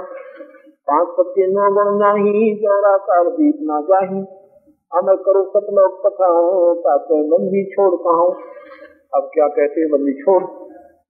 पाँच 0.91 1.09
पत्ती 1.18 1.47
न 1.47 1.55
गुण 1.55 1.99
नाही 1.99 2.55
जौरा 2.55 2.97
कार 2.97 3.30
दीप 3.30 3.55
न 3.62 3.80
जाही। 3.82 4.20
हम 4.95 5.16
करो 5.16 5.45
सतलोक 5.45 6.07
कथाओं 6.07 6.74
ताते 6.74 7.22
बंदी 7.22 7.64
छोड़ 7.64 7.95
कहा। 7.95 8.26
अब 9.14 9.30
क्या 9.34 9.49
कहते 9.49 9.80
हैं, 9.80 9.91
बंदी 9.91 10.12
छोड़। 10.12 10.43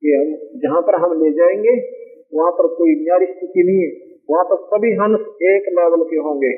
कि 0.03 0.09
हम, 0.09 0.59
जहाँ 0.61 0.83
पर 0.83 0.95
हम 0.95 1.13
ले 1.23 1.31
जाएँगे, 1.31 1.75
वहाँ 2.35 2.53
पर 2.53 2.67
कोई 2.67 2.91
न्यारी 2.91 3.27
स्थिति 3.27 3.63
नहीं 3.67 3.81
है। 3.81 4.17
वहाँ 4.31 4.45
पर 4.45 4.57
सभी 4.57 4.93
हंस 4.93 5.21
एक 5.43 5.63
लेवल 5.69 6.05
के 6.05 6.17
होंगे। 6.17 6.53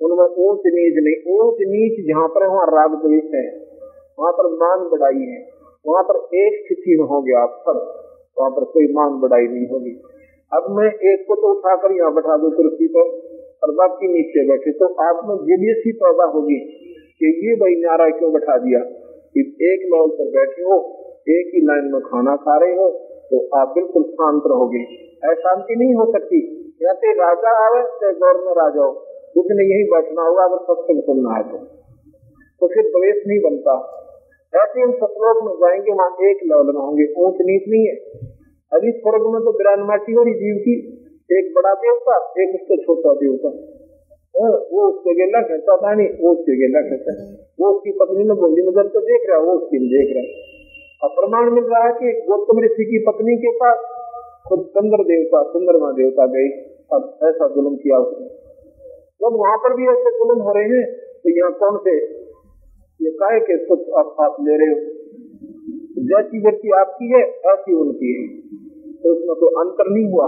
उनमें 0.00 0.26
ऊंच 0.26 0.60
नीच 0.66 0.94
नहीं, 0.98 1.34
ऊंच 1.36 1.56
नीच 1.60 2.06
जहाँ 2.08 2.28
पर 2.28 2.46
वहाँ 2.46 2.66
राग 2.66 2.90
द्वेष 2.90 3.34
है, 3.34 3.46
वहाँ 4.18 4.32
पर 4.32 4.46
मान 4.54 4.88
बढ़ाई 4.88 5.26
है। 5.26 5.48
वहाँ 5.86 6.02
पर 6.02 6.36
एक 6.36 6.64
स्थिति 6.64 6.96
में 7.00 7.06
होंगे 7.06 7.32
आप 7.32 7.56
सब, 7.60 8.04
वहाँ 8.40 8.50
पर 8.50 8.64
कोई 8.64 8.92
मान 8.92 9.20
बढ़ाई 9.20 9.42
नहीं 9.42 9.68
होगी। 9.68 10.02
अब 10.52 10.64
मैं 10.70 10.86
एक 10.86 11.24
को 11.28 11.34
तो 11.34 11.54
उठाकर 11.54 11.92
यहाँ 11.92 12.14
बैठा 12.14 12.36
दू 12.36 12.50
कुर्सी 12.50 12.86
पर, 12.86 13.04
और 13.62 13.74
बाकी 13.74 14.06
नीचे 14.08 14.48
बैठे। 14.48 14.72
तो 14.72 14.86
आप 14.86 15.20
में 15.24 15.36
जेलियस 15.36 15.82
ही 15.86 15.92
पैदा 15.92 16.24
होगी 16.24 16.58
कि 17.18 17.48
ये 17.48 17.56
भाई 17.56 17.70
नारा 17.70 18.18
क्यों 18.18 18.32
बैठा 18.32 18.58
दिया? 18.58 18.80
कि 19.34 19.40
एक 19.40 19.80
लेवल 19.94 20.08
पर 20.08 20.24
बैठे 20.24 20.62
हो, 20.62 20.76
एक 21.28 21.52
ही 21.54 21.60
लाइन 21.60 21.92
में 21.92 22.02
खाना 22.02 22.36
खा 22.36 22.58
रहे 22.58 22.74
हो 22.74 22.88
तो 23.30 23.58
आप 23.58 23.68
बिल्कुल 23.68 24.02
शांत 24.02 24.42
रहोगे। 24.46 24.82
अशांति 25.30 25.76
नहीं 25.76 25.94
हो 25.94 26.12
सकती। 26.12 26.38
या 26.82 26.92
तो 26.92 27.12
राजा 27.12 27.50
आवे, 27.66 27.82
चाहे 27.82 28.12
गौर 28.12 28.44
में 28.44 28.52
राजा 28.52 28.82
हो 28.84 28.90
उसने 29.36 29.64
यही 29.64 29.84
बैठना 29.84 30.22
होगा, 30.22 30.44
अगर 30.44 30.56
सत्संग 30.56 31.02
सुनना 31.02 31.36
है 31.36 31.42
तो। 31.42 31.58
तो 32.60 32.66
फिर 32.66 32.84
द्वेष 32.84 33.24
नहीं 33.26 33.40
बनता। 33.40 33.74
ऐसे 34.56 34.80
हम 34.80 34.92
सतलोक 34.92 35.44
में 35.44 35.52
जाएँगे, 35.52 35.92
वहाँ 35.92 36.10
एक 36.10 36.36
लेवल 36.44 36.66
में 36.66 36.82
होंगे। 36.82 37.22
ऊंच 37.22 37.34
नीच 37.34 37.62
नहीं 37.68 37.86
है। 37.86 37.94
अभी 38.72 38.90
स्वर्ग 38.94 39.26
में 39.32 39.40
तो 39.42 39.52
हो 40.10 40.22
रही 40.22 40.34
जीव 40.36 40.56
की 40.64 40.74
एक 41.30 41.52
बड़ा 41.56 41.72
देवता, 41.82 42.14
एक 42.42 42.54
उससे 42.54 42.76
छोटा 42.82 43.12
देवता। 43.20 43.50
वो 44.34 44.84
उसके 44.84 45.12
गेला 45.16 45.40
कहता 45.42 45.76
था 45.82 45.90
वो 46.20 46.30
उसके 46.30 46.56
गेला 46.60 46.80
कहता 46.86 47.12
है 47.18 47.26
वो 47.60 47.68
उसकी 47.74 47.92
पत्नी 47.98 48.24
में 48.24 48.36
गोली 48.38 48.62
नज़र 48.62 48.88
तो 48.94 49.02
देख 49.02 49.26
रहा 49.28 49.36
है, 49.36 49.44
वो 49.44 49.52
उसकी 49.54 49.80
देख 49.92 50.10
रहा 50.14 50.24
है। 50.24 51.10
प्रमाण 51.14 51.50
मिल 51.52 51.64
रहा 51.66 51.82
है 51.84 51.92
कि 51.94 52.12
गौतम 52.26 52.60
ऋषि 52.64 52.84
की 52.86 53.00
पत्नी 53.06 53.36
के 53.38 53.52
पास 53.56 53.84
खुद 54.48 54.64
चंद्र 54.74 55.04
देवता 55.04 55.42
चंद्रमा 55.50 55.90
देवता 55.98 56.26
गई। 56.34 56.48
अब 56.92 57.06
ऐसा 57.24 57.48
जुलम 57.54 57.76
किया 57.78 57.98
उसने। 57.98 58.26
जब 59.20 59.38
वहाँ 59.40 59.56
पर 59.58 59.76
भी 59.76 59.88
ऐसे 59.92 60.12
जुलम 60.18 60.42
हो 60.42 60.54
रहे 60.54 60.70
हैं 60.72 60.84
तो 61.20 61.36
यहाँ 61.36 61.52
कौन 61.60 61.78
से? 61.84 61.94
ये 63.00 63.10
काय 63.20 63.40
के 63.46 63.56
सुख 63.62 63.86
आप 63.98 64.36
ले 64.40 64.56
रहे 64.56 64.68
हो? 64.68 64.76
जैसी 66.04 66.40
व्यक्ति 66.40 66.68
आपकी 66.68 67.12
है, 67.12 67.22
ऐसी 67.22 67.74
उनकी 67.74 68.12
है। 68.12 68.28
तो 69.02 69.10
उसमें 69.12 69.36
कोई 69.36 69.48
अंतर 69.48 69.90
नहीं 69.90 70.12
हुआ। 70.12 70.26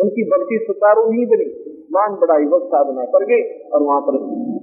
उनकी 0.00 0.24
भक्ति 0.24 0.58
सुचारू 0.62 1.10
नहीं 1.10 1.26
बनी। 1.26 1.64
मान 1.92 2.14
बढ़ाई 2.14 2.44
वक्त 2.44 2.66
साधना 2.66 3.04
कर 3.04 3.24
गए 3.24 3.70
और 3.74 3.82
वहाँ 3.82 4.00
पर 4.00 4.12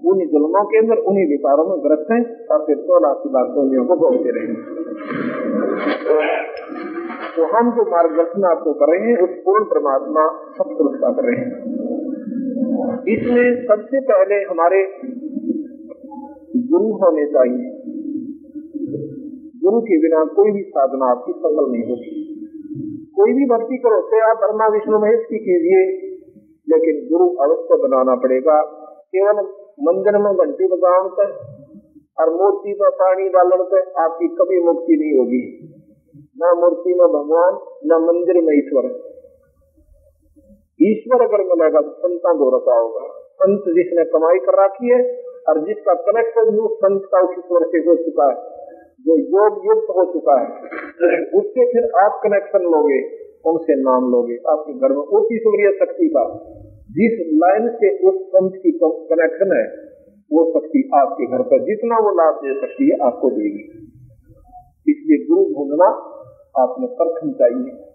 उन्हीं 0.09 0.27
जुलमों 0.27 0.65
के 0.65 0.77
अंदर, 0.77 0.95
उन्हीं 0.95 1.25
विकारों 1.25 1.65
में 1.69 1.79
ग्रस्त 1.79 2.11
हैं 2.11 2.47
और 2.47 2.65
फिर 2.67 2.77
सोलह 2.77 3.13
की 3.13 3.29
बात 3.29 3.47
को 3.49 3.95
भोगते 3.95 4.29
रहे। 4.29 4.47
तो 7.35 7.43
हम 7.43 7.71
जो 7.71 7.81
मार्गदर्शन 7.81 8.43
आपको 8.43 8.73
कर 8.73 8.91
रहे 8.91 9.11
हैं, 9.11 9.17
उस 9.17 9.29
पूर्ण 9.29 9.63
परमात्मा 9.63 10.27
सत्पुरुष 10.57 10.99
का 11.01 11.09
कर 11.09 11.23
रहे 11.23 11.35
हैं। 11.35 11.51
इसमें 13.07 13.67
सबसे 13.67 13.99
पहले 13.99 14.35
हमारे 14.35 14.91
गुरु 16.71 16.91
होने 16.91 17.25
चाहिए। 17.25 17.84
गुरु 19.65 19.81
के 19.81 20.01
बिना 20.01 20.25
कोई 20.25 20.51
भी 20.51 20.63
साधना 20.63 21.11
आपकी 21.11 21.31
सफल 21.31 21.71
नहीं 21.71 21.83
होती। 21.83 22.35
कोई 23.15 23.33
भी 23.33 23.45
भक्ति 23.45 23.77
करो, 23.77 24.01
चाहे 24.01 24.31
आप 24.31 24.37
ब्रह्मा, 24.37 24.67
विष्णु, 24.67 24.99
महेश 24.99 25.25
की 25.29 25.39
कीजिए, 25.39 26.07
लेकिन 26.69 27.09
गुरु 27.11 27.29
अवश्य 27.29 27.81
बनाना 27.83 28.15
पड़ेगा। 28.15 28.61
केवल 28.91 29.47
मंदिर 29.81 30.17
में 30.17 30.33
घंटी 30.33 30.67
बजाने 30.67 31.23
और 32.21 32.33
मूर्ति 32.33 32.73
पर 32.73 32.89
पानी 32.89 33.29
डालने 33.29 33.63
से 33.63 34.01
आपकी 34.01 34.27
कभी 34.27 34.63
मुक्ति 34.63 34.93
नहीं 34.93 35.19
होगी। 35.19 35.71
न 36.41 36.57
मूर्ति 36.57 36.89
में 36.89 37.07
भगवान, 37.07 37.53
न 37.85 38.05
मंदिर 38.05 38.35
में 38.43 38.57
ईश्वर। 38.57 39.15
ईश्वर 40.81 41.21
अगर 41.21 41.43
मिलेगा 41.43 41.81
तो 41.81 41.89
संता 41.89 42.33
को 42.33 42.57
रखा 42.57 42.79
होगा। 42.79 43.07
संत 43.19 43.59
जिसने 43.59 44.05
कमाई 44.05 44.37
कर 44.37 44.65
रखी 44.65 44.93
है 44.93 45.21
और 45.49 45.67
जिसका 45.67 45.93
कनेक्शन 45.93 46.67
संत 46.67 47.01
का 47.05 47.19
उस 47.19 47.35
ईश्वर 47.39 47.67
से 47.67 47.77
हो 47.77 47.95
चुका 47.95 48.29
है। 48.29 48.54
जो 49.07 49.17
योग 49.17 49.65
युक्त 49.65 49.87
हो 49.89 50.13
चुका 50.13 50.39
है। 50.41 50.47
उससे 51.39 51.65
फिर 51.65 51.83
आप 52.03 52.21
कनेक्शन 52.23 52.59
लोगे, 52.59 53.25
उनसे 53.49 53.75
नाम 53.75 54.11
लोगे, 54.11 54.37
आपके 54.49 54.73
घर 54.73 54.89
में 54.89 55.03
उसी 55.03 55.37
सूर्य 55.37 55.77
शक्ति 55.79 56.07
का। 56.07 56.53
जिस 56.83 57.31
लाइन 57.33 57.69
से 57.69 58.07
उस 58.07 58.27
पंथ 58.27 58.49
की 58.49 58.79
कनेक्शन 58.83 59.57
है, 59.57 59.85
वो 60.33 60.59
शक्ति 60.59 60.89
आपके 60.95 61.25
घर 61.25 61.41
पर, 61.41 61.59
जितना 61.59 61.99
वो 61.99 62.09
लाभ 62.09 62.35
दे 62.35 62.61
सकती 62.61 62.89
है, 62.89 63.07
आपको 63.07 63.29
देगी। 63.29 63.91
इसलिए 64.91 65.25
गुरु 65.27 65.43
ढूंढना 65.43 65.85
आपने 66.57 66.87
परखनी 66.87 67.33
चाहिए। 67.33 67.85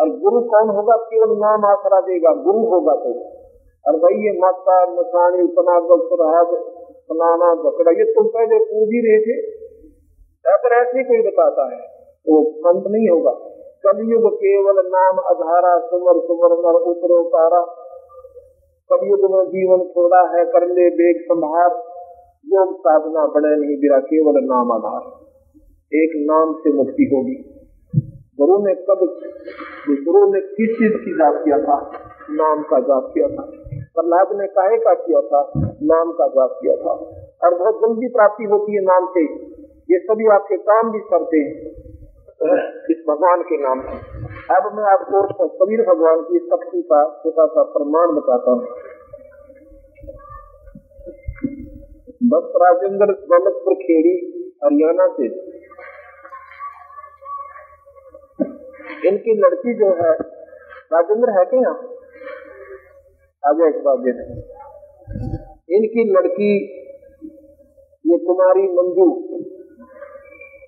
और 0.00 0.08
गुरु 0.08 0.40
कौन 0.40 0.68
होगा? 0.76 0.96
केवल 0.96 1.36
नाम 1.38 1.64
आसरा 1.64 2.00
देगा, 2.00 2.34
गुरु 2.34 2.58
होगा 2.58 2.92
तो। 2.92 3.20
और 3.88 3.96
भाई, 3.96 4.18
ये 4.18 4.40
माता 4.40 4.86
मसानी 4.92 5.42
उपनागल 5.42 6.08
झकड़ा 7.56 7.90
ये 7.90 8.04
तुम 8.04 8.26
पहले 8.26 8.58
पूज 8.58 8.88
ही 8.88 9.10
रहे 9.10 9.20
थे। 9.20 9.63
पर 10.48 10.74
ऐसे 10.74 11.04
कोई 11.04 11.30
बताता 11.30 11.74
है। 11.74 11.80
वो 12.28 12.44
अंत 12.44 12.84
नहीं 12.86 13.08
होगा। 13.08 13.30
कलयुग 13.86 14.34
केवल 14.34 14.74
नाम 14.86 15.16
अधारा, 15.16 15.78
सुमर 15.78 16.20
सुमर, 16.20 16.52
नर 16.52 16.74
उतरो 16.74 17.28
तारा। 17.28 17.60
कलयुग 18.92 19.20
में 19.20 19.44
जीवन 19.44 19.78
थोड़ा 19.78 20.38
है, 20.38 20.44
कर 20.44 20.66
ले 20.66 20.90
बेग 20.90 21.22
संभार। 21.22 21.70
योग 22.46 22.78
साधना 22.78 23.26
बड़े 23.26 23.56
नहीं 23.56 23.76
बिरा 23.76 23.98
केवल 23.98 24.32
नाम 24.36 24.72
आधार। 24.72 25.24
एक 25.94 26.10
नाम 26.16 26.52
से 26.52 26.72
मुक्ति 26.72 27.10
होगी। 27.14 27.54
गुरु 28.40 28.66
ने 28.66 28.74
कब 28.74 29.18
गुरु 30.04 30.34
ने 30.34 30.40
किस 30.40 30.76
चीज़ 30.76 31.04
की 31.04 31.10
जाप 31.10 31.44
किया 31.44 31.58
था? 31.58 31.92
नाम 32.30 32.62
का 32.62 32.80
जाप 32.80 33.10
किया 33.14 33.28
था। 33.28 33.42
प्रहलाद 33.94 34.40
ने 34.40 34.46
काहे 34.46 34.76
का 34.76 34.94
किया 34.94 35.20
था? 35.20 35.52
नाम 35.82 36.12
का 36.12 36.28
जाप 36.28 36.58
किया 36.62 36.76
था। 36.76 36.90
और 37.44 37.58
बहुत 37.58 37.74
जल्दी 37.74 38.08
प्राप्ति 38.08 38.44
होती 38.44 38.72
है 38.72 38.80
नाम 38.82 39.06
से। 39.06 39.53
ये 39.90 39.98
सभी 39.98 40.26
आपके 40.28 40.56
काम 40.56 40.90
भी 40.92 40.98
करते 40.98 41.38
हैं। 41.38 41.72
इस 42.90 43.04
भगवान 43.08 43.42
के 43.42 43.56
नाम 43.56 43.80
से। 43.80 43.96
अब 44.54 44.64
मैं 44.76 44.84
आपको 44.84 45.48
कबीर 45.48 45.82
भगवान 45.82 46.22
की 46.22 46.38
शक्ति 46.38 46.82
का 46.82 47.00
छोटा 47.22 47.46
सा 47.46 47.62
प्रमाण 47.62 48.14
बताता 48.14 48.50
हूँ। 48.50 48.62
भक्त 52.28 52.52
राजेंद्र 52.62 53.06
दौलतपुर 53.06 53.74
खेड़ी, 53.74 54.14
हरियाणा 54.64 55.06
से। 55.12 55.26
इनकी 59.08 59.34
लड़की 59.40 59.74
जो 59.74 59.86
है, 59.86 60.12
राजेंद्र 60.92 61.38
है 61.38 61.44
क्या 61.44 61.72
बात 63.42 63.98
देख। 63.98 64.16
इनकी 65.70 66.04
लड़की, 66.12 66.52
ये 68.04 68.18
कुमारी 68.18 68.62
मंजू 68.62 69.06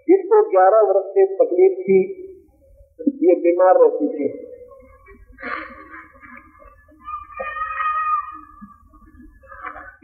इसको 0.08 0.50
11 0.50 0.80
वर्ष 0.80 1.06
से 1.06 1.26
तकलीफ़ 1.26 1.80
थी, 1.80 2.22
ये 3.00 3.34
बीमार 3.34 3.74
रहती 3.76 4.08
थी। 4.08 4.46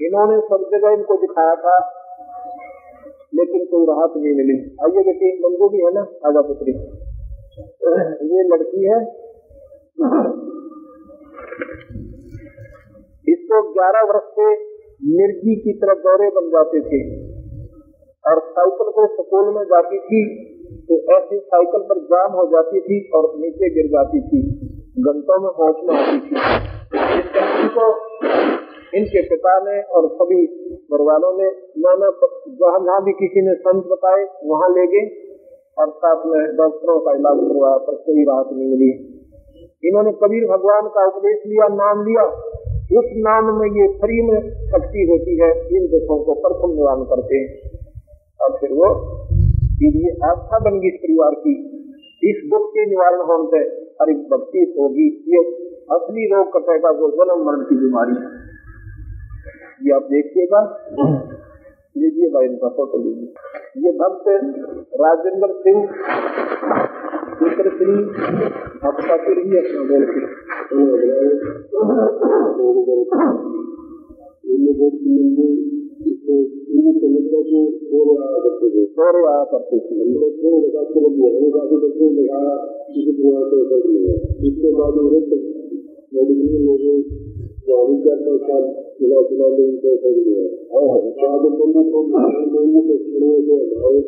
इन्होंने 0.06 0.40
सब 0.40 0.70
जगह 0.72 0.90
इनको 0.90 1.16
दिखाया 1.16 1.54
था, 1.54 1.76
लेकिन 3.34 3.64
कोई 3.64 3.86
राहत 3.86 4.12
नहीं 4.16 4.34
मिली। 4.34 4.76
आइए 4.84 5.12
देखिए 5.12 5.38
मंजू 5.38 5.68
भी 5.68 5.78
है 5.78 5.94
ना, 5.94 6.00
आजा 6.00 6.42
पुत्री। 6.42 6.72
ये 8.32 8.42
लड़की 8.48 8.84
है। 8.84 9.02
इसको 13.28 13.72
11 13.72 14.00
वर्ष 14.02 14.24
से 14.24 14.72
मिर्गी 15.04 15.56
की 15.56 15.72
तरफ़ 15.72 15.98
दौरे 15.98 16.28
बन 16.28 16.48
जाते 16.48 16.80
थे। 16.80 17.21
और 18.24 18.38
साइकिल 18.38 18.90
को 18.90 19.06
स्कूल 19.06 19.54
में 19.54 19.64
जाती 19.64 19.98
थी 19.98 20.22
तो 20.88 20.96
ऐसी 21.16 21.38
साइकिल 21.38 21.80
पर 21.80 21.98
जाम 22.00 22.32
हो 22.32 22.44
जाती 22.46 22.80
थी 22.80 23.10
और 23.14 23.32
नीचे 23.36 23.70
गिर 23.74 23.86
जाती 23.86 24.20
थी। 24.20 24.40
घंटों 24.98 25.38
में 25.40 25.50
होश 25.58 25.76
में 25.84 26.20
थी। 26.20 26.36
इस 27.18 27.28
लड़की 27.36 27.68
को 27.68 27.86
इनके 28.96 29.22
पिता 29.22 29.58
ने 29.60 29.82
और 29.82 30.08
सभी 30.08 30.46
घर 30.70 31.02
वालों 31.02 31.32
ने 31.38 31.50
नाना 31.78 32.10
जहाँ 32.60 32.78
जहाँ 32.78 33.04
भी 33.04 33.12
किसी 33.12 33.46
ने 33.46 33.54
संत 33.54 33.84
बताए, 33.86 34.24
वहाँ 34.44 34.68
ले 34.68 34.86
गए 34.86 35.04
और 35.78 35.90
साथ 35.90 36.26
में 36.26 36.56
डॉक्टरों 36.56 36.98
का 37.00 37.12
इलाज 37.12 37.36
करवाया, 37.36 37.76
पर 37.76 37.94
कोई 37.94 38.24
राहत 38.24 38.48
नहीं 38.52 38.70
मिली। 38.70 38.90
इन्होंने 39.84 40.12
कबीर 40.12 40.44
भगवान 40.46 40.88
का 40.88 41.06
उपदेश 41.06 41.38
लिया, 41.46 41.68
नाम 41.68 42.02
लिया। 42.06 42.24
उस 42.98 43.04
नाम 43.16 43.60
में 43.60 43.68
ये 43.68 43.88
फ्री 43.98 44.22
में 44.22 44.40
शक्ति 44.50 45.06
होती 45.10 45.38
है, 45.42 45.50
इन 45.76 45.86
दुखों 45.86 46.24
को 46.24 46.34
प्रथम 46.34 46.74
निवारण 46.74 47.04
करते 47.04 47.36
हैं। 47.36 47.81
और 48.42 48.56
फिर 48.60 48.72
वो 48.72 48.88
ये 49.82 50.10
आस्था 50.26 50.58
बन 50.58 50.78
गई 50.80 50.88
इस 50.88 50.98
परिवार 51.02 51.34
की। 51.34 51.52
इस 52.22 52.42
दुख 52.50 52.66
के 52.70 52.82
निवारण 52.86 53.20
होने 53.20 53.46
से 53.52 53.60
हर 54.00 54.10
भक्ति 54.32 54.60
होगी, 54.78 55.06
ये 55.28 55.40
असली 55.90 56.26
रोग 56.26 56.52
कटेगा 56.52 56.90
वो 56.90 57.08
जन्म 57.10 57.40
मरण 57.46 57.62
की 57.62 57.76
बीमारी। 57.76 58.14
ये 59.86 59.94
आप 59.94 60.04
देखिएगा। 60.10 60.60
लीजिए 61.96 62.28
भाई, 62.28 62.46
इनका 62.46 62.68
फ़ोटो 62.68 62.98
लीजिए। 62.98 63.86
ये 63.86 63.90
भक्त 63.92 64.28
राजेंद्र 65.00 65.48
सिंह, 65.52 65.80
मित्र 67.42 67.70
श्री 67.70 67.96
आपका 68.88 69.16
फिर 69.16 69.38
ही 69.38 69.58
अपना 69.58 69.82
बोल 69.84 70.02
सौरे 77.92 78.14
आया 78.22 78.38
करते 78.42 78.68
थे 78.74 78.82
इसके 84.48 84.70
बाद 84.72 84.96
लोगों 84.98 85.20
जारी 87.66 87.96
करता 88.04 88.32
साल 88.42 88.64
खिला 88.96 89.20
खिला 89.22 89.48
ले 89.48 89.66
उनको 89.68 89.92
कर 89.96 90.16
दिया 90.16 90.46
बाद 91.22 91.44
बंदी 91.60 91.84
को 91.92 92.02
बंदी 92.54 92.82
को 92.88 92.96
छड़े 93.04 93.30
को 93.46 93.58
हमारे 93.62 94.02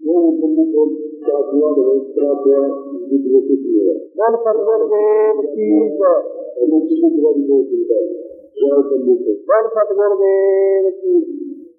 वो 0.00 0.16
बंदी 0.38 0.64
को 0.72 0.86
क्या 1.24 1.40
हुआ 1.48 1.72
रोज 1.78 2.04
हुआ 2.44 2.62
जिद 3.10 3.28
वो 3.34 3.40
कुछ 3.40 3.66
नहीं 3.66 3.82
हुआ 3.82 3.98
मन 4.20 4.40
सतगुर 4.46 4.86
देव 4.94 5.44
की 5.50 5.68
जय 5.98 6.66
मुक्ति 6.70 6.94
की 6.96 8.27
मन 8.60 9.68
सतगुर 9.68 10.14
देव 10.16 10.86
की 10.92 11.12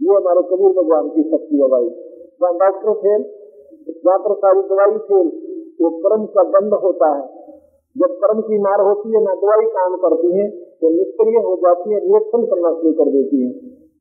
ये 0.01 0.11
हमारे 0.11 0.41
कबीर 0.43 0.71
भगवान 0.73 1.09
की 1.09 1.23
शक्ति 1.25 1.57
है 1.57 1.67
भाई 1.69 1.89
डॉक्टर 2.59 2.93
फेल 2.99 3.25
पर 4.07 4.33
सारी 4.35 4.61
दवाई 4.63 4.97
फेल 5.03 5.31
वो 5.79 5.89
कर्म 5.99 6.25
का 6.27 6.43
बंद 6.49 6.73
होता 6.83 7.09
है 7.15 7.21
जब 7.95 8.15
कर्म 8.19 8.41
की 8.41 8.59
मार 8.59 8.81
होती 8.81 9.15
है 9.15 9.21
ना 9.23 9.35
दवाई 9.35 9.67
काम 9.73 9.95
करती 9.97 10.31
है 10.37 10.47
तो 10.81 10.89
निष्क्रिय 10.89 11.39
हो 11.39 11.55
जाती 11.57 11.93
है 11.93 11.99
रिएक्शन 11.99 12.45
करना 12.45 12.71
शुरू 12.73 12.91
कर 12.93 13.11
देती 13.11 13.41
है 13.43 13.51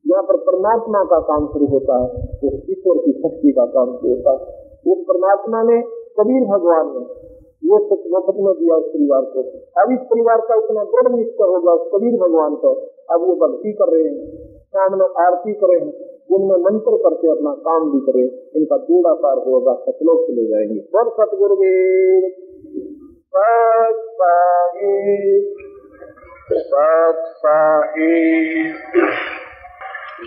यहाँ 0.05 0.23
पर 0.23 0.37
परमात्मा 0.43 1.03
का 1.05 1.19
काम 1.25 1.47
शुरू 1.47 1.65
होता 1.67 1.97
है 2.03 2.27
तो 2.35 2.53
ईश्वर 2.71 3.01
की 3.05 3.15
शक्ति 3.17 3.51
का 3.51 3.65
काम 3.73 3.95
शुरू 3.95 4.13
होता 4.13 4.35
है 4.35 4.93
उस 4.93 5.03
परमात्मा 5.07 5.63
ने 5.63 5.81
कबीर 6.19 6.45
भगवान 6.47 6.93
ने 6.93 7.28
ये 7.63 7.77
सच 7.77 8.03
मुफ़्त 8.07 8.39
में 8.39 8.53
दिया 8.53 8.75
उस 8.75 8.85
परिवार 8.85 9.21
को। 9.21 9.39
अब 9.81 9.91
इस 9.91 9.99
परिवार 9.99 10.37
का 10.41 10.55
इतना 10.55 10.83
दृढ़ 10.83 11.15
निश्चय 11.15 11.43
होगा 11.43 11.71
उस 11.71 11.91
कबीर 11.95 12.19
भगवान 12.19 12.55
पर 12.55 12.89
अब 13.13 13.21
वो 13.21 13.35
भक्ति 13.35 13.71
कर 13.71 13.91
रहे 13.93 14.03
हैं 14.03 14.49
सामने 14.53 15.03
आरती 15.25 15.53
करे 15.53 15.79
हैं 15.79 15.91
जिनमें 16.31 16.55
मंत्र 16.55 16.97
करके 16.97 17.31
अपना 17.31 17.53
काम 17.53 17.91
भी 17.91 17.99
करे, 17.99 18.51
इनका 18.55 18.77
बेड़ा 18.77 19.13
पार 19.13 19.37
होगा, 19.37 19.73
सतलोक 19.73 20.21
चले 20.27 20.45
जाएँगे। 20.45 20.97
और 20.97 21.09
सतगुरुदेव। 21.09 22.29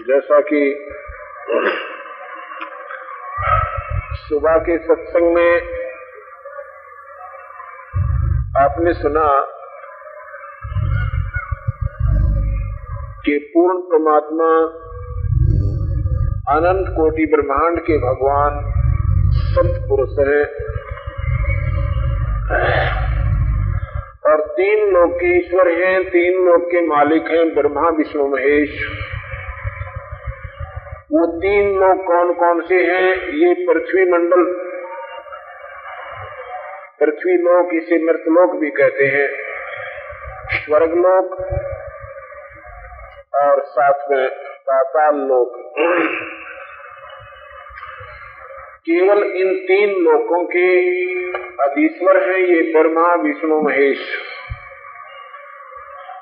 जैसा 0.08 0.40
कि 0.40 0.76
सुबह 4.28 4.58
के 4.58 4.78
सत्संग 4.78 5.34
में 5.34 5.60
आपने 8.58 8.92
सुना 8.92 9.40
कि 13.24 13.50
पूर्ण 13.54 13.78
परमात्मा 13.78 14.48
अनंत 16.56 16.88
कोटि 16.88 17.26
ब्रह्मांड 17.26 17.78
के 17.78 17.98
भगवान 17.98 18.72
संत 19.32 19.88
पुरुष 19.88 20.28
है। 20.28 20.44
और 24.32 24.40
तीन 24.40 24.90
लोक 24.92 25.12
के 25.12 25.38
ईश्वर 25.38 25.68
हैं, 25.68 26.04
तीन 26.04 26.44
लोक 26.44 26.62
के 26.62 26.86
मालिक 26.86 27.24
हैं, 27.26 27.54
ब्रह्मा, 27.54 27.88
विष्णु, 27.88 28.26
महेश। 28.28 28.86
वो 31.12 31.26
तीन 31.26 31.80
लोग 31.80 32.06
कौन 32.06 32.32
कौन 32.32 32.60
से 32.60 32.74
हैं, 32.74 33.14
ये 33.28 33.54
पृथ्वी 33.54 34.12
मंडल 34.12 34.71
पृथ्वी 37.02 37.32
लोक 37.32 37.74
इसे 37.74 38.04
मृतलोक 38.04 38.56
भी 38.56 38.70
कहते 38.70 39.04
हैं। 39.04 39.28
स्वर्ग 40.50 40.94
लोक 40.94 41.32
और 43.34 43.62
साथ 43.62 44.10
में 44.10 44.28
पाताल 44.44 45.14
लोक। 45.14 45.52
केवल 48.86 49.22
इन 49.22 49.54
तीन 49.54 49.90
लोकों 49.90 50.44
के 50.44 50.92
अधीश्वर 51.64 52.30
है 52.30 52.42
ये 52.42 52.72
ब्रह्मा, 52.72 53.14
विष्णु, 53.14 53.60
महेश। 53.60 53.98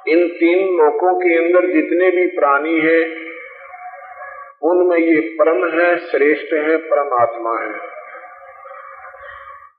इन 0.09 0.29
तीन 0.29 0.77
लोकों 0.77 1.15
के 1.15 1.37
अंदर 1.37 1.73
जितने 1.73 2.11
भी 2.11 2.27
प्राणी 2.27 2.81
हैं, 2.81 3.31
उनमें 4.63 4.99
ये 4.99 5.21
परम 5.21 5.81
है, 5.81 5.97
श्रेष्ठ 5.97 6.53
है, 6.53 6.77
परमात्मा 6.77 7.61
है। 7.61 8.00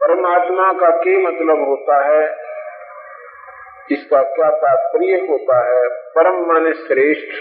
परमात्मा 0.03 0.73
का 0.73 0.89
क्या 0.89 1.19
मतलब 1.19 1.67
होता 1.69 2.05
है? 2.05 2.37
इसका 3.91 4.23
क्या 4.23 4.49
तात्पर्य 4.49 5.27
होता 5.29 5.57
है? 5.65 5.87
परम 5.87 6.45
माने 6.45 6.73
श्रेष्ठ, 6.73 7.35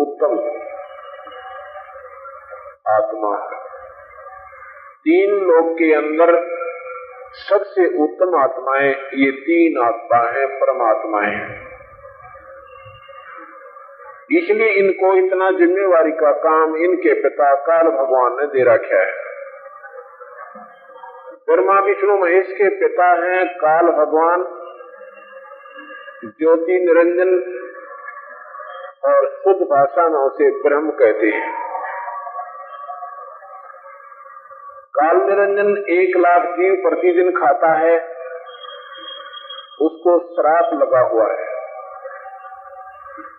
उत्तम 0.00 0.38
आत्मा। 2.94 3.36
तीन 4.98 5.30
लोग 5.30 5.72
के 5.74 5.94
अंदर 5.94 6.60
सबसे 7.32 7.86
उत्तम 8.02 8.38
आत्माएँ, 8.38 8.94
ये 9.14 9.30
तीन 9.30 9.86
आत्मा 9.86 10.30
है, 10.30 10.46
परमात्माएँ 10.46 11.70
इसलिए 14.32 14.68
इनको 14.68 15.14
इतना 15.14 15.50
जिम्मेवारी 15.50 16.12
का 16.12 16.32
काम 16.32 16.76
इनके 16.76 17.14
पिता 17.14 17.54
काल 17.54 17.82
भगवान 17.82 18.32
ने 18.32 18.46
दे 18.46 18.74
रखा 18.74 19.02
है। 19.02 19.29
ब्रह्मा 21.50 21.80
विष्णु 21.80 22.16
महेश 22.16 22.46
के 22.52 22.68
पिता 22.68 23.06
हैं 23.06 23.46
काल 23.54 23.86
भगवान, 23.86 24.42
ज्योति 26.24 26.72
निरंजन 26.72 27.32
और 29.04 29.28
शुद्ध 29.28 29.62
भाषा 29.62 30.08
में 30.08 30.18
उसे 30.18 30.50
ब्रह्म 30.62 30.90
कहते 30.90 31.26
हैं। 31.26 31.52
काल 34.94 35.16
निरंजन 35.16 35.84
एक 35.88 36.16
लाख 36.16 36.42
जीव 36.42 36.74
प्रतिदिन 36.74 37.30
खाता 37.30 37.72
है, 37.72 37.96
उसको 39.80 40.18
श्राप 40.18 40.74
लगा 40.74 41.00
हुआ 41.00 41.32
है। 41.32 41.48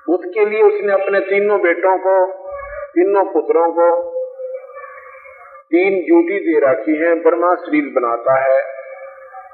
उसके 0.10 0.46
लिए 0.46 0.62
उसने 0.64 0.94
अपने 0.94 1.20
तीनों 1.20 1.62
बेटों 1.62 1.98
को, 1.98 2.44
तीनों 2.88 3.26
पुत्रों 3.26 3.72
को 3.72 4.11
तीन 5.72 5.94
ड्यूटी 6.06 6.40
दे 6.40 6.72
रखी 6.72 6.96
है, 6.96 7.16
ब्रह्मा 7.16 7.56
शरीर 7.56 7.84
बनाता 7.84 8.34
है, 8.40 8.62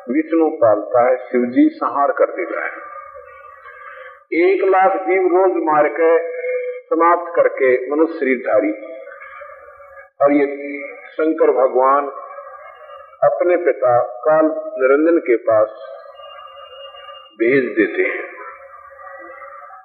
विष्णु 0.10 0.50
पालता 0.50 1.10
है 1.10 1.18
शिव 1.18 1.42
जी 1.42 1.70
संहार 1.70 2.12
कर 2.12 2.26
देता 2.26 2.66
है। 2.66 2.72
एक 4.44 4.64
लाख 4.64 4.96
जीव 4.96 5.22
रोज 5.22 5.52
मार 5.56 5.88
के 5.88 6.18
समाप्त 6.86 7.34
करके 7.36 7.92
मनुष्य 7.92 8.14
शरीरधारी। 8.14 8.72
और 10.22 10.32
ये 10.32 10.46
शंकर 11.08 11.52
भगवान 11.52 12.08
अपने 13.24 13.58
पिता 13.58 14.00
काल 14.00 14.46
निरंजन 14.56 15.20
के 15.20 15.36
पास 15.36 15.68
भेज 17.34 17.64
देते 17.64 18.02
हैं। 18.02 18.24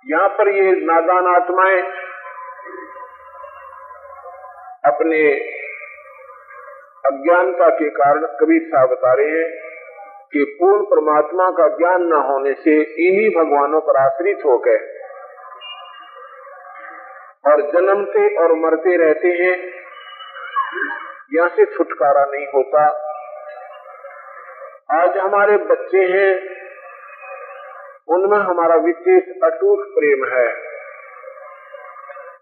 यहाँ 0.06 0.28
पर 0.28 0.48
ये 0.48 0.62
नादान 0.62 1.26
आत्माएँ 1.26 1.82
अपने 4.84 5.51
अज्ञानता 7.12 7.68
के 7.68 7.90
कारण 7.90 8.26
कभी 8.26 8.58
साहब 8.58 8.88
बता 8.90 9.12
रहे 9.14 9.28
हैं 9.28 9.50
कि 10.32 10.56
पूर्ण 10.60 10.84
परमात्मा 10.84 11.50
का 11.50 11.68
ज्ञान 11.68 12.02
न 12.02 12.12
होने 12.12 12.54
से 12.54 12.74
इन्हीं 12.80 13.30
भगवानों 13.30 13.80
पर 13.80 13.96
आश्रित 13.96 14.38
हो 14.44 14.58
गए। 14.58 14.78
और 17.46 17.60
जन्मते 17.60 18.36
और 18.36 18.52
मरते 18.52 18.96
रहते 18.96 19.28
हैं, 19.28 19.72
यहाँ 21.34 21.48
से 21.48 21.64
छुटकारा 21.64 22.24
नहीं 22.24 22.46
होता। 22.46 22.86
आज 25.00 25.16
हमारे 25.16 25.56
बच्चे 25.56 25.98
हैं, 25.98 26.62
उनमें 28.08 28.38
हमारा 28.38 28.74
विशेष 28.74 29.22
अटूट 29.44 29.86
प्रेम 29.86 30.38
है। 30.38 30.72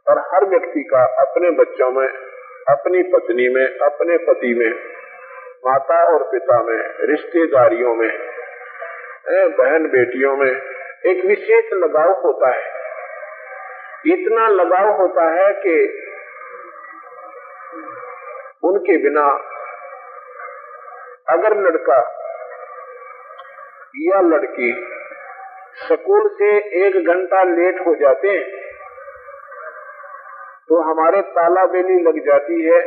और 0.08 0.18
हर 0.18 0.44
व्यक्ति 0.44 0.82
का 0.82 1.04
अपने 1.04 1.50
बच्चों 1.50 1.90
में 1.90 2.29
अपनी 2.70 3.02
पत्नी 3.02 3.48
में, 3.48 3.64
अपने 3.78 4.16
पति 4.18 4.54
में, 4.54 4.72
माता 5.66 6.02
और 6.14 6.22
पिता 6.22 6.62
में, 6.62 6.78
रिश्तेदारियों 7.06 7.94
में 7.94 8.10
बहन 9.56 9.86
बेटियों 9.86 10.36
में 10.36 10.50
एक 11.06 11.24
विशेष 11.24 11.72
लगाव 11.74 12.12
होता 12.24 12.50
है। 12.50 12.68
इतना 14.06 14.48
लगाव 14.48 14.90
होता 15.00 15.24
है 15.30 15.52
कि 15.52 15.74
उनके 18.64 18.96
बिना 19.02 19.26
अगर 21.28 21.56
लड़का 21.60 21.98
या 23.96 24.20
लड़की 24.20 24.72
स्कूल 25.82 26.28
से 26.38 26.50
एक 26.86 26.96
घंटा 27.06 27.42
लेट 27.44 27.80
हो 27.86 27.94
जाते 27.94 28.28
हैं 28.28 28.69
तो 30.70 30.80
हमारे 30.80 31.20
ताला 31.22 31.66
बेली 31.66 32.02
लग 32.02 32.26
जाती 32.26 32.62
है, 32.62 32.80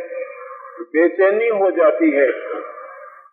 बेचैनी 0.82 1.48
हो 1.48 1.72
जाती 1.72 2.12
है। 2.12 2.32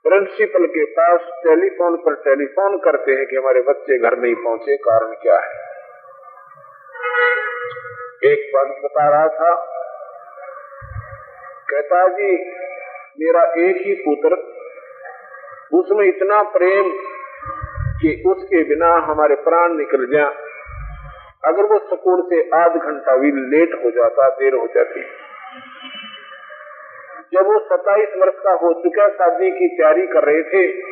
प्रिंसिपल 0.05 0.67
के 0.67 0.85
पास 0.85 1.21
टेलीफोन 1.23 1.97
पर 1.97 2.15
टेलीफोन 2.15 2.79
करते 2.79 3.13
हैं 3.13 3.27
कि 3.27 3.37
हमारे 3.37 3.61
बच्चे 3.61 3.99
घर 3.99 4.19
नहीं 4.19 4.35
पहुँचे, 4.35 4.77
कारण 4.77 5.13
क्या 5.13 5.39
है? 5.39 5.71
एक 8.25 8.57
वक्त 8.57 8.85
बता 8.85 9.09
रहा 9.09 9.29
था। 9.29 9.55
कहता 11.71 12.09
जी, 12.09 12.51
मेरा 13.21 13.43
एक 13.43 13.77
ही 13.87 13.95
पुत्र, 13.95 14.35
उसमें 15.79 16.07
इतना 16.07 16.43
प्रेम 16.43 16.91
कि 18.03 18.23
उसके 18.27 18.65
बिना 18.65 18.95
हमारे 18.95 19.35
प्राण 19.35 19.75
निकल 19.75 20.07
जाए। 20.07 20.50
अगर 21.45 21.63
वो 21.63 21.79
स्कूल 21.79 22.23
से 22.23 22.51
आध 22.55 22.77
घंटा 22.77 23.17
भी 23.17 23.31
लेट 23.33 23.75
हो 23.85 23.91
जाता, 23.91 24.29
देर 24.29 24.55
हो 24.55 24.67
जाती। 24.67 25.01
जब 27.33 27.47
वो 27.47 27.59
सताइस 27.59 28.09
वर्ष 28.17 28.35
का 28.45 28.53
हो 28.53 28.73
चुका, 28.73 29.09
शादी 29.09 29.51
की 29.51 29.69
तैयारी 29.69 30.07
कर 30.07 30.25
रहे 30.25 30.43
थे, 30.43 30.83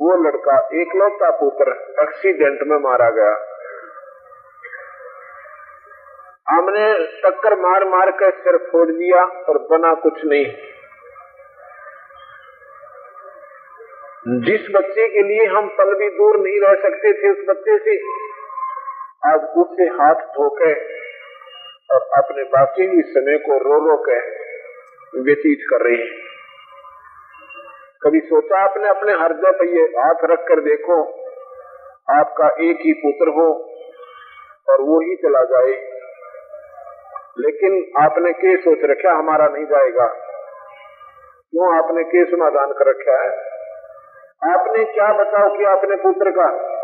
वो 0.00 0.16
लड़का, 0.24 0.68
एकलौता 0.80 1.30
पुत्र 1.30 1.72
एक्सीडेंट 2.02 2.58
में 2.62 2.78
मारा 2.78 3.10
गया। 3.10 3.52
हमने 6.48 7.08
टक्कर 7.24 7.58
मार 7.58 7.84
मार 7.84 8.10
कर 8.10 8.30
सिर 8.30 8.56
फोड़ 8.56 8.90
दिया 8.90 9.24
और 9.24 9.58
बना 9.70 9.94
कुछ 9.94 10.24
नहीं। 10.24 10.46
जिस 14.40 14.66
बच्चे 14.74 15.08
के 15.08 15.22
लिए 15.22 15.44
हम 15.46 15.68
पल 15.68 15.94
भी 15.94 16.08
दूर 16.08 16.36
नहीं 16.36 16.60
रह 16.60 16.74
सकते 16.82 17.12
थे, 17.12 17.30
उस 17.30 17.46
बच्चे 17.48 17.78
से 17.78 18.25
आज 19.26 19.40
उससे 19.44 19.84
हाथ 19.84 20.14
धोके 20.14 20.74
और 21.94 22.00
अपने 22.18 22.42
बाकी 22.42 22.82
ही 22.82 23.02
समय 23.02 23.38
को 23.38 23.58
रो 23.58 23.88
रो 23.88 23.96
के 23.96 24.18
व्यतीत 25.20 25.58
कर 25.70 25.84
रही 25.84 26.00
है। 26.00 26.26
कभी 28.02 28.20
सोचा 28.20 28.58
आपने 28.58 28.88
अपने 28.88 29.12
हृदय 29.12 29.50
पर 29.50 29.64
ये 29.64 29.82
हाथ 29.82 30.14
रख 30.24 30.38
कर 30.38 30.60
देखो, 30.60 31.02
आपका 32.10 32.46
एक 32.48 32.76
ही 32.80 32.92
पुत्र 32.92 33.30
हो 33.30 33.52
और 34.68 34.80
वो 34.80 35.00
ही 35.00 35.16
चला 35.16 35.44
जाए। 35.44 35.96
लेकिन 37.38 38.02
आपने 38.02 38.32
के 38.32 38.56
सोच 38.56 38.78
रखा, 38.82 39.12
हमारा 39.12 39.48
नहीं 39.48 39.64
जाएगा। 39.64 40.06
क्यों 41.50 41.84
आपने 41.84 42.04
के 42.04 42.24
समाधान 42.24 42.72
कर 42.72 42.90
रखा 42.90 43.22
है? 43.22 43.56
आपने 44.52 44.84
क्या 44.84 45.12
बचाव 45.12 45.58
कि 45.58 45.64
आपने 45.64 45.96
पुत्र 45.96 46.30
का? 46.30 46.75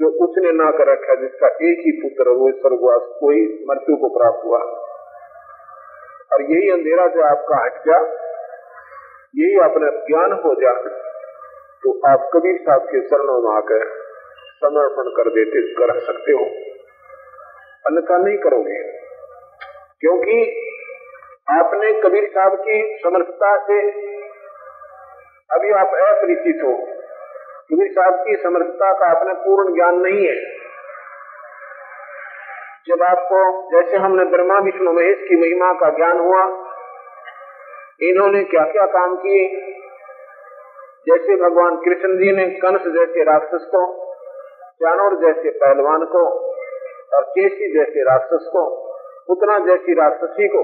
जो 0.00 0.08
उसने 0.08 0.52
ना 0.52 0.70
कर 0.70 0.92
रखा, 0.92 1.14
जिसका 1.14 1.46
एक 1.46 1.78
ही 1.80 2.00
पुत्र 2.02 2.30
वो 2.30 2.52
स्वर्गवास, 2.52 3.16
कोई 3.20 3.64
मृत्यु 3.70 3.96
को 3.96 4.18
प्राप्त 4.18 4.44
हुआ। 4.44 4.58
और 6.32 6.42
यही 6.42 6.70
अंधेरा 6.70 7.06
जो 7.06 7.22
आपका 7.22 7.64
हट 7.64 7.72
जा, 7.72 7.96
यही 9.36 9.58
अपने 9.58 9.90
ज्ञान 9.90 10.32
हो 10.32 10.54
जा 10.54 10.96
तो 11.82 12.00
आप 12.08 12.30
कबीर 12.34 12.60
साहब 12.60 12.80
के 12.80 13.08
शरणों 13.08 13.42
में 13.42 13.56
आकर 13.56 13.86
समर्पण 14.64 15.10
कर 15.16 15.30
देते, 15.30 15.74
कर 15.74 15.98
सकते 15.98 16.32
हो। 16.32 16.44
अन्यथा 17.86 18.18
नहीं 18.18 18.38
करोगे। 18.38 18.82
क्योंकि 20.00 20.66
आपने 21.50 22.00
कबीर 22.00 22.28
साहब 22.28 22.54
की 22.54 23.00
समर्थता 23.04 23.58
से 23.58 23.90
अभी 25.50 25.70
आप 25.70 25.86
अपरिचित 25.86 26.56
हो। 26.64 26.89
कबीर 27.70 27.92
साहब 27.92 28.14
की 28.14 28.36
समर्थता 28.36 28.92
का 28.92 29.20
अपने 29.20 29.34
पूर्ण 29.34 29.74
ज्ञान 29.74 29.94
नहीं 29.94 30.26
है। 30.26 30.34
जब 32.88 33.02
आपको, 33.02 33.70
जैसे 33.72 33.96
हमने 33.96 34.24
ब्रह्मा, 34.24 34.58
विष्णु, 34.58 34.92
महेश 34.92 35.18
की 35.28 35.36
महिमा 35.36 35.72
का 35.72 35.90
ज्ञान 35.90 36.18
हुआ, 36.18 36.42
इन्होंने 38.02 38.44
क्या 38.44 38.64
क्या 38.64 38.86
काम 38.86 39.16
किए? 39.16 39.48
जैसे 41.08 41.36
भगवान 41.36 41.76
कृष्ण 41.76 42.16
जी 42.18 42.36
ने 42.36 42.46
कंस 42.46 42.80
जैसे 42.80 43.24
राक्षस 43.24 43.70
को, 43.74 44.06
जानवर 44.82 45.26
जैसे 45.26 45.50
पहलवान 45.50 46.04
को, 46.04 46.24
और 47.16 47.22
केसी 47.22 47.78
जैसे 47.78 48.02
राक्षस 48.02 48.50
को 48.52 48.64
उतना 49.28 49.58
जैसी 49.58 49.92
राक्षसी 49.92 50.48
को, 50.48 50.62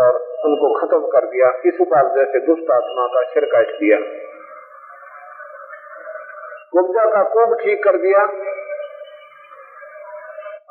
और 0.00 0.14
उनको 0.44 0.80
खत्म 0.80 1.06
कर 1.06 1.26
दिया 1.26 1.50
शिशुपाल 1.50 2.08
जैसे 2.16 2.46
दुष्ट 2.46 2.70
आत्मा 2.70 3.06
का 3.06 3.40
काट 3.40 3.66
दिया 3.66 3.98
गुप्ता 6.72 7.04
का 7.06 7.22
कोप 7.30 7.50
ठीक 7.60 7.82
कर 7.84 7.96
दिया। 8.02 8.20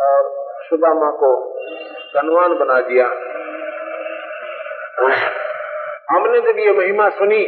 और 0.03 0.29
सुदामा 0.69 1.09
को 1.17 1.29
धनवान 2.13 2.53
बना 2.59 2.79
दिया। 2.87 3.07
हमने 6.09 6.39
जब 6.41 6.59
ये 6.59 6.71
महिमा 6.73 7.09
सुनी 7.09 7.43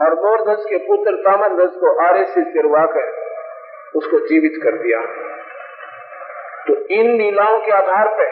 और 0.00 0.14
मोरध्वज 0.20 0.64
के 0.70 0.78
पुत्र 0.86 1.12
तामरध्वज 1.26 1.74
को 1.76 1.92
आरे 2.04 2.24
से 2.26 2.44
चिरवा 2.52 2.84
कर 2.86 3.10
उसको 3.94 4.18
जीवित 4.28 4.58
कर 4.62 4.78
दिया 4.78 5.00
तो 6.66 6.74
इन 6.94 7.12
लीलाओं 7.18 7.58
के 7.60 7.72
आधार 7.72 8.08
पर, 8.18 8.28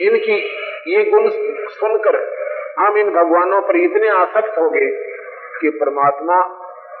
इनकी 0.00 0.38
ये 0.86 1.04
गुण 1.10 1.28
सुनकर 1.74 2.16
हम 2.78 2.98
इन 2.98 3.10
भगवानों 3.10 3.60
पर 3.62 3.76
इतने 3.76 4.08
आसक्त 4.16 4.58
हो 4.58 4.68
गए 4.70 4.88
कि 5.60 5.70
परमात्मा 5.78 6.36